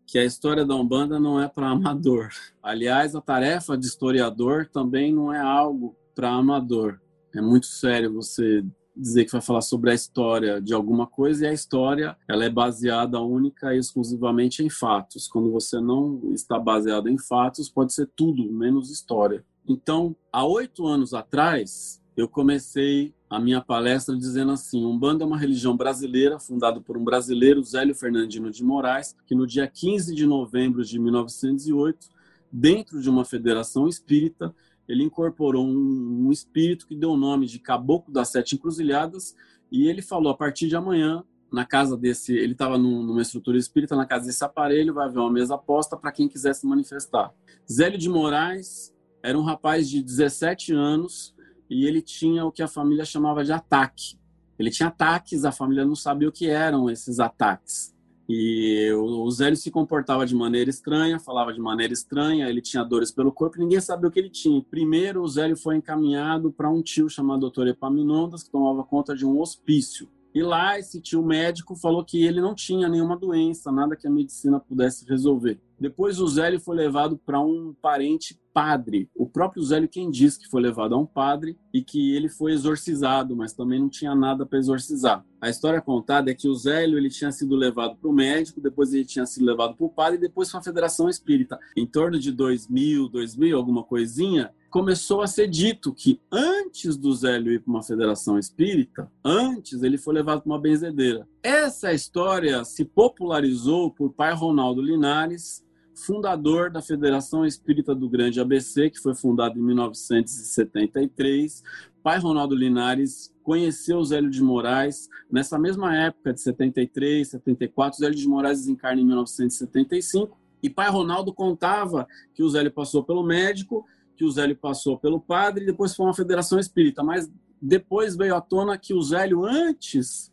que 0.07 0.19
a 0.19 0.25
história 0.25 0.65
da 0.65 0.75
Umbanda 0.75 1.21
não 1.21 1.41
é 1.41 1.49
para 1.49 1.69
amador. 1.69 2.31
Aliás, 2.63 3.15
a 3.15 3.21
tarefa 3.21 3.77
de 3.77 3.87
historiador 3.87 4.67
também 4.67 5.13
não 5.13 5.33
é 5.33 5.41
algo 5.41 5.97
para 6.17 6.31
amador. 6.31 6.99
É 7.35 7.41
muito 7.43 7.67
sério 7.67 8.15
você 8.15 8.65
dizer 8.97 9.27
que 9.27 9.33
vai 9.33 9.43
falar 9.43 9.61
sobre 9.61 9.91
a 9.91 9.95
história 9.95 10.59
de 10.61 10.73
alguma 10.73 11.07
coisa 11.07 11.45
e 11.45 11.49
a 11.49 11.53
história 11.53 12.17
ela 12.27 12.47
é 12.47 12.49
baseada 12.49 13.21
única 13.21 13.75
e 13.75 13.79
exclusivamente 13.79 14.65
em 14.65 14.71
fatos. 14.71 15.29
Quando 15.29 15.53
você 15.53 15.79
não 15.79 16.33
está 16.33 16.59
baseado 16.59 17.09
em 17.09 17.19
fatos, 17.19 17.69
pode 17.69 17.93
ser 17.93 18.11
tudo 18.17 18.51
menos 18.51 18.91
história. 18.91 19.45
Então, 19.69 20.17
há 20.33 20.47
oito 20.47 20.87
anos 20.87 21.13
atrás, 21.13 22.01
eu 22.17 22.27
comecei 22.27 23.15
a 23.29 23.39
minha 23.39 23.61
palestra 23.61 24.17
dizendo 24.17 24.53
assim: 24.53 24.87
Umbanda 24.87 25.25
é 25.25 25.27
uma 25.27 25.37
religião 25.37 25.77
brasileira 25.77 26.39
fundada 26.39 26.81
por 26.81 26.97
um 26.97 27.05
brasileiro, 27.05 27.63
Zélio 27.63 27.95
Fernandino 27.95 28.51
de 28.51 28.65
Moraes, 28.65 29.15
que 29.27 29.35
no 29.35 29.47
dia 29.47 29.67
15 29.67 30.15
de 30.15 30.25
novembro 30.25 30.83
de 30.83 30.99
1908, 30.99 32.09
dentro 32.51 33.03
de 33.03 33.11
uma 33.11 33.25
federação 33.25 33.87
espírita, 33.87 34.55
ele 34.89 35.03
incorporou 35.03 35.67
um, 35.67 36.27
um 36.27 36.33
espírito 36.33 36.87
que 36.87 36.97
deu 36.97 37.11
o 37.11 37.17
nome 37.17 37.47
de 37.47 37.59
Caboclo 37.59 38.13
das 38.13 38.29
Sete 38.29 38.55
Encruzilhadas 38.55 39.35
e 39.71 39.89
ele 39.89 40.03
falou, 40.03 40.31
a 40.31 40.37
partir 40.37 40.69
de 40.69 40.77
amanhã, 40.77 41.25
na 41.53 41.65
casa 41.65 41.97
desse, 41.97 42.35
ele 42.35 42.53
estava 42.53 42.77
numa 42.77 43.23
estrutura 43.23 43.57
espírita, 43.57 43.97
na 43.97 44.07
casa 44.07 44.27
desse 44.27 44.45
aparelho, 44.45 44.95
vai 44.95 45.07
haver 45.07 45.19
uma 45.19 45.31
mesa 45.31 45.57
posta 45.57 45.97
para 45.97 46.13
quem 46.13 46.29
quiser 46.29 46.55
se 46.55 46.67
manifestar. 46.67 47.33
Zélio 47.71 47.99
de 47.99 48.09
Moraes 48.09 48.95
era 49.23 49.39
um 49.39 49.43
rapaz 49.43 49.89
de 49.89 50.03
17 50.03 50.73
anos 50.73 51.35
e 51.69 51.87
ele 51.87 52.03
tinha 52.03 52.45
o 52.45 52.53
que 52.53 52.63
a 52.63 52.69
família 52.69 53.05
chamava 53.05 53.45
de 53.45 53.53
ataque. 53.53 54.19
Ele 54.59 54.71
tinha 54.71 54.89
ataques, 54.89 55.45
a 55.45 55.53
família 55.53 55.85
não 55.85 55.97
sabia 55.97 56.29
o 56.29 56.33
que 56.33 56.47
eram 56.47 56.91
esses 56.91 57.19
ataques. 57.19 57.96
E 58.29 58.91
o 58.93 59.31
Zélio 59.31 59.57
se 59.57 59.71
comportava 59.71 60.27
de 60.27 60.35
maneira 60.35 60.69
estranha, 60.69 61.21
falava 61.21 61.53
de 61.53 61.61
maneira 61.61 61.93
estranha, 61.93 62.49
ele 62.49 62.61
tinha 62.61 62.83
dores 62.83 63.13
pelo 63.13 63.31
corpo, 63.31 63.59
ninguém 63.59 63.81
sabia 63.81 64.09
o 64.09 64.11
que 64.11 64.19
ele 64.19 64.31
tinha. 64.31 64.61
Primeiro, 64.69 65.23
o 65.23 65.29
Zélio 65.29 65.57
foi 65.57 65.77
encaminhado 65.77 66.51
para 66.51 66.69
um 66.69 66.83
tio 66.83 67.09
chamado 67.09 67.49
Dr. 67.49 67.69
Epaminondas, 67.69 68.43
que 68.43 68.51
tomava 68.51 68.83
conta 68.83 69.15
de 69.15 69.25
um 69.25 69.41
hospício. 69.41 70.09
E 70.37 70.43
lá, 70.43 70.79
esse 70.79 71.01
tio 71.01 71.25
médico 71.25 71.75
falou 71.75 72.05
que 72.05 72.23
ele 72.23 72.43
não 72.43 72.55
tinha 72.55 72.91
nenhuma 72.91 73.17
doença, 73.17 73.73
nada 73.73 73.97
que 73.97 74.07
a 74.07 74.11
medicina 74.11 74.61
pudesse 74.61 75.09
resolver. 75.09 75.59
Depois, 75.81 76.21
o 76.21 76.29
Zélio 76.29 76.61
foi 76.61 76.77
levado 76.77 77.17
para 77.17 77.41
um 77.41 77.75
parente 77.81 78.39
padre. 78.53 79.09
O 79.15 79.27
próprio 79.27 79.63
Zélio 79.63 79.89
quem 79.89 80.11
diz 80.11 80.37
que 80.37 80.47
foi 80.49 80.61
levado 80.61 80.95
a 80.95 80.99
um 80.99 81.07
padre 81.07 81.59
e 81.73 81.83
que 81.83 82.15
ele 82.15 82.29
foi 82.29 82.53
exorcizado, 82.53 83.35
mas 83.35 83.55
também 83.55 83.81
não 83.81 83.89
tinha 83.89 84.15
nada 84.15 84.45
para 84.45 84.59
exorcizar. 84.59 85.25
A 85.41 85.49
história 85.49 85.81
contada 85.81 86.31
é 86.31 86.35
que 86.35 86.49
o 86.49 86.55
Zélio 86.55 86.99
ele 86.99 87.09
tinha 87.09 87.33
sido 87.33 87.57
levado 87.57 87.97
para 87.97 88.11
o 88.11 88.13
médico, 88.13 88.61
depois 88.61 88.93
ele 88.93 89.07
tinha 89.07 89.25
sido 89.25 89.47
levado 89.47 89.75
para 89.75 89.87
o 89.87 89.91
padre 89.91 90.19
e 90.19 90.21
depois 90.21 90.51
para 90.51 90.61
a 90.61 90.65
Federação 90.65 91.09
Espírita. 91.09 91.59
Em 91.75 91.87
torno 91.87 92.19
de 92.19 92.31
2000, 92.31 93.09
2000, 93.09 93.57
alguma 93.57 93.83
coisinha, 93.83 94.51
começou 94.71 95.23
a 95.23 95.27
ser 95.27 95.49
dito 95.49 95.93
que 95.93 96.21
antes 96.31 96.97
do 96.97 97.13
Zélio 97.15 97.53
ir 97.53 97.61
para 97.61 97.71
uma 97.71 97.83
federação 97.83 98.39
espírita, 98.39 99.11
antes 99.25 99.83
ele 99.83 99.99
foi 99.99 100.15
levado 100.15 100.43
para 100.43 100.51
uma 100.51 100.61
benzedeira. 100.61 101.27
Essa 101.43 101.93
história 101.93 102.65
se 102.65 102.85
popularizou 102.85 103.91
por 103.91 104.13
pai 104.13 104.35
Ronaldo 104.35 104.83
Linares, 104.83 105.65
fundador 105.95 106.71
da 106.71 106.83
Federação 106.83 107.47
Espírita 107.47 107.95
do 107.95 108.09
Grande 108.09 108.39
ABC, 108.39 108.91
que 108.91 109.01
foi 109.01 109.15
fundada 109.15 109.59
em 109.59 109.63
1973. 109.63 111.63
Pai 112.03 112.19
Ronaldo 112.19 112.55
Linares 112.55 113.35
conheceu 113.43 114.05
Zélio 114.05 114.31
de 114.31 114.43
Moraes 114.43 115.09
nessa 115.31 115.59
mesma 115.59 115.97
época 115.97 116.35
de 116.35 116.41
73, 116.41 117.29
74. 117.29 117.99
Zélio 117.99 118.17
de 118.17 118.29
Moraes 118.29 118.61
desencarna 118.61 119.01
em 119.01 119.07
1975. 119.07 120.39
E 120.63 120.69
pai 120.69 120.91
Ronaldo 120.91 121.33
contava 121.33 122.07
que 122.35 122.43
o 122.43 122.49
Zélio 122.49 122.73
passou 122.73 123.03
pelo 123.03 123.23
médico, 123.23 123.87
que 124.17 124.25
o 124.25 124.31
Zélio 124.31 124.57
passou 124.57 124.99
pelo 124.99 125.21
padre 125.21 125.65
e 125.65 125.67
depois 125.67 125.95
foi 125.95 126.07
uma 126.07 126.15
federação 126.15 126.59
espírita. 126.59 127.03
Mas 127.03 127.31
depois 127.61 128.17
veio 128.17 128.35
à 128.35 128.41
tona 128.41 128.79
que 128.79 128.95
o 128.95 129.03
Zélio, 129.03 129.45
antes, 129.45 130.33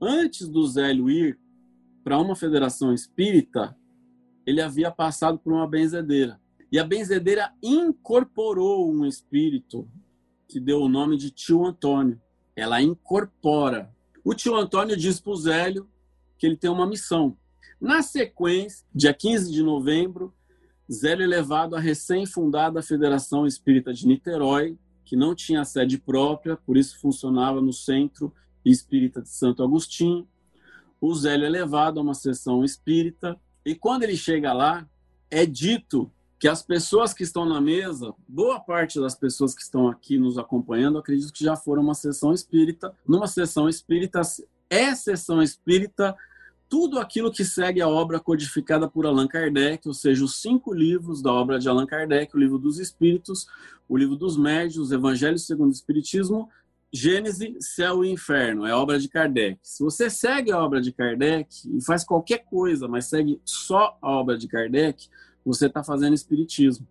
antes 0.00 0.48
do 0.48 0.66
Zélio 0.66 1.08
ir 1.08 1.38
para 2.04 2.18
uma 2.18 2.34
federação 2.34 2.92
espírita, 2.92 3.76
ele 4.44 4.60
havia 4.60 4.90
passado 4.90 5.38
por 5.38 5.52
uma 5.52 5.68
benzedeira. 5.68 6.40
E 6.70 6.78
a 6.78 6.84
benzedeira 6.84 7.52
incorporou 7.62 8.90
um 8.90 9.06
espírito 9.06 9.88
que 10.48 10.58
deu 10.58 10.80
o 10.80 10.88
nome 10.88 11.16
de 11.16 11.30
tio 11.30 11.64
Antônio. 11.64 12.20
Ela 12.56 12.82
incorpora. 12.82 13.94
O 14.24 14.34
tio 14.34 14.56
Antônio 14.56 14.96
diz 14.96 15.20
para 15.20 15.32
o 15.32 15.36
Zélio 15.36 15.88
que 16.38 16.46
ele 16.46 16.56
tem 16.56 16.70
uma 16.70 16.86
missão. 16.86 17.36
Na 17.80 18.02
sequência, 18.02 18.86
dia 18.94 19.12
15 19.12 19.50
de 19.50 19.62
novembro, 19.62 20.34
Zélio 20.92 21.24
é 21.24 21.26
levado 21.26 21.74
à 21.74 21.80
recém-fundada 21.80 22.82
Federação 22.82 23.46
Espírita 23.46 23.94
de 23.94 24.06
Niterói, 24.06 24.76
que 25.06 25.16
não 25.16 25.34
tinha 25.34 25.64
sede 25.64 25.96
própria, 25.96 26.54
por 26.54 26.76
isso 26.76 27.00
funcionava 27.00 27.62
no 27.62 27.72
Centro 27.72 28.32
Espírita 28.62 29.22
de 29.22 29.30
Santo 29.30 29.62
Agostinho. 29.62 30.28
O 31.00 31.14
Zélio 31.14 31.46
é 31.46 31.48
levado 31.48 31.98
a 31.98 32.02
uma 32.02 32.12
sessão 32.12 32.62
espírita 32.62 33.40
e 33.64 33.74
quando 33.74 34.02
ele 34.02 34.16
chega 34.16 34.52
lá, 34.52 34.86
é 35.30 35.46
dito 35.46 36.12
que 36.38 36.46
as 36.46 36.62
pessoas 36.62 37.14
que 37.14 37.22
estão 37.22 37.46
na 37.46 37.60
mesa, 37.60 38.12
boa 38.28 38.60
parte 38.60 39.00
das 39.00 39.14
pessoas 39.14 39.54
que 39.54 39.62
estão 39.62 39.88
aqui 39.88 40.18
nos 40.18 40.36
acompanhando, 40.36 40.98
acredito 40.98 41.32
que 41.32 41.44
já 41.44 41.56
foram 41.56 41.82
uma 41.82 41.94
sessão 41.94 42.34
espírita. 42.34 42.94
Numa 43.06 43.26
sessão 43.26 43.68
espírita, 43.68 44.20
é 44.68 44.94
sessão 44.94 45.42
espírita 45.42 46.14
tudo 46.72 46.98
aquilo 46.98 47.30
que 47.30 47.44
segue 47.44 47.82
a 47.82 47.86
obra 47.86 48.18
codificada 48.18 48.88
por 48.88 49.04
Allan 49.04 49.28
Kardec, 49.28 49.86
ou 49.86 49.92
seja, 49.92 50.24
os 50.24 50.40
cinco 50.40 50.72
livros 50.72 51.20
da 51.20 51.30
obra 51.30 51.58
de 51.58 51.68
Allan 51.68 51.84
Kardec, 51.84 52.34
o 52.34 52.38
livro 52.40 52.58
dos 52.58 52.78
Espíritos, 52.78 53.46
o 53.86 53.94
livro 53.94 54.16
dos 54.16 54.38
Médios, 54.38 54.90
Evangelho 54.90 55.38
segundo 55.38 55.68
o 55.68 55.74
Espiritismo, 55.74 56.48
Gênese, 56.90 57.54
Céu 57.60 58.02
e 58.02 58.10
Inferno, 58.10 58.64
é 58.64 58.74
obra 58.74 58.98
de 58.98 59.06
Kardec. 59.06 59.58
Se 59.62 59.84
você 59.84 60.08
segue 60.08 60.50
a 60.50 60.58
obra 60.64 60.80
de 60.80 60.92
Kardec 60.92 61.46
e 61.76 61.84
faz 61.84 62.04
qualquer 62.04 62.38
coisa, 62.46 62.88
mas 62.88 63.04
segue 63.04 63.38
só 63.44 63.98
a 64.00 64.10
obra 64.10 64.38
de 64.38 64.48
Kardec, 64.48 65.10
você 65.44 65.66
está 65.66 65.84
fazendo 65.84 66.14
Espiritismo. 66.14 66.88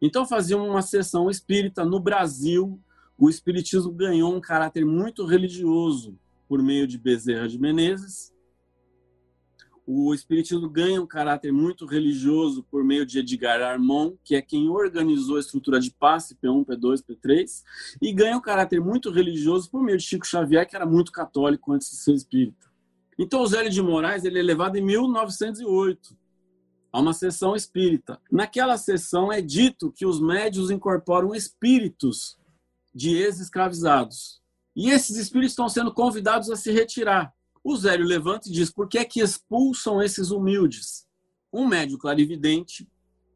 Então, 0.00 0.24
fazia 0.24 0.56
uma 0.56 0.82
sessão 0.82 1.28
espírita 1.28 1.84
no 1.84 1.98
Brasil, 1.98 2.78
o 3.18 3.28
Espiritismo 3.28 3.90
ganhou 3.90 4.32
um 4.32 4.40
caráter 4.40 4.86
muito 4.86 5.26
religioso 5.26 6.16
por 6.48 6.62
meio 6.62 6.86
de 6.86 6.96
Bezerra 6.96 7.48
de 7.48 7.58
Menezes. 7.58 8.35
O 9.88 10.12
Espiritismo 10.12 10.68
ganha 10.68 11.00
um 11.00 11.06
caráter 11.06 11.52
muito 11.52 11.86
religioso 11.86 12.64
por 12.64 12.82
meio 12.82 13.06
de 13.06 13.20
Edgar 13.20 13.62
Armand, 13.62 14.14
que 14.24 14.34
é 14.34 14.42
quem 14.42 14.68
organizou 14.68 15.36
a 15.36 15.40
estrutura 15.40 15.78
de 15.78 15.92
passe, 15.92 16.34
P1, 16.34 16.66
P2, 16.66 17.04
P3, 17.04 17.62
e 18.02 18.12
ganha 18.12 18.36
um 18.36 18.40
caráter 18.40 18.80
muito 18.80 19.12
religioso 19.12 19.70
por 19.70 19.80
meio 19.80 19.96
de 19.96 20.02
Chico 20.02 20.26
Xavier, 20.26 20.68
que 20.68 20.74
era 20.74 20.84
muito 20.84 21.12
católico 21.12 21.72
antes 21.72 21.88
de 21.88 21.98
ser 21.98 22.14
espírita. 22.14 22.66
Então, 23.16 23.40
o 23.40 23.46
Zélio 23.46 23.70
de 23.70 23.80
Moraes 23.80 24.24
ele 24.24 24.40
é 24.40 24.42
levado 24.42 24.74
em 24.74 24.82
1908 24.82 26.16
a 26.92 27.00
uma 27.00 27.12
sessão 27.12 27.54
espírita. 27.54 28.20
Naquela 28.28 28.76
sessão 28.76 29.32
é 29.32 29.40
dito 29.40 29.92
que 29.92 30.04
os 30.04 30.20
médios 30.20 30.68
incorporam 30.68 31.32
espíritos 31.32 32.36
de 32.92 33.16
ex-escravizados. 33.16 34.40
E 34.74 34.90
esses 34.90 35.16
espíritos 35.16 35.52
estão 35.52 35.68
sendo 35.68 35.94
convidados 35.94 36.50
a 36.50 36.56
se 36.56 36.72
retirar. 36.72 37.35
O 37.68 37.76
Zélio 37.76 38.06
levanta 38.06 38.48
e 38.48 38.52
diz: 38.52 38.70
por 38.70 38.88
que 38.88 38.96
é 38.96 39.04
que 39.04 39.20
expulsam 39.20 40.00
esses 40.00 40.30
humildes? 40.30 41.04
Um 41.52 41.66
médio 41.66 41.98
clarividente 41.98 42.88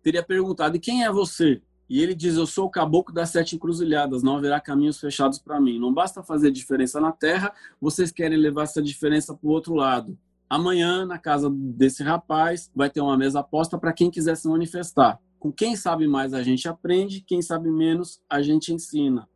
teria 0.04 0.22
perguntado: 0.22 0.76
e 0.76 0.78
quem 0.78 1.02
é 1.02 1.10
você? 1.10 1.60
E 1.88 2.00
ele 2.00 2.14
diz: 2.14 2.36
Eu 2.36 2.46
sou 2.46 2.66
o 2.66 2.70
caboclo 2.70 3.12
das 3.12 3.30
sete 3.30 3.56
encruzilhadas, 3.56 4.22
não 4.22 4.36
haverá 4.36 4.60
caminhos 4.60 5.00
fechados 5.00 5.40
para 5.40 5.60
mim. 5.60 5.80
Não 5.80 5.92
basta 5.92 6.22
fazer 6.22 6.52
diferença 6.52 7.00
na 7.00 7.10
terra, 7.10 7.52
vocês 7.80 8.12
querem 8.12 8.38
levar 8.38 8.62
essa 8.62 8.80
diferença 8.80 9.34
para 9.34 9.48
o 9.48 9.50
outro 9.50 9.74
lado. 9.74 10.16
Amanhã, 10.48 11.04
na 11.04 11.18
casa 11.18 11.50
desse 11.50 12.04
rapaz, 12.04 12.70
vai 12.72 12.88
ter 12.88 13.00
uma 13.00 13.18
mesa 13.18 13.40
aposta 13.40 13.76
para 13.78 13.92
quem 13.92 14.12
quiser 14.12 14.36
se 14.36 14.46
manifestar. 14.46 15.18
Com 15.40 15.50
quem 15.50 15.74
sabe 15.74 16.06
mais 16.06 16.34
a 16.34 16.42
gente 16.44 16.68
aprende, 16.68 17.24
quem 17.26 17.42
sabe 17.42 17.68
menos 17.68 18.20
a 18.30 18.40
gente 18.40 18.72
ensina. 18.72 19.28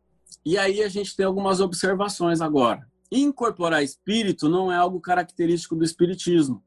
E 0.45 0.57
aí 0.57 0.81
a 0.81 0.87
gente 0.87 1.17
tem 1.17 1.25
algumas 1.25 1.59
observações 1.59 2.39
agora. 2.39 2.94
Incorporar 3.17 3.81
espírito 3.81 4.49
não 4.49 4.69
é 4.69 4.75
algo 4.75 4.99
característico 4.99 5.73
do 5.73 5.85
espiritismo. 5.85 6.61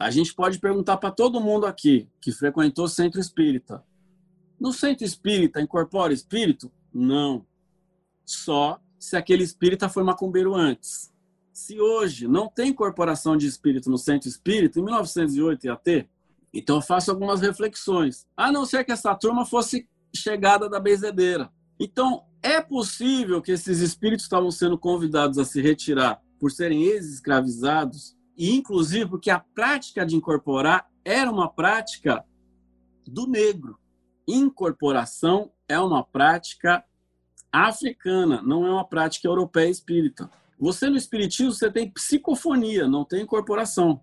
A 0.00 0.10
gente 0.10 0.34
pode 0.34 0.58
perguntar 0.58 0.96
para 0.96 1.12
todo 1.12 1.40
mundo 1.40 1.66
aqui 1.66 2.08
que 2.20 2.32
frequentou 2.32 2.88
centro 2.88 3.20
espírita. 3.20 3.80
No 4.58 4.72
centro 4.72 5.04
espírita 5.04 5.60
incorpora 5.60 6.12
espírito? 6.12 6.68
Não. 6.92 7.46
Só 8.26 8.80
se 8.98 9.16
aquele 9.16 9.44
espírita 9.44 9.88
foi 9.88 10.02
macumbeiro 10.02 10.52
antes. 10.52 11.12
Se 11.52 11.80
hoje 11.80 12.26
não 12.26 12.48
tem 12.48 12.70
incorporação 12.70 13.36
de 13.36 13.46
espírito 13.46 13.88
no 13.88 13.96
centro 13.96 14.28
espírita, 14.28 14.80
em 14.80 14.82
1908 14.82 15.66
ia 15.66 15.76
ter? 15.76 16.10
Então 16.52 16.76
eu 16.76 16.82
faço 16.82 17.12
algumas 17.12 17.40
reflexões. 17.40 18.26
A 18.36 18.50
não 18.50 18.66
ser 18.66 18.82
que 18.82 18.90
essa 18.90 19.14
turma 19.14 19.46
fosse 19.46 19.88
chegada 20.12 20.68
da 20.68 20.80
benzedeira. 20.80 21.52
Então, 21.78 22.24
é 22.44 22.60
possível 22.60 23.40
que 23.40 23.52
esses 23.52 23.80
espíritos 23.80 24.26
estavam 24.26 24.50
sendo 24.50 24.76
convidados 24.76 25.38
a 25.38 25.46
se 25.46 25.62
retirar 25.62 26.20
por 26.38 26.50
serem 26.50 26.82
ex-escravizados, 26.82 28.14
e 28.36 28.54
inclusive 28.54 29.08
porque 29.08 29.30
a 29.30 29.40
prática 29.40 30.04
de 30.04 30.14
incorporar 30.14 30.86
era 31.02 31.30
uma 31.30 31.48
prática 31.48 32.22
do 33.06 33.26
negro. 33.26 33.78
Incorporação 34.28 35.50
é 35.66 35.80
uma 35.80 36.04
prática 36.04 36.84
africana, 37.50 38.42
não 38.42 38.66
é 38.66 38.70
uma 38.70 38.84
prática 38.86 39.26
europeia 39.26 39.70
espírita. 39.70 40.30
Você 40.58 40.90
no 40.90 40.96
espiritismo 40.96 41.50
você 41.50 41.70
tem 41.70 41.90
psicofonia, 41.90 42.86
não 42.86 43.06
tem 43.06 43.22
incorporação. 43.22 44.02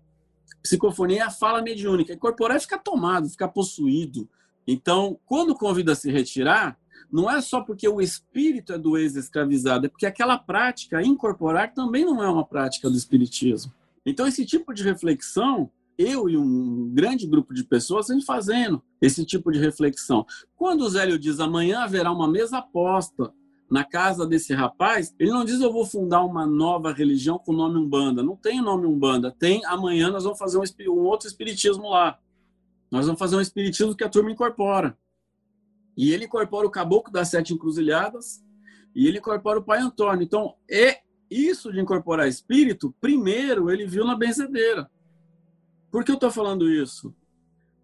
Psicofonia 0.60 1.20
é 1.20 1.22
a 1.26 1.30
fala 1.30 1.62
mediúnica. 1.62 2.12
Incorporar 2.12 2.56
é 2.56 2.60
ficar 2.60 2.78
tomado, 2.78 3.30
ficar 3.30 3.48
possuído. 3.48 4.28
Então, 4.66 5.18
quando 5.26 5.54
convida 5.54 5.92
a 5.92 5.96
se 5.96 6.10
retirar, 6.10 6.76
não 7.12 7.30
é 7.30 7.42
só 7.42 7.60
porque 7.60 7.86
o 7.86 8.00
espírito 8.00 8.72
é 8.72 8.78
do 8.78 8.96
ex-escravizado, 8.96 9.84
é 9.84 9.88
porque 9.88 10.06
aquela 10.06 10.38
prática 10.38 11.02
incorporar 11.02 11.74
também 11.74 12.06
não 12.06 12.22
é 12.22 12.28
uma 12.28 12.44
prática 12.44 12.88
do 12.88 12.96
espiritismo. 12.96 13.70
Então, 14.04 14.26
esse 14.26 14.46
tipo 14.46 14.72
de 14.72 14.82
reflexão, 14.82 15.70
eu 15.98 16.28
e 16.28 16.38
um 16.38 16.90
grande 16.92 17.26
grupo 17.26 17.52
de 17.52 17.64
pessoas 17.64 18.08
vem 18.08 18.22
fazendo 18.22 18.82
esse 19.00 19.26
tipo 19.26 19.52
de 19.52 19.58
reflexão. 19.58 20.24
Quando 20.56 20.80
o 20.82 20.88
Zélio 20.88 21.18
diz 21.18 21.38
amanhã 21.38 21.80
haverá 21.80 22.10
uma 22.10 22.26
mesa 22.26 22.58
aposta 22.58 23.30
na 23.70 23.84
casa 23.84 24.26
desse 24.26 24.54
rapaz, 24.54 25.14
ele 25.18 25.30
não 25.30 25.44
diz 25.44 25.60
eu 25.60 25.72
vou 25.72 25.84
fundar 25.84 26.24
uma 26.24 26.46
nova 26.46 26.92
religião 26.92 27.38
com 27.38 27.52
o 27.52 27.56
nome 27.56 27.78
Umbanda. 27.78 28.22
Não 28.22 28.36
tem 28.36 28.60
nome 28.62 28.86
Umbanda. 28.86 29.30
Tem 29.38 29.64
amanhã 29.66 30.10
nós 30.10 30.24
vamos 30.24 30.38
fazer 30.38 30.58
um, 30.58 30.90
um 30.90 31.04
outro 31.04 31.28
espiritismo 31.28 31.90
lá. 31.90 32.18
Nós 32.90 33.06
vamos 33.06 33.18
fazer 33.18 33.36
um 33.36 33.40
espiritismo 33.40 33.94
que 33.94 34.04
a 34.04 34.08
turma 34.08 34.30
incorpora. 34.30 34.96
E 35.96 36.12
ele 36.12 36.24
incorpora 36.24 36.66
o 36.66 36.70
caboclo 36.70 37.12
das 37.12 37.28
sete 37.28 37.52
encruzilhadas 37.52 38.42
e 38.94 39.06
ele 39.06 39.18
incorpora 39.18 39.58
o 39.58 39.64
pai 39.64 39.80
Antônio. 39.80 40.22
Então, 40.22 40.54
é 40.70 41.00
isso 41.30 41.72
de 41.72 41.80
incorporar 41.80 42.28
espírito, 42.28 42.94
primeiro 43.00 43.70
ele 43.70 43.86
viu 43.86 44.04
na 44.04 44.16
benzedeira. 44.16 44.90
Por 45.90 46.04
que 46.04 46.10
eu 46.10 46.16
estou 46.16 46.30
falando 46.30 46.70
isso? 46.70 47.14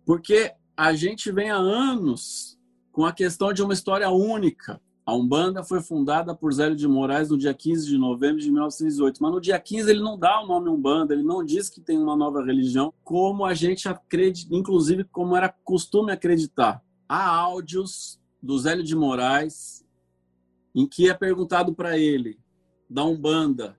Porque 0.04 0.52
a 0.76 0.92
gente 0.94 1.30
vem 1.32 1.50
há 1.50 1.56
anos 1.56 2.58
com 2.92 3.04
a 3.04 3.12
questão 3.12 3.52
de 3.52 3.62
uma 3.62 3.72
história 3.72 4.08
única. 4.10 4.80
A 5.04 5.14
Umbanda 5.14 5.64
foi 5.64 5.80
fundada 5.80 6.34
por 6.34 6.52
Zélio 6.52 6.76
de 6.76 6.86
Moraes 6.86 7.30
no 7.30 7.38
dia 7.38 7.54
15 7.54 7.86
de 7.86 7.96
novembro 7.96 8.40
de 8.40 8.50
1908, 8.50 9.22
mas 9.22 9.32
no 9.32 9.40
dia 9.40 9.58
15 9.58 9.90
ele 9.90 10.00
não 10.00 10.18
dá 10.18 10.42
o 10.42 10.46
nome 10.46 10.68
Umbanda, 10.68 11.14
ele 11.14 11.22
não 11.22 11.42
diz 11.42 11.70
que 11.70 11.80
tem 11.80 11.98
uma 11.98 12.14
nova 12.14 12.44
religião, 12.44 12.92
como 13.02 13.46
a 13.46 13.54
gente 13.54 13.88
acredita, 13.88 14.54
inclusive 14.54 15.04
como 15.04 15.34
era 15.34 15.54
costume 15.64 16.12
acreditar 16.12 16.82
há 17.08 17.26
áudios 17.26 18.20
do 18.42 18.58
Zélio 18.58 18.84
de 18.84 18.94
Moraes 18.94 19.84
em 20.74 20.86
que 20.86 21.08
é 21.08 21.14
perguntado 21.14 21.74
para 21.74 21.98
ele 21.98 22.38
da 22.88 23.02
Umbanda. 23.02 23.76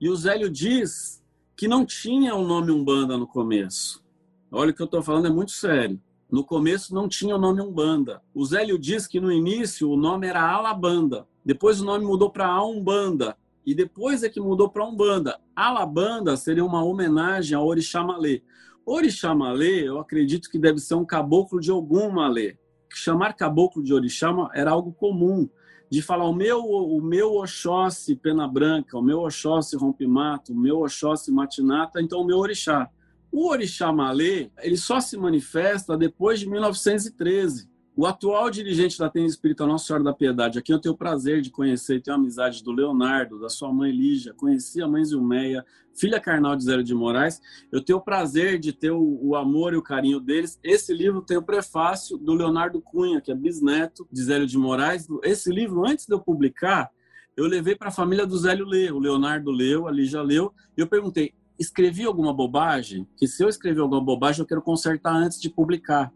E 0.00 0.08
o 0.08 0.16
Zélio 0.16 0.50
diz 0.50 1.24
que 1.56 1.68
não 1.68 1.86
tinha 1.86 2.34
o 2.34 2.44
nome 2.44 2.72
Umbanda 2.72 3.16
no 3.16 3.26
começo. 3.26 4.04
Olha 4.50 4.70
o 4.70 4.74
que 4.74 4.82
eu 4.82 4.86
estou 4.86 5.02
falando, 5.02 5.26
é 5.26 5.30
muito 5.30 5.52
sério. 5.52 6.00
No 6.30 6.44
começo 6.44 6.94
não 6.94 7.08
tinha 7.08 7.36
o 7.36 7.38
nome 7.38 7.60
Umbanda. 7.60 8.20
O 8.34 8.44
Zélio 8.44 8.78
diz 8.78 9.06
que 9.06 9.20
no 9.20 9.30
início 9.30 9.88
o 9.88 9.96
nome 9.96 10.26
era 10.26 10.42
Alabanda. 10.42 11.26
Depois 11.44 11.80
o 11.80 11.84
nome 11.84 12.04
mudou 12.04 12.30
para 12.30 12.62
Umbanda. 12.62 13.36
E 13.64 13.74
depois 13.74 14.22
é 14.22 14.28
que 14.28 14.40
mudou 14.40 14.68
para 14.68 14.84
Umbanda. 14.84 15.40
Alabanda 15.54 16.36
seria 16.36 16.64
uma 16.64 16.84
homenagem 16.84 17.56
ao 17.56 17.66
Orixá 17.66 18.02
Malê. 18.02 18.42
Orixá 18.84 19.34
Malê, 19.34 19.88
eu 19.88 19.98
acredito 19.98 20.50
que 20.50 20.58
deve 20.58 20.78
ser 20.80 20.96
um 20.96 21.04
caboclo 21.04 21.60
de 21.60 21.70
algum 21.70 22.10
Malê 22.10 22.58
chamar 22.98 23.34
caboclo 23.34 23.82
de 23.82 23.92
orixá 23.92 24.30
era 24.54 24.70
algo 24.70 24.92
comum, 24.92 25.48
de 25.90 26.02
falar 26.02 26.24
o 26.24 26.34
meu 26.34 26.60
o 26.60 27.00
meu 27.00 27.34
Oxóssi 27.36 28.16
pena 28.16 28.48
branca, 28.48 28.98
o 28.98 29.02
meu 29.02 29.20
Oxóssi 29.20 29.76
rompe-mato, 29.76 30.52
o 30.52 30.58
meu 30.58 30.80
Oxóssi 30.80 31.30
matinata, 31.30 32.00
então 32.00 32.20
o 32.20 32.26
meu 32.26 32.38
orixá. 32.38 32.88
O 33.30 33.48
orixá 33.48 33.92
malê, 33.92 34.50
ele 34.62 34.76
só 34.76 35.00
se 35.00 35.16
manifesta 35.16 35.96
depois 35.96 36.40
de 36.40 36.48
1913. 36.48 37.68
O 37.96 38.06
atual 38.06 38.50
dirigente 38.50 38.98
da 38.98 39.08
Tenda 39.08 39.28
Espírita 39.28 39.64
Nossa 39.64 39.86
Senhora 39.86 40.02
da 40.02 40.12
Piedade, 40.12 40.58
aqui 40.58 40.72
eu 40.72 40.80
tenho 40.80 40.96
o 40.96 40.98
prazer 40.98 41.40
de 41.40 41.48
conhecer 41.48 41.94
e 41.94 42.00
ter 42.00 42.10
amizade 42.10 42.64
do 42.64 42.72
Leonardo, 42.72 43.38
da 43.38 43.48
sua 43.48 43.72
mãe 43.72 43.92
Lígia, 43.92 44.34
conheci 44.34 44.82
a 44.82 44.88
mãe 44.88 45.04
Zilmeia, 45.04 45.64
filha 45.94 46.18
carnal 46.18 46.56
de 46.56 46.64
Zélio 46.64 46.82
de 46.82 46.92
Moraes. 46.92 47.40
Eu 47.70 47.80
tenho 47.80 47.98
o 47.98 48.02
prazer 48.02 48.58
de 48.58 48.72
ter 48.72 48.90
o, 48.90 49.20
o, 49.22 49.36
amor 49.36 49.74
e 49.74 49.76
o 49.76 49.82
carinho 49.82 50.18
deles. 50.18 50.58
Esse 50.60 50.92
livro 50.92 51.22
tem 51.22 51.36
o 51.36 51.42
prefácio 51.42 52.18
do 52.18 52.34
Leonardo 52.34 52.80
Cunha, 52.80 53.20
que 53.20 53.30
é 53.30 53.34
bisneto 53.34 54.08
de 54.10 54.24
Zélio 54.24 54.46
de 54.48 54.58
Moraes. 54.58 55.06
Esse 55.22 55.52
livro, 55.52 55.86
antes 55.86 56.04
de 56.04 56.14
eu 56.14 56.18
publicar, 56.18 56.90
eu 57.36 57.46
levei 57.46 57.76
para 57.76 57.88
a 57.88 57.92
família 57.92 58.26
do 58.26 58.36
Zélio 58.36 58.66
ler. 58.66 58.92
O 58.92 58.98
Leonardo 58.98 59.52
leu, 59.52 59.86
a 59.86 59.92
Lígia 59.92 60.20
leu, 60.20 60.52
e 60.76 60.80
eu 60.80 60.88
perguntei: 60.88 61.32
escrevi 61.56 62.04
alguma 62.04 62.34
bobagem? 62.34 63.06
Que 63.16 63.28
se 63.28 63.44
eu 63.44 63.48
escrever 63.48 63.82
alguma 63.82 64.00
bobagem, 64.00 64.40
eu 64.40 64.46
quero 64.48 64.62
consertar 64.62 65.14
antes 65.14 65.40
de 65.40 65.48
publicar. 65.48 66.12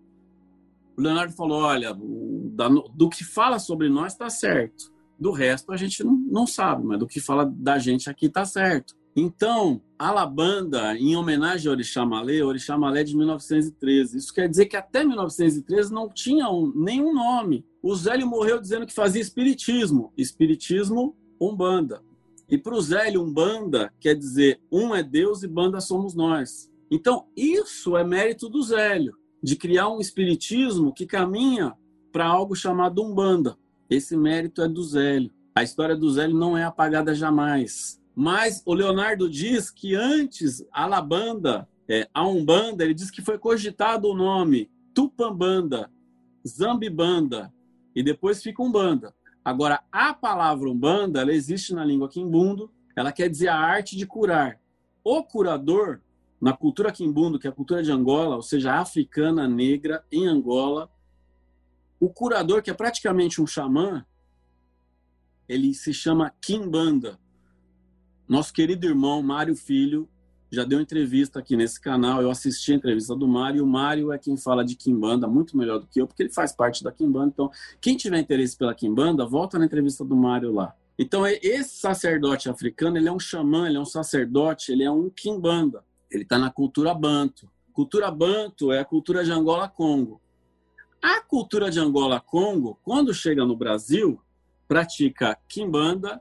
O 0.98 1.00
Leonardo 1.00 1.32
falou: 1.32 1.62
olha, 1.62 1.94
do 1.94 3.08
que 3.08 3.22
fala 3.24 3.60
sobre 3.60 3.88
nós 3.88 4.12
está 4.12 4.28
certo. 4.28 4.92
Do 5.18 5.30
resto 5.30 5.72
a 5.72 5.76
gente 5.76 6.02
não, 6.04 6.46
sabe, 6.46 6.84
mas 6.84 6.98
do 6.98 7.06
que 7.06 7.20
fala 7.20 7.44
da 7.44 7.78
gente 7.78 8.10
aqui 8.10 8.26
está 8.26 8.44
certo. 8.44 8.96
Então, 9.16 9.80
Alabanda, 9.98 10.96
em 10.96 11.16
homenagem 11.16 11.68
ao 11.68 11.72
Orixá 11.72 12.06
Malê, 12.06 12.42
Orixá 12.42 12.78
Malé 12.78 13.02
de 13.02 13.16
1913. 13.16 14.16
Isso 14.16 14.32
quer 14.32 14.48
dizer 14.48 14.66
que 14.66 14.76
até 14.76 15.04
1913 15.04 15.92
não 15.92 16.08
tinha 16.08 16.48
um, 16.48 16.72
nenhum 16.74 17.12
nome. 17.12 17.64
O 17.82 17.94
Zélio 17.96 18.28
morreu 18.28 18.60
dizendo 18.60 18.86
que 18.86 18.92
fazia 18.94 19.20
espiritismo. 19.20 20.12
Espiritismo, 20.16 21.16
Umbanda. 21.40 22.00
E 22.48 22.56
para 22.56 22.74
o 22.74 22.80
Zélio, 22.80 23.22
Umbanda 23.22 23.92
quer 24.00 24.14
dizer 24.14 24.60
um 24.70 24.94
é 24.94 25.02
Deus 25.02 25.42
e 25.42 25.48
banda 25.48 25.80
somos 25.80 26.14
nós. 26.14 26.70
Então, 26.90 27.26
isso 27.36 27.96
é 27.96 28.04
mérito 28.04 28.48
do 28.48 28.62
Zélio, 28.62 29.14
de 29.42 29.56
criar 29.56 29.88
um 29.88 30.00
espiritismo 30.00 30.92
que 30.92 31.06
caminha 31.06 31.74
para 32.12 32.26
algo 32.26 32.54
chamado 32.54 33.02
Umbanda. 33.02 33.56
Esse 33.88 34.16
mérito 34.16 34.62
é 34.62 34.68
do 34.68 34.82
Zélio. 34.82 35.30
A 35.54 35.62
história 35.62 35.96
do 35.96 36.10
Zélio 36.10 36.36
não 36.36 36.56
é 36.56 36.64
apagada 36.64 37.14
jamais. 37.14 38.00
Mas 38.14 38.62
o 38.66 38.74
Leonardo 38.74 39.30
diz 39.30 39.70
que 39.70 39.94
antes 39.94 40.64
a 40.72 40.86
Labanda, 40.86 41.68
é, 41.88 42.08
a 42.12 42.26
Umbanda, 42.26 42.84
ele 42.84 42.94
diz 42.94 43.10
que 43.10 43.22
foi 43.22 43.38
cogitado 43.38 44.08
o 44.08 44.14
nome 44.14 44.70
Tupambanda, 44.92 45.90
Zambibanda 46.46 47.52
e 47.94 48.02
depois 48.02 48.42
fica 48.42 48.62
Umbanda. 48.62 49.14
Agora, 49.44 49.80
a 49.92 50.12
palavra 50.12 50.68
Umbanda, 50.68 51.20
ela 51.20 51.32
existe 51.32 51.72
na 51.72 51.84
língua 51.84 52.08
quimbundo, 52.08 52.70
ela 52.96 53.12
quer 53.12 53.30
dizer 53.30 53.48
a 53.48 53.56
arte 53.56 53.96
de 53.96 54.04
curar. 54.04 54.60
O 55.04 55.22
curador, 55.22 56.00
na 56.40 56.52
cultura 56.52 56.92
quimbundo, 56.92 57.38
que 57.38 57.46
é 57.46 57.50
a 57.50 57.52
cultura 57.52 57.82
de 57.82 57.90
Angola, 57.90 58.36
ou 58.36 58.42
seja, 58.42 58.74
africana 58.74 59.48
negra 59.48 60.04
em 60.10 60.26
Angola, 60.26 60.90
o 62.00 62.08
curador, 62.08 62.62
que 62.62 62.70
é 62.70 62.74
praticamente 62.74 63.42
um 63.42 63.46
xamã, 63.46 64.04
ele 65.48 65.74
se 65.74 65.92
chama 65.92 66.32
Kimbanda. 66.40 67.18
Nosso 68.28 68.52
querido 68.52 68.86
irmão 68.86 69.22
Mário 69.22 69.56
Filho 69.56 70.08
já 70.50 70.64
deu 70.64 70.80
entrevista 70.80 71.38
aqui 71.38 71.56
nesse 71.56 71.80
canal. 71.80 72.22
Eu 72.22 72.30
assisti 72.30 72.72
a 72.72 72.76
entrevista 72.76 73.16
do 73.16 73.26
Mário. 73.26 73.64
O 73.64 73.66
Mário 73.66 74.12
é 74.12 74.18
quem 74.18 74.36
fala 74.36 74.64
de 74.64 74.76
Kimbanda 74.76 75.26
muito 75.26 75.56
melhor 75.56 75.80
do 75.80 75.86
que 75.86 76.00
eu, 76.00 76.06
porque 76.06 76.22
ele 76.22 76.32
faz 76.32 76.52
parte 76.52 76.84
da 76.84 76.92
Kimbanda. 76.92 77.32
Então, 77.32 77.50
quem 77.80 77.96
tiver 77.96 78.18
interesse 78.18 78.56
pela 78.56 78.74
Kimbanda, 78.74 79.26
volta 79.26 79.58
na 79.58 79.64
entrevista 79.64 80.04
do 80.04 80.16
Mário 80.16 80.52
lá. 80.52 80.74
Então, 80.98 81.24
é, 81.24 81.38
esse 81.42 81.78
sacerdote 81.78 82.48
africano, 82.48 82.96
ele 82.96 83.08
é 83.08 83.12
um 83.12 83.20
xamã, 83.20 83.68
ele 83.68 83.76
é 83.76 83.80
um 83.80 83.84
sacerdote, 83.84 84.72
ele 84.72 84.84
é 84.84 84.90
um 84.90 85.08
Kimbanda. 85.10 85.84
Ele 86.10 86.22
está 86.22 86.38
na 86.38 86.50
cultura 86.50 86.94
Banto. 86.94 87.50
Cultura 87.72 88.10
Banto 88.10 88.72
é 88.72 88.80
a 88.80 88.84
cultura 88.84 89.24
de 89.24 89.30
Angola-Congo. 89.30 90.20
A 91.02 91.20
cultura 91.20 91.70
de 91.70 91.78
Angola-Congo, 91.78 92.78
quando 92.82 93.14
chega 93.14 93.44
no 93.44 93.56
Brasil, 93.56 94.20
pratica 94.66 95.38
Kimbanda, 95.48 96.20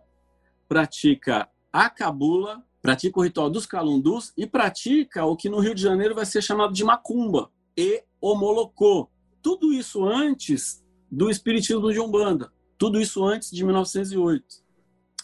pratica 0.68 1.50
a 1.72 1.90
cabula, 1.90 2.64
pratica 2.82 3.20
o 3.20 3.24
ritual 3.24 3.50
dos 3.50 3.66
calundus 3.66 4.32
e 4.38 4.46
pratica 4.46 5.26
o 5.26 5.36
que 5.36 5.50
no 5.50 5.60
Rio 5.60 5.74
de 5.74 5.82
Janeiro 5.82 6.14
vai 6.14 6.26
ser 6.26 6.42
chamado 6.42 6.74
de 6.74 6.84
macumba 6.84 7.50
e 7.76 8.04
o 8.22 8.36
molocô. 8.36 9.10
Tudo 9.42 9.74
isso 9.74 10.06
antes 10.06 10.84
do 11.12 11.30
espiritismo 11.30 11.92
de 11.92 12.00
Umbanda. 12.00 12.52
Tudo 12.78 13.00
isso 13.00 13.24
antes 13.26 13.50
de 13.50 13.64
1908. 13.64 14.44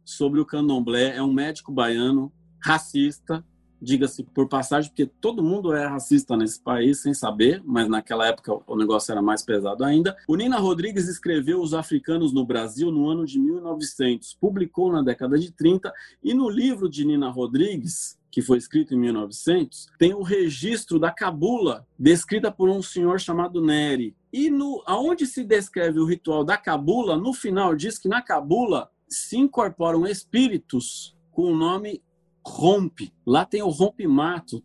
sobre 0.04 0.40
o 0.40 0.46
candomblé. 0.46 1.16
É 1.16 1.24
um 1.24 1.34
médico 1.34 1.72
baiano 1.72 2.34
racista, 2.62 3.46
diga-se 3.84 4.24
por 4.24 4.48
passagem, 4.48 4.90
porque 4.90 5.06
todo 5.06 5.44
mundo 5.44 5.74
é 5.74 5.86
racista 5.86 6.38
nesse 6.38 6.62
país 6.62 7.02
sem 7.02 7.14
saber, 7.14 7.62
mas 7.66 7.88
naquela 7.88 8.28
época 8.28 8.54
o 8.66 8.76
negócio 8.76 9.12
era 9.12 9.22
mais 9.22 9.44
pesado 9.44 9.84
ainda. 9.84 10.16
O 10.28 10.36
Nina 10.36 10.58
Rodrigues 10.58 11.08
escreveu 11.08 11.62
Os 11.62 11.74
Africanos 11.74 12.34
no 12.34 12.46
Brasil 12.46 12.92
no 12.92 13.10
ano 13.10 13.26
de 13.26 13.40
1900, 13.40 14.36
publicou 14.40 14.92
na 14.92 15.02
década 15.02 15.38
de 15.38 15.52
30 15.52 15.94
e 16.24 16.34
no 16.34 16.50
livro 16.50 16.90
de 16.90 17.06
Nina 17.06 17.30
Rodrigues, 17.30 18.18
que 18.32 18.42
foi 18.42 18.58
escrito 18.58 18.96
em 18.96 18.98
1900, 18.98 19.90
tem 20.00 20.14
o 20.14 20.24
registro 20.24 20.98
da 20.98 21.12
cabula, 21.12 21.86
descrita 22.00 22.52
por 22.52 22.68
um 22.68 22.82
senhor 22.82 23.20
chamado 23.20 23.64
Neri. 23.64 24.16
E 24.32 24.50
no, 24.50 24.82
aonde 24.88 25.28
se 25.28 25.44
descreve 25.44 26.00
o 26.00 26.06
ritual 26.06 26.44
da 26.44 26.58
cabula, 26.58 27.16
no 27.16 27.32
final 27.32 27.76
diz 27.76 28.00
que 28.00 28.08
na 28.08 28.24
cabula 28.24 28.90
se 29.08 29.38
incorporam 29.38 30.08
espíritos 30.08 31.16
com 31.32 31.44
o 31.44 31.56
nome 31.56 32.02
rompe. 32.46 33.14
Lá 33.26 33.46
tem 33.46 33.62
o 33.62 33.70
rompe-mato. 33.70 34.64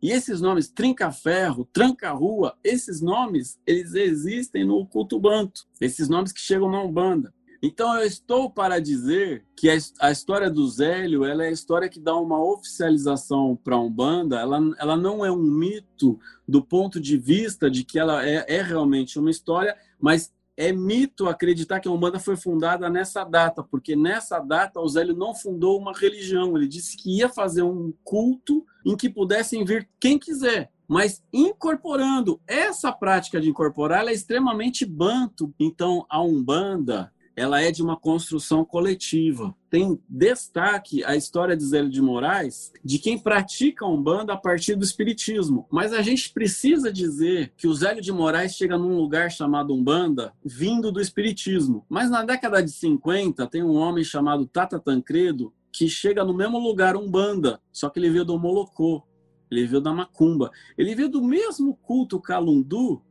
E 0.00 0.10
esses 0.10 0.40
nomes, 0.40 0.68
trinca-ferro, 0.68 1.68
tranca-rua, 1.72 2.56
esses 2.62 3.00
nomes, 3.00 3.58
eles 3.66 3.94
existem 3.94 4.64
no 4.64 4.86
culto 4.86 5.18
banto. 5.18 5.62
Esses 5.80 6.08
nomes 6.08 6.32
que 6.32 6.40
chegam 6.40 6.70
na 6.70 6.82
Umbanda. 6.82 7.34
Então 7.60 7.98
eu 7.98 8.06
estou 8.06 8.48
para 8.48 8.78
dizer 8.78 9.44
que 9.56 9.68
a 9.68 10.10
história 10.10 10.48
do 10.48 10.68
Zélio, 10.68 11.24
ela 11.24 11.44
é 11.44 11.48
a 11.48 11.52
história 11.52 11.88
que 11.88 11.98
dá 11.98 12.16
uma 12.16 12.40
oficialização 12.40 13.56
para 13.56 13.74
a 13.74 13.80
Umbanda, 13.80 14.38
ela, 14.38 14.60
ela 14.78 14.96
não 14.96 15.26
é 15.26 15.32
um 15.32 15.42
mito 15.42 16.20
do 16.46 16.62
ponto 16.62 17.00
de 17.00 17.16
vista 17.16 17.68
de 17.68 17.82
que 17.82 17.98
ela 17.98 18.24
é, 18.24 18.44
é 18.46 18.62
realmente 18.62 19.18
uma 19.18 19.30
história, 19.30 19.76
mas 20.00 20.32
é 20.58 20.72
mito 20.72 21.28
acreditar 21.28 21.78
que 21.78 21.86
a 21.86 21.90
Umbanda 21.92 22.18
foi 22.18 22.36
fundada 22.36 22.90
nessa 22.90 23.22
data, 23.22 23.62
porque 23.62 23.94
nessa 23.94 24.40
data 24.40 24.80
o 24.80 24.88
Zélio 24.88 25.14
não 25.14 25.32
fundou 25.32 25.78
uma 25.78 25.92
religião, 25.92 26.56
ele 26.56 26.66
disse 26.66 26.96
que 26.96 27.16
ia 27.16 27.28
fazer 27.28 27.62
um 27.62 27.94
culto 28.02 28.66
em 28.84 28.96
que 28.96 29.08
pudessem 29.08 29.64
vir 29.64 29.88
quem 30.00 30.18
quiser, 30.18 30.72
mas 30.88 31.22
incorporando 31.32 32.40
essa 32.44 32.90
prática 32.90 33.40
de 33.40 33.48
incorporar, 33.48 34.00
ela 34.00 34.10
é 34.10 34.14
extremamente 34.14 34.84
banto. 34.84 35.54
Então 35.60 36.04
a 36.10 36.20
Umbanda, 36.20 37.12
ela 37.38 37.62
é 37.62 37.70
de 37.70 37.82
uma 37.82 37.96
construção 37.96 38.64
coletiva. 38.64 39.54
Tem 39.70 39.96
destaque 40.08 41.04
a 41.04 41.14
história 41.14 41.56
de 41.56 41.64
Zélio 41.64 41.88
de 41.88 42.02
Moraes, 42.02 42.72
de 42.84 42.98
quem 42.98 43.16
pratica 43.16 43.84
a 43.84 43.88
Umbanda 43.88 44.32
a 44.32 44.36
partir 44.36 44.74
do 44.74 44.84
Espiritismo. 44.84 45.64
Mas 45.70 45.92
a 45.92 46.02
gente 46.02 46.32
precisa 46.32 46.92
dizer 46.92 47.52
que 47.56 47.68
o 47.68 47.74
Zélio 47.74 48.02
de 48.02 48.10
Moraes 48.10 48.56
chega 48.56 48.76
num 48.76 48.96
lugar 48.96 49.30
chamado 49.30 49.72
Umbanda, 49.72 50.32
vindo 50.44 50.90
do 50.90 51.00
Espiritismo. 51.00 51.86
Mas 51.88 52.10
na 52.10 52.24
década 52.24 52.60
de 52.60 52.72
50, 52.72 53.46
tem 53.46 53.62
um 53.62 53.76
homem 53.76 54.02
chamado 54.02 54.44
Tata 54.44 54.80
Tancredo, 54.80 55.52
que 55.70 55.88
chega 55.88 56.24
no 56.24 56.34
mesmo 56.34 56.58
lugar 56.58 56.96
Umbanda, 56.96 57.60
só 57.70 57.88
que 57.88 58.00
ele 58.00 58.10
veio 58.10 58.24
do 58.24 58.36
Molocô, 58.36 59.04
ele 59.50 59.66
veio 59.66 59.80
da 59.80 59.92
Macumba. 59.92 60.50
Ele 60.76 60.94
veio 60.94 61.08
do 61.08 61.22
mesmo 61.22 61.76
culto 61.76 62.20
Calundu 62.20 63.02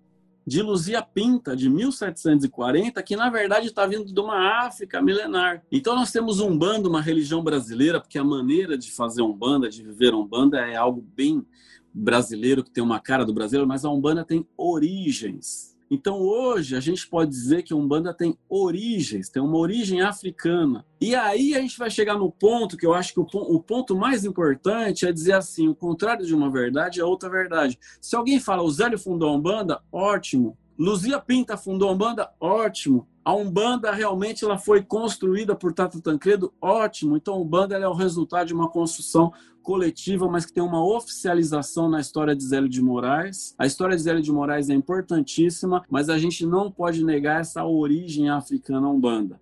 de 0.47 0.61
Luzia 0.61 1.01
Pinta, 1.01 1.57
de 1.57 1.69
1740, 1.69 3.03
que 3.03 3.17
na 3.17 3.29
verdade 3.29 3.67
está 3.67 3.85
vindo 3.85 4.13
de 4.13 4.19
uma 4.19 4.65
África 4.65 5.01
milenar. 5.01 5.61
Então 5.69 5.93
nós 5.93 6.09
temos 6.09 6.39
um 6.39 6.57
bando, 6.57 6.87
uma 6.87 7.01
religião 7.01 7.43
brasileira, 7.43 7.99
porque 7.99 8.17
a 8.17 8.23
maneira 8.23 8.77
de 8.77 8.89
fazer 8.89 9.21
um 9.21 9.33
banda, 9.33 9.69
de 9.69 9.83
viver 9.83 10.15
um 10.15 10.25
banda 10.25 10.57
é 10.59 10.77
algo 10.77 11.05
bem 11.13 11.45
brasileiro, 11.93 12.63
que 12.63 12.71
tem 12.71 12.83
uma 12.83 12.99
cara 12.99 13.25
do 13.25 13.33
brasileiro, 13.33 13.67
mas 13.67 13.83
a 13.83 13.89
Umbanda 13.89 14.23
tem 14.23 14.47
origens. 14.55 15.76
Então 15.89 16.19
hoje 16.19 16.75
a 16.75 16.79
gente 16.79 17.07
pode 17.07 17.31
dizer 17.31 17.63
que 17.63 17.73
a 17.73 17.75
Umbanda 17.75 18.13
tem 18.13 18.37
origens, 18.49 19.29
tem 19.29 19.41
uma 19.41 19.57
origem 19.57 20.01
africana. 20.01 20.85
E 20.99 21.15
aí 21.15 21.55
a 21.55 21.61
gente 21.61 21.77
vai 21.77 21.89
chegar 21.89 22.17
no 22.17 22.31
ponto 22.31 22.75
que 22.75 22.85
eu 22.85 22.93
acho 22.93 23.13
que 23.13 23.19
o, 23.19 23.59
ponto 23.59 23.95
mais 23.95 24.25
importante 24.25 25.05
é 25.05 25.11
dizer 25.11 25.33
assim: 25.33 25.67
o 25.67 25.75
contrário 25.75 26.25
de 26.25 26.35
uma 26.35 26.51
verdade 26.51 26.99
é 26.99 27.05
outra 27.05 27.29
verdade. 27.29 27.79
Se 28.01 28.15
alguém 28.15 28.39
fala 28.39 28.63
o 28.63 28.71
Zélio 28.71 28.99
fundou 28.99 29.29
a 29.29 29.33
Umbanda, 29.33 29.81
ótimo. 29.91 30.57
Luzia 30.77 31.19
Pinta 31.19 31.57
fundou 31.57 31.89
a 31.89 31.91
Umbanda? 31.91 32.29
Ótimo. 32.39 33.07
A 33.25 33.33
Umbanda 33.33 33.91
realmente 33.91 34.45
ela 34.45 34.59
foi 34.59 34.83
construída 34.83 35.55
por 35.55 35.73
Tata 35.73 35.99
Tancredo? 35.99 36.53
Ótimo. 36.61 37.17
Então 37.17 37.33
a 37.33 37.37
Umbanda 37.37 37.75
é 37.75 37.87
o 37.87 37.93
resultado 37.93 38.47
de 38.47 38.53
uma 38.53 38.69
construção 38.69 39.33
coletiva, 39.63 40.29
mas 40.29 40.45
que 40.45 40.53
tem 40.53 40.63
uma 40.63 40.85
oficialização 40.85 41.89
na 41.89 41.99
história 41.99 42.35
de 42.35 42.43
Zélio 42.43 42.69
de 42.69 42.81
Moraes. 42.81 43.55
A 43.57 43.65
história 43.65 43.97
de 43.97 44.03
Zélio 44.03 44.21
de 44.21 44.31
Moraes 44.31 44.69
é 44.69 44.73
importantíssima, 44.73 45.83
mas 45.89 46.09
a 46.09 46.17
gente 46.17 46.45
não 46.45 46.71
pode 46.71 47.03
negar 47.03 47.41
essa 47.41 47.65
origem 47.65 48.29
africana 48.29 48.87
Umbanda. 48.87 49.41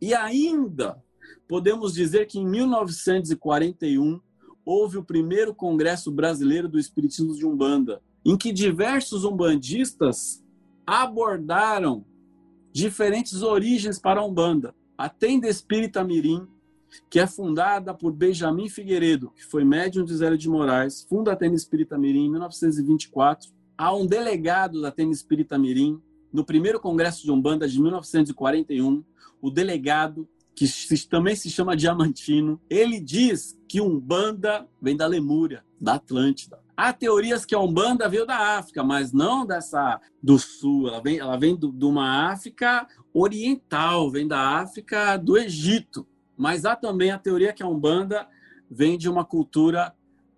E 0.00 0.14
ainda 0.14 1.00
podemos 1.46 1.92
dizer 1.92 2.26
que 2.26 2.40
em 2.40 2.46
1941 2.46 4.20
houve 4.64 4.98
o 4.98 5.04
primeiro 5.04 5.54
Congresso 5.54 6.10
Brasileiro 6.10 6.68
do 6.68 6.78
Espiritismo 6.78 7.34
de 7.34 7.46
Umbanda, 7.46 8.00
em 8.24 8.36
que 8.36 8.52
diversos 8.52 9.24
umbandistas 9.24 10.41
abordaram 10.86 12.04
diferentes 12.72 13.42
origens 13.42 13.98
para 13.98 14.20
a 14.20 14.24
Umbanda. 14.24 14.74
A 14.96 15.08
Tenda 15.08 15.48
Espírita 15.48 16.02
Mirim, 16.02 16.46
que 17.10 17.18
é 17.18 17.26
fundada 17.26 17.94
por 17.94 18.12
Benjamin 18.12 18.68
Figueiredo, 18.68 19.30
que 19.30 19.44
foi 19.44 19.64
médium 19.64 20.04
de 20.04 20.14
Zélio 20.14 20.38
de 20.38 20.48
Moraes, 20.48 21.06
funda 21.08 21.32
a 21.32 21.36
Tenda 21.36 21.56
Espírita 21.56 21.98
Mirim 21.98 22.26
em 22.26 22.30
1924. 22.30 23.50
Há 23.76 23.94
um 23.94 24.06
delegado 24.06 24.80
da 24.80 24.90
Tenda 24.90 25.12
Espírita 25.12 25.58
Mirim, 25.58 26.00
no 26.32 26.44
primeiro 26.44 26.80
Congresso 26.80 27.22
de 27.22 27.30
Umbanda 27.30 27.68
de 27.68 27.80
1941, 27.80 29.04
o 29.40 29.50
delegado, 29.50 30.28
que 30.54 30.66
também 31.08 31.34
se 31.34 31.50
chama 31.50 31.76
Diamantino, 31.76 32.60
ele 32.70 33.00
diz 33.00 33.58
que 33.68 33.80
Umbanda 33.80 34.68
vem 34.80 34.96
da 34.96 35.06
Lemúria, 35.06 35.64
da 35.80 35.94
Atlântida. 35.94 36.61
Há 36.82 36.92
teorias 36.92 37.44
que 37.44 37.54
a 37.54 37.60
Umbanda 37.60 38.08
veio 38.08 38.26
da 38.26 38.58
África, 38.58 38.82
mas 38.82 39.12
não 39.12 39.46
dessa 39.46 40.00
do 40.20 40.36
sul. 40.36 40.88
Ela 40.88 41.00
vem, 41.00 41.16
ela 41.16 41.36
vem 41.36 41.56
de 41.56 41.84
uma 41.84 42.28
África 42.32 42.88
oriental, 43.14 44.10
vem 44.10 44.26
da 44.26 44.58
África 44.58 45.16
do 45.16 45.38
Egito. 45.38 46.04
Mas 46.36 46.64
há 46.64 46.74
também 46.74 47.12
a 47.12 47.18
teoria 47.20 47.52
que 47.52 47.62
a 47.62 47.68
Umbanda 47.68 48.26
vem 48.68 48.98
de 48.98 49.08
uma 49.08 49.24
cultura 49.24 49.94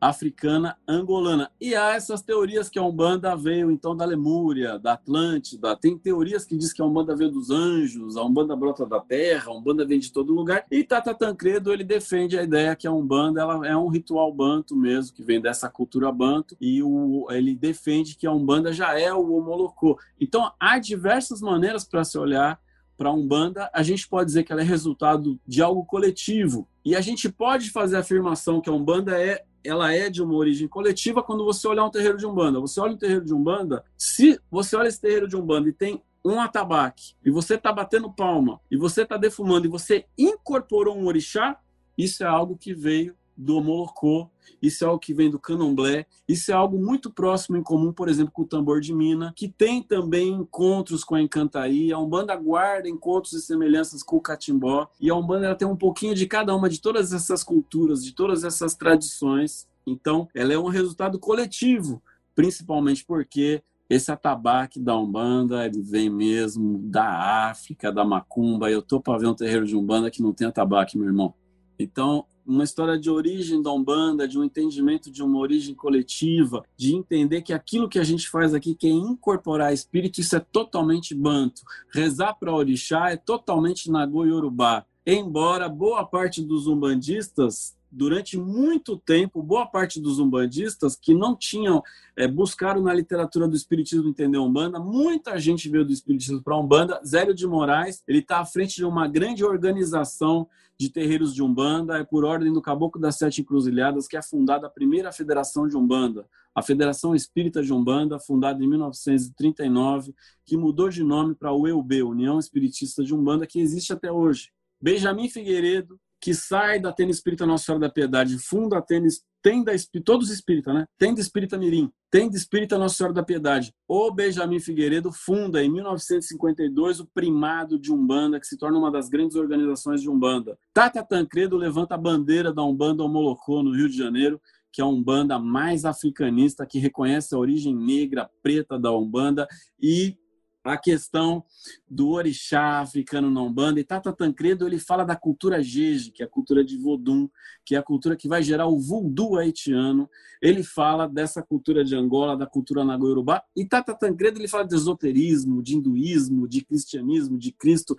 africana 0.09 0.77
angolana. 0.87 1.51
E 1.59 1.75
há 1.75 1.95
essas 1.95 2.21
teorias 2.21 2.69
que 2.69 2.79
a 2.79 2.83
Umbanda 2.83 3.35
veio 3.35 3.71
então 3.71 3.97
da 3.97 4.05
Lemúria, 4.05 4.79
da 4.79 4.93
Atlântida. 4.93 5.75
Tem 5.75 5.97
teorias 5.97 6.45
que 6.45 6.57
diz 6.57 6.75
que 6.75 6.83
a 6.83 6.85
Umbanda 6.85 7.17
veio 7.17 7.31
dos 7.31 7.51
anjos, 7.51 8.17
a 8.17 8.23
Umbanda 8.23 8.55
brota 8.55 8.85
da 8.85 9.01
terra, 9.01 9.51
a 9.51 9.57
Umbanda 9.57 9.85
vem 9.87 9.99
de 9.99 10.13
todo 10.13 10.35
lugar. 10.35 10.67
E 10.71 10.85
Tata 10.85 11.15
Tancredo, 11.15 11.73
ele 11.73 11.85
defende 11.85 12.39
a 12.39 12.43
ideia 12.43 12.77
que 12.77 12.87
a 12.87 12.93
Umbanda 12.93 13.41
ela 13.41 13.67
é 13.67 13.75
um 13.75 13.89
ritual 13.89 14.31
banto 14.31 14.77
mesmo, 14.77 15.15
que 15.15 15.23
vem 15.23 15.41
dessa 15.41 15.71
cultura 15.71 16.13
banto, 16.13 16.55
e 16.61 16.83
o, 16.83 17.27
ele 17.31 17.55
defende 17.55 18.15
que 18.15 18.27
a 18.27 18.33
Umbanda 18.33 18.73
já 18.75 18.99
é 18.99 19.13
o 19.13 19.33
Omolocô. 19.33 19.99
Então, 20.21 20.53
há 20.61 20.79
diversas 20.79 21.41
maneiras 21.41 21.85
para 21.85 22.05
se 22.05 22.19
olhar 22.19 22.61
para 22.97 23.09
a 23.09 23.13
Umbanda, 23.13 23.71
a 23.73 23.83
gente 23.83 24.07
pode 24.07 24.27
dizer 24.27 24.45
que 24.45 24.53
ela 24.53 24.61
é 24.61 24.65
resultado 24.65 25.41
de 25.47 25.63
algo 25.63 25.85
coletivo. 25.85 26.69
E 26.85 26.95
a 26.95 27.01
gente 27.01 27.29
pode 27.29 27.71
fazer 27.71 27.97
a 27.97 28.01
afirmação 28.01 28.61
que 28.61 28.69
a 28.69 28.73
Umbanda 28.73 29.19
é 29.19 29.45
ela 29.65 29.93
é 29.93 30.11
de 30.11 30.23
uma 30.23 30.35
origem 30.35 30.69
coletiva 30.69 31.23
quando 31.23 31.45
você 31.45 31.67
olhar 31.67 31.85
um 31.85 31.91
terreiro 31.91 32.19
de 32.19 32.27
Umbanda. 32.27 32.61
Você 32.61 32.79
olha 32.81 32.93
um 32.93 32.99
terreiro 32.99 33.25
de 33.25 33.33
Umbanda, 33.33 33.85
se 33.97 34.39
você 34.51 34.77
olha 34.77 34.89
esse 34.89 35.01
terreiro 35.01 35.27
de 35.27 35.37
Umbanda 35.37 35.69
e 35.69 35.73
tem 35.73 36.03
um 36.25 36.41
atabaque, 36.41 37.15
e 37.25 37.31
você 37.31 37.55
está 37.55 37.71
batendo 37.73 38.11
palma, 38.11 38.61
e 38.71 38.77
você 38.77 39.03
está 39.03 39.17
defumando, 39.17 39.67
e 39.67 39.71
você 39.71 40.07
incorporou 40.17 40.97
um 40.97 41.07
orixá, 41.07 41.59
isso 41.99 42.23
é 42.23 42.27
algo 42.27 42.57
que 42.57 42.73
veio 42.73 43.15
do 43.37 43.61
Molocô, 43.61 44.28
isso 44.62 44.85
é 44.85 44.87
algo 44.87 44.99
que 44.99 45.12
vem 45.12 45.30
do 45.30 45.39
Candomblé, 45.39 46.07
isso 46.28 46.51
é 46.51 46.55
algo 46.55 46.78
muito 46.78 47.11
próximo 47.11 47.57
em 47.57 47.62
comum, 47.62 47.93
por 47.93 48.09
exemplo, 48.09 48.32
com 48.32 48.43
o 48.43 48.47
tambor 48.47 48.80
de 48.80 48.95
mina, 48.95 49.32
que 49.37 49.49
tem 49.49 49.82
também 49.82 50.32
encontros 50.32 51.05
com 51.05 51.14
a 51.14 51.22
encantaria, 51.22 51.95
a 51.95 51.99
Umbanda 51.99 52.35
guarda 52.37 52.89
encontros 52.89 53.32
e 53.32 53.43
semelhanças 53.43 54.03
com 54.03 54.16
o 54.16 54.20
catimbó, 54.20 54.89
e 55.01 55.11
a 55.11 55.14
Umbanda 55.14 55.47
ela 55.47 55.55
tem 55.55 55.68
um 55.68 55.76
pouquinho 55.76 56.14
de 56.14 56.26
cada 56.26 56.55
uma 56.55 56.68
de 56.68 56.80
todas 56.80 57.12
essas 57.12 57.43
culturas, 57.43 58.05
de 58.05 58.12
todas 58.12 58.45
essas 58.45 58.74
tradições, 58.74 59.68
então 59.87 60.28
ela 60.35 60.53
é 60.53 60.59
um 60.59 60.68
resultado 60.68 61.18
coletivo, 61.18 62.03
principalmente 62.35 63.05
porque 63.05 63.62
esse 63.89 64.11
atabaque 64.11 64.80
da 64.80 64.97
Umbanda, 64.97 65.66
ele 65.66 65.82
vem 65.82 66.09
mesmo 66.09 66.78
da 66.78 67.49
África, 67.51 67.93
da 67.93 68.05
Macumba. 68.05 68.70
Eu 68.70 68.80
tô 68.80 69.01
para 69.01 69.18
ver 69.18 69.26
um 69.26 69.35
terreiro 69.35 69.66
de 69.66 69.76
Umbanda 69.76 70.11
que 70.11 70.22
não 70.22 70.32
tem 70.32 70.47
atabaque, 70.47 70.97
meu 70.97 71.07
irmão. 71.07 71.35
Então, 71.78 72.24
uma 72.47 72.65
história 72.65 72.99
de 72.99 73.11
origem 73.11 73.63
da 73.63 73.73
Umbanda, 73.73 74.29
de 74.29 74.39
um 74.39 74.45
entendimento 74.45 75.11
de 75.11 75.23
uma 75.23 75.39
origem 75.39 75.75
coletiva, 75.75 76.63
de 76.77 76.95
entender 76.95 77.43
que 77.43 77.53
aquilo 77.53 77.89
que 77.89 77.99
a 77.99 78.05
gente 78.05 78.29
faz 78.29 78.55
aqui, 78.55 78.75
que 78.75 78.87
é 78.87 78.91
incorporar 78.91 79.73
espírito, 79.73 80.21
isso 80.21 80.37
é 80.37 80.41
totalmente 80.41 81.15
banto. 81.15 81.63
Rezar 81.93 82.35
para 82.35 82.55
orixá 82.55 83.11
é 83.11 83.17
totalmente 83.17 83.91
Nagô 83.91 84.25
Yorubá. 84.25 84.85
Embora 85.07 85.69
boa 85.69 86.05
parte 86.05 86.43
dos 86.43 86.67
umbandistas 86.67 87.77
durante 87.95 88.37
muito 88.37 88.97
tempo, 88.97 89.43
boa 89.43 89.67
parte 89.67 90.01
dos 90.01 90.19
umbandistas 90.19 90.97
que 90.97 91.15
não 91.15 91.37
tinham, 91.37 91.83
é, 92.17 92.27
buscaram 92.27 92.83
na 92.83 92.93
literatura 92.93 93.47
do 93.47 93.55
Espiritismo 93.55 94.09
entender 94.09 94.39
Umbanda, 94.39 94.79
muita 94.79 95.39
gente 95.39 95.69
veio 95.69 95.85
do 95.85 95.93
Espiritismo 95.93 96.43
para 96.43 96.59
Umbanda. 96.59 97.01
Zélio 97.07 97.35
de 97.35 97.47
Moraes, 97.47 98.03
ele 98.07 98.19
está 98.19 98.41
à 98.41 98.45
frente 98.45 98.77
de 98.77 98.85
uma 98.85 99.07
grande 99.07 99.45
organização 99.45 100.49
de 100.77 100.89
terreiros 100.91 101.33
de 101.33 101.43
Umbanda, 101.43 101.99
é 101.99 102.05
por 102.05 102.25
ordem 102.25 102.53
do 102.53 102.61
Caboclo 102.61 103.01
das 103.01 103.17
Sete 103.17 103.41
Encruzilhadas 103.41 104.09
que 104.09 104.17
é 104.17 104.23
fundada 104.23 104.67
a 104.67 104.71
primeira 104.71 105.13
federação 105.13 105.69
de 105.69 105.77
Umbanda, 105.77 106.27
a 106.55 106.63
Federação 106.63 107.15
Espírita 107.15 107.63
de 107.63 107.73
Umbanda, 107.73 108.19
fundada 108.19 108.63
em 108.63 108.69
1939, 108.69 110.15
que 110.45 110.57
mudou 110.57 110.89
de 110.89 111.03
nome 111.03 111.35
para 111.35 111.51
a 111.51 111.57
UEUB, 111.57 112.03
União 112.03 112.39
Espiritista 112.39 113.05
de 113.05 113.15
Umbanda, 113.15 113.47
que 113.47 113.61
existe 113.61 113.93
até 113.93 114.11
hoje. 114.11 114.51
Benjamin 114.81 115.29
Figueiredo, 115.29 115.99
que 116.25 116.33
sai 116.33 116.81
da 116.81 116.91
Tênis 116.91 117.16
Espírita 117.16 117.45
Nossa 117.45 117.66
Senhora 117.66 117.83
da 117.83 117.91
Piedade, 117.91 118.39
funda 118.39 118.79
a 118.79 118.81
Tênis, 118.81 119.22
tem 119.43 119.62
da 119.62 119.72
todos 120.03 120.31
espírita, 120.31 120.72
né? 120.72 120.87
Tem 120.97 121.14
da 121.14 121.20
Espírita 121.20 121.59
Mirim, 121.59 121.93
tem 122.11 122.31
da 122.31 122.37
Espírita 122.39 122.79
Nossa 122.79 122.95
Senhora 122.95 123.12
da 123.12 123.22
Piedade. 123.22 123.75
O 123.87 124.11
Benjamin 124.11 124.59
Figueiredo 124.59 125.12
funda 125.12 125.62
em 125.62 125.70
1952 125.70 127.01
o 127.01 127.07
Primado 127.12 127.79
de 127.79 127.93
Umbanda, 127.93 128.41
que 128.41 128.47
se 128.47 128.57
torna 128.57 128.79
uma 128.79 128.91
das 128.91 129.11
grandes 129.11 129.37
organizações 129.37 130.01
de 130.01 130.09
Umbanda. 130.09 130.59
Tata 130.72 131.05
Tancredo 131.05 131.59
levanta 131.59 131.95
a 131.95 131.99
bandeira 131.99 132.55
da 132.55 132.64
Umbanda 132.64 133.03
ao 133.03 133.09
Molocô, 133.11 133.62
no 133.62 133.77
Rio 133.77 133.91
de 133.91 133.99
Janeiro, 133.99 134.41
que 134.72 134.81
é 134.81 134.85
a 134.85 134.89
Umbanda 134.89 135.39
mais 135.39 135.85
africanista, 135.85 136.64
que 136.64 136.79
reconhece 136.79 137.35
a 137.35 137.39
origem 137.39 137.77
negra, 137.77 138.31
preta 138.43 138.79
da 138.79 138.91
Umbanda 138.97 139.47
e 139.79 140.16
a 140.65 140.79
questão 140.79 141.45
do 141.89 142.11
orixá 142.11 142.81
africano 142.81 143.31
na 143.31 143.43
Umbanda. 143.43 143.79
E 143.79 143.85
Tata 143.85 144.12
Tancredo 144.12 144.67
ele 144.67 144.79
fala 144.79 145.05
da 145.05 145.15
cultura 145.15 145.62
jeje, 145.62 146.11
que 146.11 146.23
é 146.23 146.27
a 146.27 146.29
cultura 146.29 146.65
de 146.65 146.79
Vodum, 146.79 147.29
que 147.65 147.75
é 147.75 147.79
a 147.79 147.83
cultura 147.83 148.17
que 148.17 148.27
vai 148.27 148.43
gerar 148.43 148.67
o 148.67 148.79
voodoo 148.79 149.37
haitiano. 149.37 150.09
Ele 150.41 150.62
fala 150.62 151.07
dessa 151.07 151.43
cultura 151.43 151.85
de 151.85 151.95
Angola, 151.95 152.37
da 152.37 152.47
cultura 152.47 152.83
nago-yorubá. 152.85 153.43
E 153.55 153.65
Tata 153.65 153.95
Tancredo 153.95 154.41
ele 154.41 154.49
fala 154.49 154.65
de 154.65 154.75
esoterismo, 154.75 155.62
de 155.62 155.75
hinduísmo, 155.77 156.49
de 156.49 156.65
cristianismo, 156.65 157.39
de 157.39 157.53
Cristo 157.53 157.95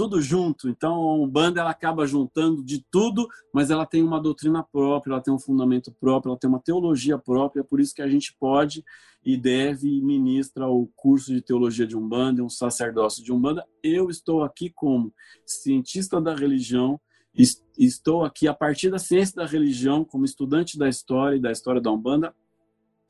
tudo 0.00 0.22
junto. 0.22 0.66
Então, 0.66 0.94
a 0.94 1.14
Umbanda 1.14 1.60
ela 1.60 1.68
acaba 1.68 2.06
juntando 2.06 2.64
de 2.64 2.82
tudo, 2.90 3.28
mas 3.52 3.70
ela 3.70 3.84
tem 3.84 4.02
uma 4.02 4.18
doutrina 4.18 4.62
própria, 4.62 5.12
ela 5.12 5.20
tem 5.20 5.34
um 5.34 5.38
fundamento 5.38 5.92
próprio, 6.00 6.30
ela 6.30 6.38
tem 6.38 6.48
uma 6.48 6.58
teologia 6.58 7.18
própria, 7.18 7.62
por 7.62 7.78
isso 7.78 7.94
que 7.94 8.00
a 8.00 8.08
gente 8.08 8.34
pode 8.40 8.82
e 9.22 9.36
deve 9.36 10.00
ministrar 10.00 10.70
o 10.70 10.90
curso 10.96 11.34
de 11.34 11.42
teologia 11.42 11.86
de 11.86 11.98
Umbanda, 11.98 12.42
um 12.42 12.48
sacerdócio 12.48 13.22
de 13.22 13.30
Umbanda. 13.30 13.62
Eu 13.82 14.08
estou 14.08 14.42
aqui 14.42 14.70
como 14.70 15.12
cientista 15.44 16.18
da 16.18 16.34
religião, 16.34 16.98
estou 17.76 18.24
aqui 18.24 18.48
a 18.48 18.54
partir 18.54 18.88
da 18.88 18.98
ciência 18.98 19.36
da 19.36 19.44
religião, 19.44 20.02
como 20.02 20.24
estudante 20.24 20.78
da 20.78 20.88
história 20.88 21.36
e 21.36 21.40
da 21.40 21.52
história 21.52 21.78
da 21.78 21.92
Umbanda, 21.92 22.34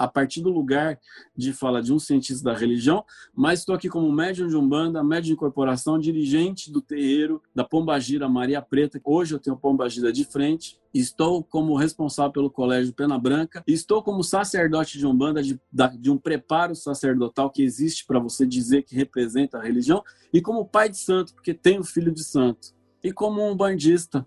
a 0.01 0.09
partir 0.09 0.41
do 0.41 0.49
lugar 0.49 0.99
de 1.37 1.53
fala 1.53 1.83
de 1.83 1.93
um 1.93 1.99
cientista 1.99 2.43
da 2.43 2.57
religião, 2.57 3.05
mas 3.35 3.59
estou 3.59 3.75
aqui 3.75 3.87
como 3.87 4.11
médium 4.11 4.49
de 4.49 4.57
Umbanda, 4.57 5.05
médium 5.05 5.27
de 5.27 5.33
incorporação, 5.35 5.99
dirigente 5.99 6.73
do 6.73 6.81
terreiro 6.81 7.43
da 7.55 7.65
Pombagira 7.65 8.27
Maria 8.27 8.63
Preta. 8.63 8.99
Hoje 9.05 9.35
eu 9.35 9.39
tenho 9.39 9.59
Pombagira 9.59 10.11
de 10.11 10.25
frente. 10.25 10.81
Estou 10.95 11.45
como 11.45 11.77
responsável 11.77 12.33
pelo 12.33 12.51
Colégio 12.51 12.95
Pena 12.95 13.19
Branca. 13.19 13.63
Estou 13.67 14.03
como 14.03 14.25
sacerdote 14.25 14.97
de 14.97 15.07
Umbanda, 15.07 15.43
de, 15.43 15.61
de 15.99 16.11
um 16.11 16.17
preparo 16.17 16.75
sacerdotal 16.75 17.51
que 17.51 17.63
existe 17.63 18.07
para 18.07 18.19
você 18.19 18.47
dizer 18.47 18.85
que 18.85 18.97
representa 18.97 19.59
a 19.59 19.63
religião. 19.63 20.03
E 20.33 20.41
como 20.41 20.65
pai 20.65 20.89
de 20.89 20.97
santo, 20.97 21.35
porque 21.35 21.53
tenho 21.53 21.85
filho 21.85 22.11
de 22.11 22.25
santo. 22.25 22.75
E 23.05 23.13
como 23.13 23.47
um 23.47 23.55
bandista, 23.55 24.27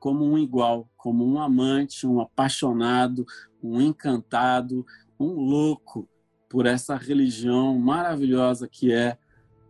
como 0.00 0.24
um 0.24 0.38
igual, 0.38 0.88
como 0.96 1.24
um 1.24 1.38
amante, 1.38 2.06
um 2.06 2.20
apaixonado, 2.20 3.24
um 3.62 3.80
encantado, 3.80 4.84
um 5.18 5.34
louco 5.34 6.08
por 6.48 6.66
essa 6.66 6.96
religião 6.96 7.78
maravilhosa 7.78 8.66
que 8.66 8.92
é 8.92 9.16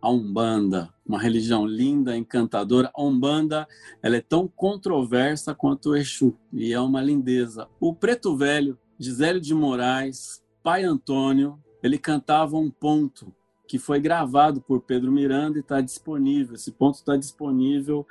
a 0.01 0.09
Umbanda, 0.09 0.91
uma 1.05 1.19
religião 1.19 1.63
linda, 1.67 2.17
encantadora. 2.17 2.89
A 2.95 3.03
Umbanda, 3.03 3.67
ela 4.01 4.15
é 4.15 4.21
tão 4.21 4.47
controversa 4.47 5.53
quanto 5.53 5.91
o 5.91 5.95
Exu 5.95 6.35
e 6.51 6.73
é 6.73 6.79
uma 6.79 7.01
lindeza. 7.01 7.67
O 7.79 7.93
Preto 7.93 8.35
Velho, 8.35 8.79
Gisélio 8.97 9.39
de 9.39 9.53
Moraes, 9.53 10.41
Pai 10.63 10.83
Antônio, 10.83 11.59
ele 11.83 11.99
cantava 11.99 12.57
um 12.57 12.71
ponto 12.71 13.31
que 13.67 13.77
foi 13.77 13.99
gravado 13.99 14.59
por 14.59 14.81
Pedro 14.81 15.11
Miranda 15.11 15.57
e 15.57 15.61
está 15.61 15.81
disponível. 15.81 16.55
Esse 16.55 16.71
ponto 16.71 16.95
está 16.95 17.15
disponível 17.15 18.07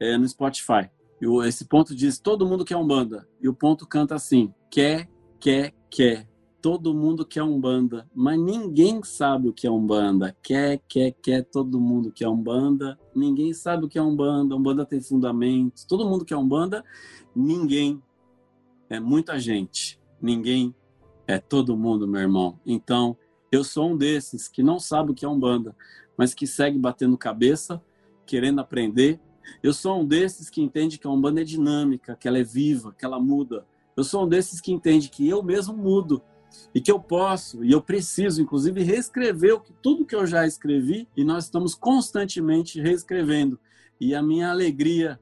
é, 0.00 0.16
no 0.16 0.26
Spotify. 0.26 0.90
E 1.20 1.46
esse 1.46 1.64
ponto 1.64 1.94
diz: 1.94 2.18
todo 2.18 2.46
mundo 2.46 2.64
quer 2.64 2.76
Umbanda. 2.76 3.26
E 3.40 3.48
o 3.48 3.54
ponto 3.54 3.86
canta 3.86 4.14
assim: 4.14 4.52
quer, 4.70 5.08
quer, 5.40 5.72
quer. 5.90 6.28
Todo 6.60 6.92
mundo 6.92 7.24
quer 7.24 7.44
Umbanda, 7.44 8.10
mas 8.12 8.40
ninguém 8.40 9.00
sabe 9.04 9.48
o 9.48 9.52
que 9.52 9.68
é 9.68 9.70
Umbanda. 9.70 10.36
Quer, 10.42 10.82
quer, 10.88 11.12
quer, 11.12 11.44
todo 11.44 11.80
mundo 11.80 12.10
quer 12.10 12.28
Umbanda. 12.28 12.98
Ninguém 13.14 13.52
sabe 13.52 13.84
o 13.84 13.88
que 13.88 13.98
é 13.98 14.02
Umbanda. 14.02 14.56
Umbanda 14.56 14.84
tem 14.84 15.00
fundamentos. 15.00 15.84
Todo 15.84 16.08
mundo 16.08 16.24
quer 16.24 16.36
Umbanda, 16.36 16.84
ninguém. 17.34 18.02
É 18.90 18.98
muita 18.98 19.38
gente. 19.38 20.00
Ninguém 20.20 20.74
é 21.26 21.38
todo 21.38 21.76
mundo, 21.76 22.08
meu 22.08 22.20
irmão. 22.20 22.58
Então, 22.66 23.16
eu 23.50 23.62
sou 23.62 23.92
um 23.92 23.96
desses 23.96 24.48
que 24.48 24.62
não 24.62 24.80
sabe 24.80 25.12
o 25.12 25.14
que 25.14 25.24
é 25.24 25.28
Umbanda, 25.28 25.76
mas 26.16 26.34
que 26.34 26.46
segue 26.46 26.78
batendo 26.78 27.16
cabeça, 27.16 27.80
querendo 28.26 28.60
aprender. 28.60 29.20
Eu 29.62 29.72
sou 29.72 30.00
um 30.00 30.04
desses 30.04 30.50
que 30.50 30.62
entende 30.62 30.98
que 30.98 31.06
a 31.06 31.10
Umbanda 31.10 31.40
é 31.40 31.44
dinâmica, 31.44 32.16
que 32.18 32.26
ela 32.28 32.38
é 32.38 32.44
viva, 32.44 32.94
que 32.96 33.04
ela 33.04 33.20
muda. 33.20 33.64
Eu 33.96 34.04
sou 34.04 34.24
um 34.24 34.28
desses 34.28 34.60
que 34.60 34.72
entende 34.72 35.08
que 35.08 35.28
eu 35.28 35.42
mesmo 35.42 35.76
mudo 35.76 36.22
e 36.74 36.80
que 36.80 36.90
eu 36.90 37.00
posso 37.00 37.64
e 37.64 37.72
eu 37.72 37.82
preciso, 37.82 38.40
inclusive, 38.42 38.82
reescrever 38.82 39.60
tudo 39.82 40.04
que 40.04 40.14
eu 40.14 40.26
já 40.26 40.46
escrevi 40.46 41.08
e 41.16 41.24
nós 41.24 41.44
estamos 41.44 41.74
constantemente 41.74 42.80
reescrevendo. 42.80 43.58
E 44.00 44.14
a 44.14 44.22
minha 44.22 44.50
alegria 44.50 45.18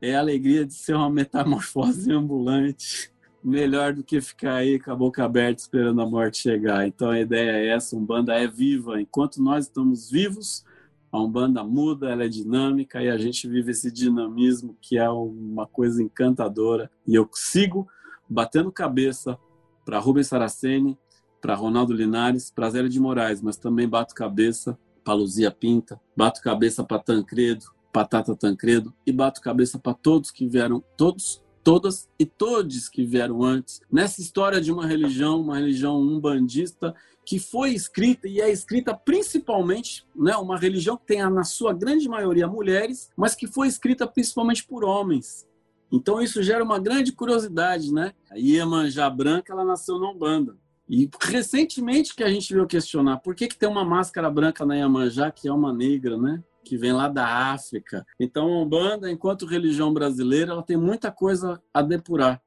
é 0.00 0.14
a 0.14 0.20
alegria 0.20 0.64
de 0.64 0.74
ser 0.74 0.94
uma 0.94 1.10
metamorfose 1.10 2.10
ambulante 2.12 3.10
melhor 3.42 3.94
do 3.94 4.04
que 4.04 4.20
ficar 4.20 4.56
aí 4.56 4.78
com 4.78 4.90
a 4.90 4.96
boca 4.96 5.24
aberta 5.24 5.62
esperando 5.62 6.00
a 6.00 6.06
morte 6.06 6.38
chegar. 6.38 6.86
Então 6.86 7.10
a 7.10 7.20
ideia 7.20 7.52
é 7.52 7.68
essa, 7.68 7.96
Umbanda 7.96 8.34
é 8.34 8.46
viva. 8.46 9.00
Enquanto 9.00 9.42
nós 9.42 9.64
estamos 9.64 10.10
vivos, 10.10 10.64
a 11.12 11.20
Umbanda 11.20 11.64
muda, 11.64 12.08
ela 12.10 12.24
é 12.24 12.28
dinâmica 12.28 13.02
e 13.02 13.08
a 13.08 13.18
gente 13.18 13.48
vive 13.48 13.72
esse 13.72 13.90
dinamismo 13.90 14.76
que 14.80 14.96
é 14.96 15.08
uma 15.08 15.66
coisa 15.66 16.02
encantadora. 16.02 16.90
E 17.06 17.14
eu 17.14 17.28
sigo 17.32 17.88
batendo 18.28 18.70
cabeça 18.70 19.38
para 19.84 19.98
Rubens 19.98 20.28
Saraceni, 20.28 20.96
para 21.40 21.54
Ronaldo 21.54 21.92
Linares, 21.92 22.50
para 22.50 22.70
Zélia 22.70 22.88
de 22.88 23.00
Moraes, 23.00 23.42
mas 23.42 23.56
também 23.56 23.88
bato 23.88 24.14
cabeça 24.14 24.78
para 25.02 25.14
Luzia 25.14 25.50
Pinta, 25.50 26.00
bato 26.16 26.40
cabeça 26.40 26.84
para 26.84 26.98
Tancredo, 26.98 27.64
Patata 27.92 28.36
Tancredo 28.36 28.94
e 29.04 29.10
bato 29.10 29.40
cabeça 29.40 29.78
para 29.78 29.94
todos 29.94 30.30
que 30.30 30.46
vieram, 30.46 30.82
todos 30.96 31.42
todas 31.62 32.08
e 32.18 32.24
todos 32.24 32.88
que 32.88 33.04
vieram 33.04 33.42
antes, 33.42 33.80
nessa 33.92 34.20
história 34.20 34.60
de 34.60 34.72
uma 34.72 34.86
religião, 34.86 35.40
uma 35.40 35.56
religião 35.56 36.00
umbandista, 36.00 36.94
que 37.24 37.38
foi 37.38 37.70
escrita 37.70 38.26
e 38.26 38.40
é 38.40 38.50
escrita 38.50 38.94
principalmente, 38.94 40.06
né, 40.14 40.36
uma 40.36 40.58
religião 40.58 40.96
que 40.96 41.06
tem 41.06 41.22
na 41.30 41.44
sua 41.44 41.72
grande 41.72 42.08
maioria 42.08 42.48
mulheres, 42.48 43.10
mas 43.16 43.34
que 43.34 43.46
foi 43.46 43.68
escrita 43.68 44.06
principalmente 44.06 44.66
por 44.66 44.84
homens. 44.84 45.46
Então 45.92 46.20
isso 46.20 46.42
gera 46.42 46.62
uma 46.62 46.78
grande 46.78 47.12
curiosidade, 47.12 47.92
né? 47.92 48.12
A 48.30 48.36
Iemanjá 48.36 49.10
Branca, 49.10 49.52
ela 49.52 49.64
nasceu 49.64 49.98
na 49.98 50.10
Umbanda. 50.10 50.56
E 50.88 51.08
recentemente 51.20 52.14
que 52.14 52.24
a 52.24 52.30
gente 52.30 52.52
veio 52.52 52.66
questionar 52.66 53.18
por 53.18 53.34
que, 53.34 53.48
que 53.48 53.56
tem 53.56 53.68
uma 53.68 53.84
máscara 53.84 54.30
branca 54.30 54.64
na 54.64 54.76
Iemanjá, 54.76 55.30
que 55.30 55.48
é 55.48 55.52
uma 55.52 55.72
negra, 55.72 56.16
né? 56.16 56.42
que 56.64 56.76
vem 56.76 56.92
lá 56.92 57.08
da 57.08 57.26
África. 57.52 58.06
Então, 58.18 58.46
a 58.46 58.62
Umbanda, 58.62 59.10
enquanto 59.10 59.46
religião 59.46 59.92
brasileira, 59.92 60.52
ela 60.52 60.62
tem 60.62 60.76
muita 60.76 61.10
coisa 61.10 61.60
a 61.72 61.82
depurar. 61.82 62.40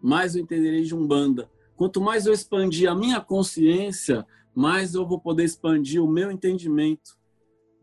mais 0.00 0.36
eu 0.36 0.42
entenderei 0.42 0.82
de 0.82 0.94
Umbanda. 0.94 1.50
Quanto 1.74 2.00
mais 2.00 2.26
eu 2.26 2.32
expandir 2.32 2.90
a 2.90 2.94
minha 2.94 3.20
consciência, 3.20 4.26
mais 4.56 4.94
eu 4.94 5.06
vou 5.06 5.20
poder 5.20 5.44
expandir 5.44 6.02
o 6.02 6.08
meu 6.08 6.30
entendimento 6.30 7.18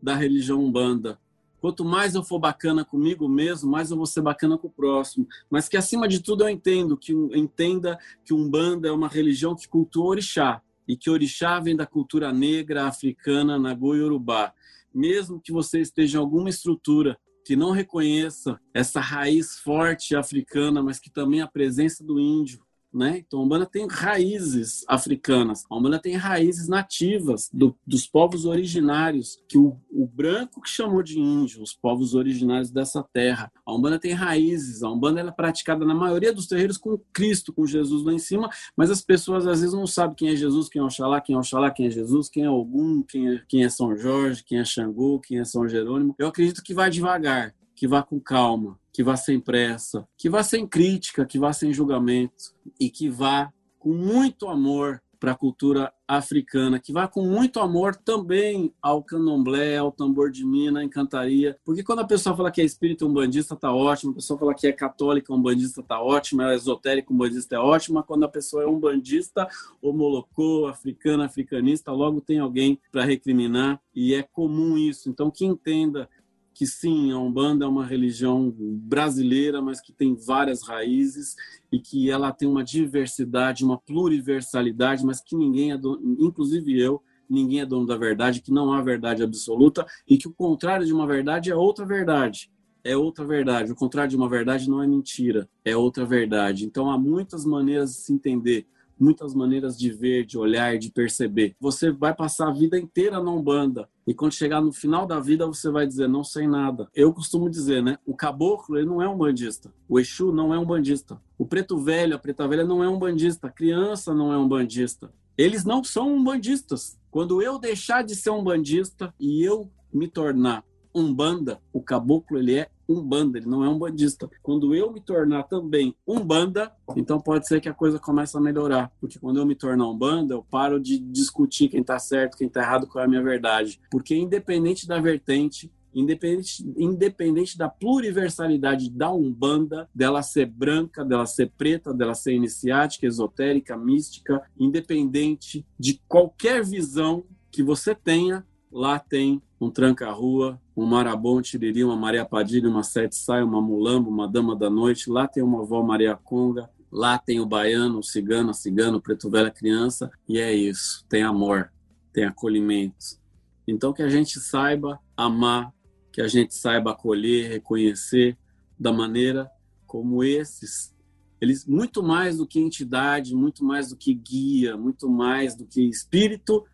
da 0.02 0.16
religião 0.16 0.60
umbanda. 0.60 1.20
Quanto 1.60 1.84
mais 1.84 2.16
eu 2.16 2.22
for 2.24 2.40
bacana 2.40 2.84
comigo 2.84 3.28
mesmo, 3.28 3.70
mais 3.70 3.92
eu 3.92 3.96
vou 3.96 4.06
ser 4.06 4.20
bacana 4.20 4.58
com 4.58 4.66
o 4.66 4.72
próximo. 4.72 5.26
Mas 5.48 5.68
que 5.68 5.76
acima 5.76 6.08
de 6.08 6.20
tudo 6.20 6.42
eu 6.42 6.48
entendo 6.48 6.96
que 6.96 7.12
entenda 7.32 7.96
que 8.24 8.34
umbanda 8.34 8.88
é 8.88 8.92
uma 8.92 9.06
religião 9.06 9.54
que 9.54 9.68
cultua 9.68 10.06
orixá 10.06 10.60
e 10.86 10.96
que 10.96 11.08
orixá 11.08 11.60
vem 11.60 11.76
da 11.76 11.86
cultura 11.86 12.32
negra, 12.32 12.88
africana, 12.88 13.56
nagô 13.56 13.94
e 13.94 14.02
urubá. 14.02 14.52
Mesmo 14.92 15.40
que 15.40 15.52
você 15.52 15.80
esteja 15.80 16.18
em 16.18 16.20
alguma 16.20 16.50
estrutura 16.50 17.16
que 17.46 17.54
não 17.54 17.70
reconheça 17.70 18.60
essa 18.74 19.00
raiz 19.00 19.58
forte 19.60 20.16
africana, 20.16 20.82
mas 20.82 20.98
que 20.98 21.08
também 21.08 21.40
a 21.40 21.46
presença 21.46 22.02
do 22.02 22.18
índio, 22.18 22.63
né? 22.94 23.18
Então, 23.26 23.40
a 23.40 23.42
Umbanda 23.42 23.66
tem 23.66 23.86
raízes 23.88 24.84
africanas, 24.88 25.64
a 25.68 25.76
Umbanda 25.76 25.98
tem 25.98 26.14
raízes 26.14 26.68
nativas 26.68 27.50
do, 27.52 27.76
dos 27.84 28.06
povos 28.06 28.46
originários, 28.46 29.38
que 29.48 29.58
o, 29.58 29.76
o, 29.90 30.06
branco 30.06 30.60
que 30.60 30.70
chamou 30.70 31.02
de 31.02 31.18
índio, 31.18 31.62
os 31.62 31.74
povos 31.74 32.14
originários 32.14 32.70
dessa 32.70 33.02
terra. 33.02 33.50
A 33.66 33.74
Umbanda 33.74 33.98
tem 33.98 34.12
raízes, 34.12 34.82
a 34.82 34.90
Umbanda 34.90 35.20
é 35.20 35.30
praticada 35.30 35.84
na 35.84 35.94
maioria 35.94 36.32
dos 36.32 36.46
terreiros 36.46 36.78
com 36.78 36.98
Cristo, 37.12 37.52
com 37.52 37.66
Jesus 37.66 38.04
lá 38.04 38.12
em 38.12 38.18
cima, 38.18 38.48
mas 38.76 38.90
as 38.90 39.00
pessoas 39.00 39.46
às 39.46 39.60
vezes 39.60 39.74
não 39.74 39.86
sabem 39.86 40.14
quem 40.14 40.28
é 40.28 40.36
Jesus, 40.36 40.68
quem 40.68 40.80
é 40.80 40.84
Oxalá, 40.84 41.20
quem 41.20 41.34
é 41.34 41.38
Oxalá, 41.38 41.70
quem 41.70 41.86
é 41.86 41.90
Jesus, 41.90 42.28
quem 42.28 42.44
é 42.44 42.50
Ogum, 42.50 43.02
quem 43.02 43.28
é, 43.28 43.42
quem 43.48 43.64
é 43.64 43.68
São 43.68 43.96
Jorge, 43.96 44.44
quem 44.44 44.58
é 44.58 44.64
Xangô, 44.64 45.18
quem 45.18 45.40
é 45.40 45.44
São 45.44 45.68
Jerônimo. 45.68 46.14
Eu 46.18 46.28
acredito 46.28 46.62
que 46.62 46.74
vai 46.74 46.90
devagar, 46.90 47.54
que 47.74 47.86
vá 47.86 48.02
com 48.02 48.20
calma, 48.20 48.78
que 48.92 49.02
vá 49.02 49.16
sem 49.16 49.40
pressa, 49.40 50.06
que 50.16 50.30
vá 50.30 50.42
sem 50.42 50.66
crítica, 50.66 51.26
que 51.26 51.38
vá 51.38 51.52
sem 51.52 51.72
julgamento 51.72 52.54
e 52.78 52.88
que 52.88 53.08
vá 53.08 53.52
com 53.78 53.92
muito 53.92 54.48
amor 54.48 55.02
para 55.24 55.32
a 55.32 55.34
cultura 55.34 55.90
africana, 56.06 56.78
que 56.78 56.92
vá 56.92 57.08
com 57.08 57.22
muito 57.22 57.58
amor 57.58 57.96
também 57.96 58.74
ao 58.82 59.02
candomblé, 59.02 59.78
ao 59.78 59.90
tambor 59.90 60.30
de 60.30 60.44
mina, 60.44 60.84
encantaria. 60.84 61.56
Porque 61.64 61.82
quando 61.82 62.00
a 62.00 62.06
pessoa 62.06 62.36
fala 62.36 62.50
que 62.50 62.60
é 62.60 62.64
espírita 62.64 63.06
umbandista, 63.06 63.56
tá 63.56 63.74
ótimo. 63.74 64.12
A 64.12 64.14
pessoa 64.16 64.38
fala 64.38 64.54
que 64.54 64.66
é 64.66 64.72
católica 64.72 65.32
umbandista, 65.32 65.82
tá 65.82 65.98
ótimo. 65.98 66.42
É 66.42 66.54
esotérica 66.54 67.10
umbandista, 67.10 67.56
é 67.56 67.58
ótima. 67.58 68.02
Quando 68.02 68.24
a 68.24 68.28
pessoa 68.28 68.64
é 68.64 68.66
umbandista, 68.66 69.48
homolocô, 69.80 70.66
africana, 70.66 71.24
africanista, 71.24 71.90
logo 71.90 72.20
tem 72.20 72.38
alguém 72.38 72.78
para 72.92 73.02
recriminar. 73.02 73.80
E 73.94 74.12
é 74.12 74.22
comum 74.22 74.76
isso. 74.76 75.08
Então, 75.08 75.30
que 75.30 75.46
entenda 75.46 76.06
que 76.54 76.66
sim, 76.66 77.10
a 77.10 77.18
Umbanda 77.18 77.64
é 77.64 77.68
uma 77.68 77.84
religião 77.84 78.54
brasileira, 78.56 79.60
mas 79.60 79.80
que 79.80 79.92
tem 79.92 80.14
várias 80.14 80.62
raízes 80.62 81.34
e 81.70 81.80
que 81.80 82.08
ela 82.08 82.32
tem 82.32 82.48
uma 82.48 82.62
diversidade, 82.62 83.64
uma 83.64 83.76
pluriversalidade, 83.76 85.04
mas 85.04 85.20
que 85.20 85.36
ninguém 85.36 85.72
é 85.72 85.76
dono, 85.76 86.16
inclusive 86.20 86.80
eu, 86.80 87.02
ninguém 87.28 87.60
é 87.60 87.66
dono 87.66 87.86
da 87.86 87.96
verdade, 87.96 88.40
que 88.40 88.52
não 88.52 88.72
há 88.72 88.80
verdade 88.80 89.22
absoluta 89.22 89.84
e 90.08 90.16
que 90.16 90.28
o 90.28 90.32
contrário 90.32 90.86
de 90.86 90.92
uma 90.92 91.06
verdade 91.06 91.50
é 91.50 91.56
outra 91.56 91.84
verdade. 91.84 92.50
É 92.84 92.96
outra 92.96 93.24
verdade. 93.24 93.72
O 93.72 93.74
contrário 93.74 94.10
de 94.10 94.16
uma 94.16 94.28
verdade 94.28 94.68
não 94.68 94.82
é 94.82 94.86
mentira, 94.86 95.48
é 95.64 95.76
outra 95.76 96.04
verdade. 96.04 96.66
Então 96.66 96.90
há 96.90 96.98
muitas 96.98 97.44
maneiras 97.44 97.90
de 97.90 97.96
se 97.96 98.12
entender 98.12 98.66
muitas 98.98 99.34
maneiras 99.34 99.78
de 99.78 99.90
ver, 99.90 100.24
de 100.24 100.38
olhar, 100.38 100.78
de 100.78 100.90
perceber. 100.90 101.56
Você 101.60 101.90
vai 101.90 102.14
passar 102.14 102.48
a 102.48 102.52
vida 102.52 102.78
inteira 102.78 103.22
na 103.22 103.30
Umbanda 103.30 103.88
e 104.06 104.12
quando 104.12 104.32
chegar 104.32 104.60
no 104.60 104.72
final 104.72 105.06
da 105.06 105.18
vida 105.18 105.46
você 105.46 105.70
vai 105.70 105.86
dizer 105.86 106.08
não 106.08 106.22
sei 106.22 106.46
nada. 106.46 106.88
Eu 106.94 107.12
costumo 107.12 107.48
dizer, 107.48 107.82
né? 107.82 107.98
O 108.06 108.14
caboclo 108.14 108.76
ele 108.76 108.86
não 108.86 109.00
é 109.00 109.08
um 109.08 109.16
bandista. 109.16 109.72
O 109.88 109.98
Exu 109.98 110.32
não 110.32 110.52
é 110.52 110.58
um 110.58 110.64
bandista. 110.64 111.20
O 111.38 111.46
preto 111.46 111.78
velho, 111.78 112.14
a 112.14 112.18
preta 112.18 112.46
velha 112.46 112.64
não 112.64 112.82
é 112.82 112.88
um 112.88 112.98
bandista. 112.98 113.48
A 113.48 113.50
criança 113.50 114.14
não 114.14 114.32
é 114.32 114.38
um 114.38 114.48
bandista. 114.48 115.12
Eles 115.36 115.64
não 115.64 115.82
são 115.82 116.14
umbandistas. 116.14 116.98
Quando 117.10 117.42
eu 117.42 117.58
deixar 117.58 118.02
de 118.02 118.14
ser 118.14 118.30
um 118.30 118.42
bandista 118.42 119.12
e 119.18 119.42
eu 119.42 119.70
me 119.92 120.08
tornar 120.08 120.64
um 120.94 121.12
banda, 121.12 121.60
o 121.72 121.82
caboclo 121.82 122.38
ele 122.38 122.54
é 122.54 122.68
um 122.88 123.02
banda, 123.02 123.38
ele 123.38 123.46
não 123.46 123.64
é 123.64 123.68
um 123.68 123.78
bandista. 123.78 124.28
Quando 124.42 124.74
eu 124.74 124.92
me 124.92 125.00
tornar 125.00 125.44
também 125.44 125.94
um 126.06 126.20
banda, 126.20 126.72
então 126.96 127.20
pode 127.20 127.46
ser 127.46 127.60
que 127.60 127.68
a 127.68 127.74
coisa 127.74 127.98
comece 127.98 128.36
a 128.36 128.40
melhorar, 128.40 128.92
porque 129.00 129.18
quando 129.18 129.38
eu 129.38 129.46
me 129.46 129.54
tornar 129.54 129.88
um 129.88 129.96
banda, 129.96 130.34
eu 130.34 130.42
paro 130.42 130.80
de 130.80 130.98
discutir 130.98 131.68
quem 131.68 131.80
está 131.80 131.98
certo, 131.98 132.36
quem 132.36 132.46
está 132.46 132.60
errado, 132.60 132.86
qual 132.86 133.02
é 133.02 133.06
a 133.06 133.08
minha 133.08 133.22
verdade, 133.22 133.80
porque 133.90 134.14
independente 134.14 134.86
da 134.86 135.00
vertente, 135.00 135.70
independente, 135.94 136.74
independente 136.76 137.56
da 137.56 137.68
pluriversalidade 137.68 138.90
da 138.90 139.12
Umbanda, 139.12 139.88
dela 139.94 140.22
ser 140.22 140.46
branca, 140.46 141.04
dela 141.04 141.24
ser 141.24 141.52
preta, 141.56 141.94
dela 141.94 142.14
ser 142.14 142.34
iniciática, 142.34 143.06
esotérica, 143.06 143.76
mística, 143.76 144.42
independente 144.58 145.64
de 145.78 146.00
qualquer 146.08 146.64
visão 146.64 147.24
que 147.50 147.62
você 147.62 147.94
tenha, 147.94 148.44
lá 148.72 148.98
tem 148.98 149.40
um 149.64 149.70
tranca-rua, 149.70 150.60
um 150.76 150.84
marabom, 150.84 151.38
um 151.38 151.42
tiriri, 151.42 151.82
uma 151.82 151.96
Maria 151.96 152.24
Padilha, 152.24 152.68
uma 152.68 152.82
sete 152.82 153.16
saia, 153.16 153.44
uma 153.44 153.62
mulamba, 153.62 154.10
uma 154.10 154.28
dama 154.28 154.54
da 154.54 154.68
noite. 154.68 155.10
Lá 155.10 155.26
tem 155.26 155.42
uma 155.42 155.62
avó 155.62 155.82
Maria 155.82 156.14
Conga. 156.16 156.68
Lá 156.92 157.18
tem 157.18 157.40
o 157.40 157.46
baiano, 157.46 157.98
o 157.98 158.02
cigano, 158.02 158.50
a 158.50 158.54
cigano, 158.54 158.98
o 158.98 159.00
preto 159.00 159.30
velho, 159.30 159.48
a 159.48 159.50
criança. 159.50 160.10
E 160.28 160.38
é 160.38 160.52
isso. 160.52 161.04
Tem 161.08 161.22
amor, 161.22 161.72
tem 162.12 162.24
acolhimento. 162.24 163.18
Então 163.66 163.92
que 163.92 164.02
a 164.02 164.08
gente 164.08 164.38
saiba 164.38 165.00
amar, 165.16 165.72
que 166.12 166.20
a 166.20 166.28
gente 166.28 166.54
saiba 166.54 166.92
acolher, 166.92 167.50
reconhecer 167.50 168.36
da 168.78 168.92
maneira 168.92 169.50
como 169.86 170.22
esses 170.22 170.92
eles 171.40 171.66
muito 171.66 172.02
mais 172.02 172.38
do 172.38 172.46
que 172.46 172.58
entidade, 172.58 173.34
muito 173.34 173.64
mais 173.64 173.90
do 173.90 173.96
que 173.96 174.14
guia, 174.14 174.76
muito 174.76 175.10
mais 175.10 175.54
do 175.54 175.66
que 175.66 175.82
espírito, 175.88 176.64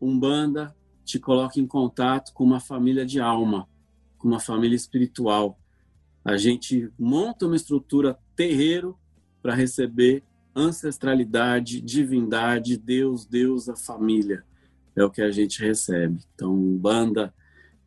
Umbanda 0.00 0.74
te 1.04 1.18
coloca 1.18 1.60
em 1.60 1.66
contato 1.66 2.32
com 2.32 2.44
uma 2.44 2.60
família 2.60 3.04
de 3.04 3.20
alma, 3.20 3.68
com 4.18 4.28
uma 4.28 4.40
família 4.40 4.76
espiritual. 4.76 5.58
A 6.24 6.36
gente 6.36 6.90
monta 6.98 7.46
uma 7.46 7.56
estrutura 7.56 8.18
terreiro 8.34 8.98
para 9.42 9.54
receber 9.54 10.24
ancestralidade, 10.56 11.80
divindade, 11.80 12.76
Deus, 12.76 13.26
Deus, 13.26 13.68
a 13.68 13.76
família. 13.76 14.44
É 14.96 15.04
o 15.04 15.10
que 15.10 15.20
a 15.20 15.30
gente 15.30 15.60
recebe. 15.60 16.20
Então, 16.34 16.56
banda, 16.76 17.34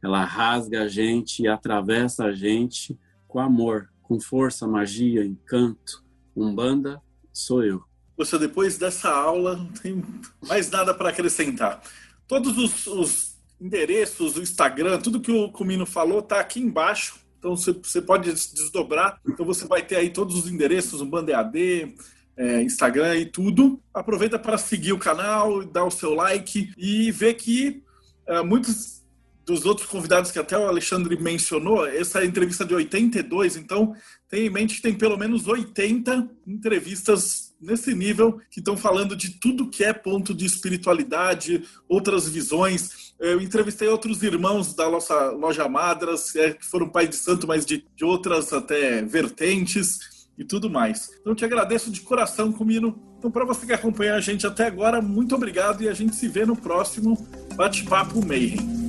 ela 0.04 0.24
rasga 0.24 0.84
a 0.84 0.88
gente 0.88 1.44
e 1.44 1.48
atravessa 1.48 2.26
a 2.26 2.34
gente 2.34 2.98
com 3.28 3.40
amor, 3.40 3.90
com 4.02 4.20
força, 4.20 4.68
magia, 4.68 5.26
encanto. 5.26 6.04
Umbanda 6.36 7.02
sou 7.34 7.64
eu. 7.64 7.84
Você, 8.18 8.38
depois 8.40 8.78
dessa 8.78 9.10
aula, 9.10 9.56
não 9.56 9.68
tem 9.68 10.04
mais 10.48 10.70
nada 10.72 10.94
para 10.94 11.10
acrescentar. 11.10 11.82
Todos 12.28 12.58
os, 12.58 12.88
os, 12.88 13.38
endereços, 13.60 14.38
o 14.38 14.42
Instagram, 14.42 15.00
tudo 15.00 15.20
que 15.20 15.32
o 15.32 15.52
Comino 15.52 15.86
falou 15.86 16.20
está 16.20 16.40
aqui 16.40 16.60
embaixo. 16.60 17.16
Então 17.40 17.56
você, 17.56 18.02
pode 18.02 18.32
desdobrar. 18.32 19.20
Então 19.28 19.46
você 19.46 19.66
vai 19.66 19.86
ter 19.86 19.96
aí 19.96 20.10
todos 20.10 20.36
os 20.36 20.50
endereços, 20.50 21.02
o 21.02 21.06
Bandead, 21.06 21.96
é, 22.36 22.62
Instagram 22.62 23.18
e 23.18 23.26
tudo. 23.26 23.82
Aproveita 23.94 24.38
para 24.38 24.58
seguir 24.58 24.94
o 24.94 25.00
canal, 25.00 25.64
dar 25.66 25.86
o 25.86 25.92
seu 25.92 26.14
like 26.14 26.72
e 26.78 27.12
ver 27.12 27.36
que 27.36 27.84
é, 28.28 28.42
muitos 28.42 28.98
dos 29.46 29.66
outros 29.66 29.88
convidados 29.88 30.30
que 30.30 30.40
até 30.40 30.58
o 30.58 30.68
Alexandre 30.68 31.18
mencionou, 31.18 31.88
essa 31.88 32.26
entrevista 32.26 32.66
de 32.66 32.76
82, 32.76 33.56
então 33.56 33.96
tem 34.28 34.46
em 34.46 34.50
mente 34.50 34.76
que 34.76 34.82
tem 34.82 34.94
pelo 34.94 35.16
menos 35.16 35.48
80 35.48 36.30
entrevistas 36.46 37.47
nesse 37.60 37.94
nível 37.94 38.40
que 38.50 38.60
estão 38.60 38.78
falando 38.78 39.16
de 39.16 39.40
tudo 39.40 39.70
que 39.70 39.84
é 39.84 39.94
ponto 39.94 40.34
de 40.34 40.46
espiritualidade, 40.46 41.64
outras 41.88 42.28
visões. 42.28 43.14
Eu 43.20 43.42
entrevistei 43.42 43.88
outros 43.88 44.22
irmãos 44.24 44.74
da 44.74 44.90
nossa 44.90 45.32
loja 45.32 45.68
Madras, 45.68 46.36
é, 46.36 46.54
que 46.54 46.66
foram 46.66 46.90
pai 46.90 47.08
de 47.08 47.16
santo, 47.16 47.48
mas 47.48 47.66
de, 47.66 47.86
de 47.96 48.06
outras 48.06 48.54
até 48.54 49.02
vertentes 49.02 50.28
e 50.38 50.44
tudo 50.44 50.70
mais. 50.70 51.10
Então 51.20 51.34
te 51.34 51.44
agradeço 51.44 51.90
de 51.90 52.02
coração, 52.02 52.52
Comino. 52.52 53.08
Então, 53.18 53.32
para 53.32 53.46
você 53.46 53.66
que 53.66 53.74
acompanha 53.74 54.14
a 54.14 54.22
gente 54.22 54.46
até 54.46 54.68
agora, 54.68 55.02
muito 55.02 55.34
obrigado 55.34 55.82
e 55.82 55.90
a 55.90 55.94
gente 55.94 56.16
se 56.16 56.28
vê 56.28 56.46
no 56.46 56.56
próximo 56.56 57.28
Bate-Papo 57.56 58.24
Mayhem. 58.24 58.87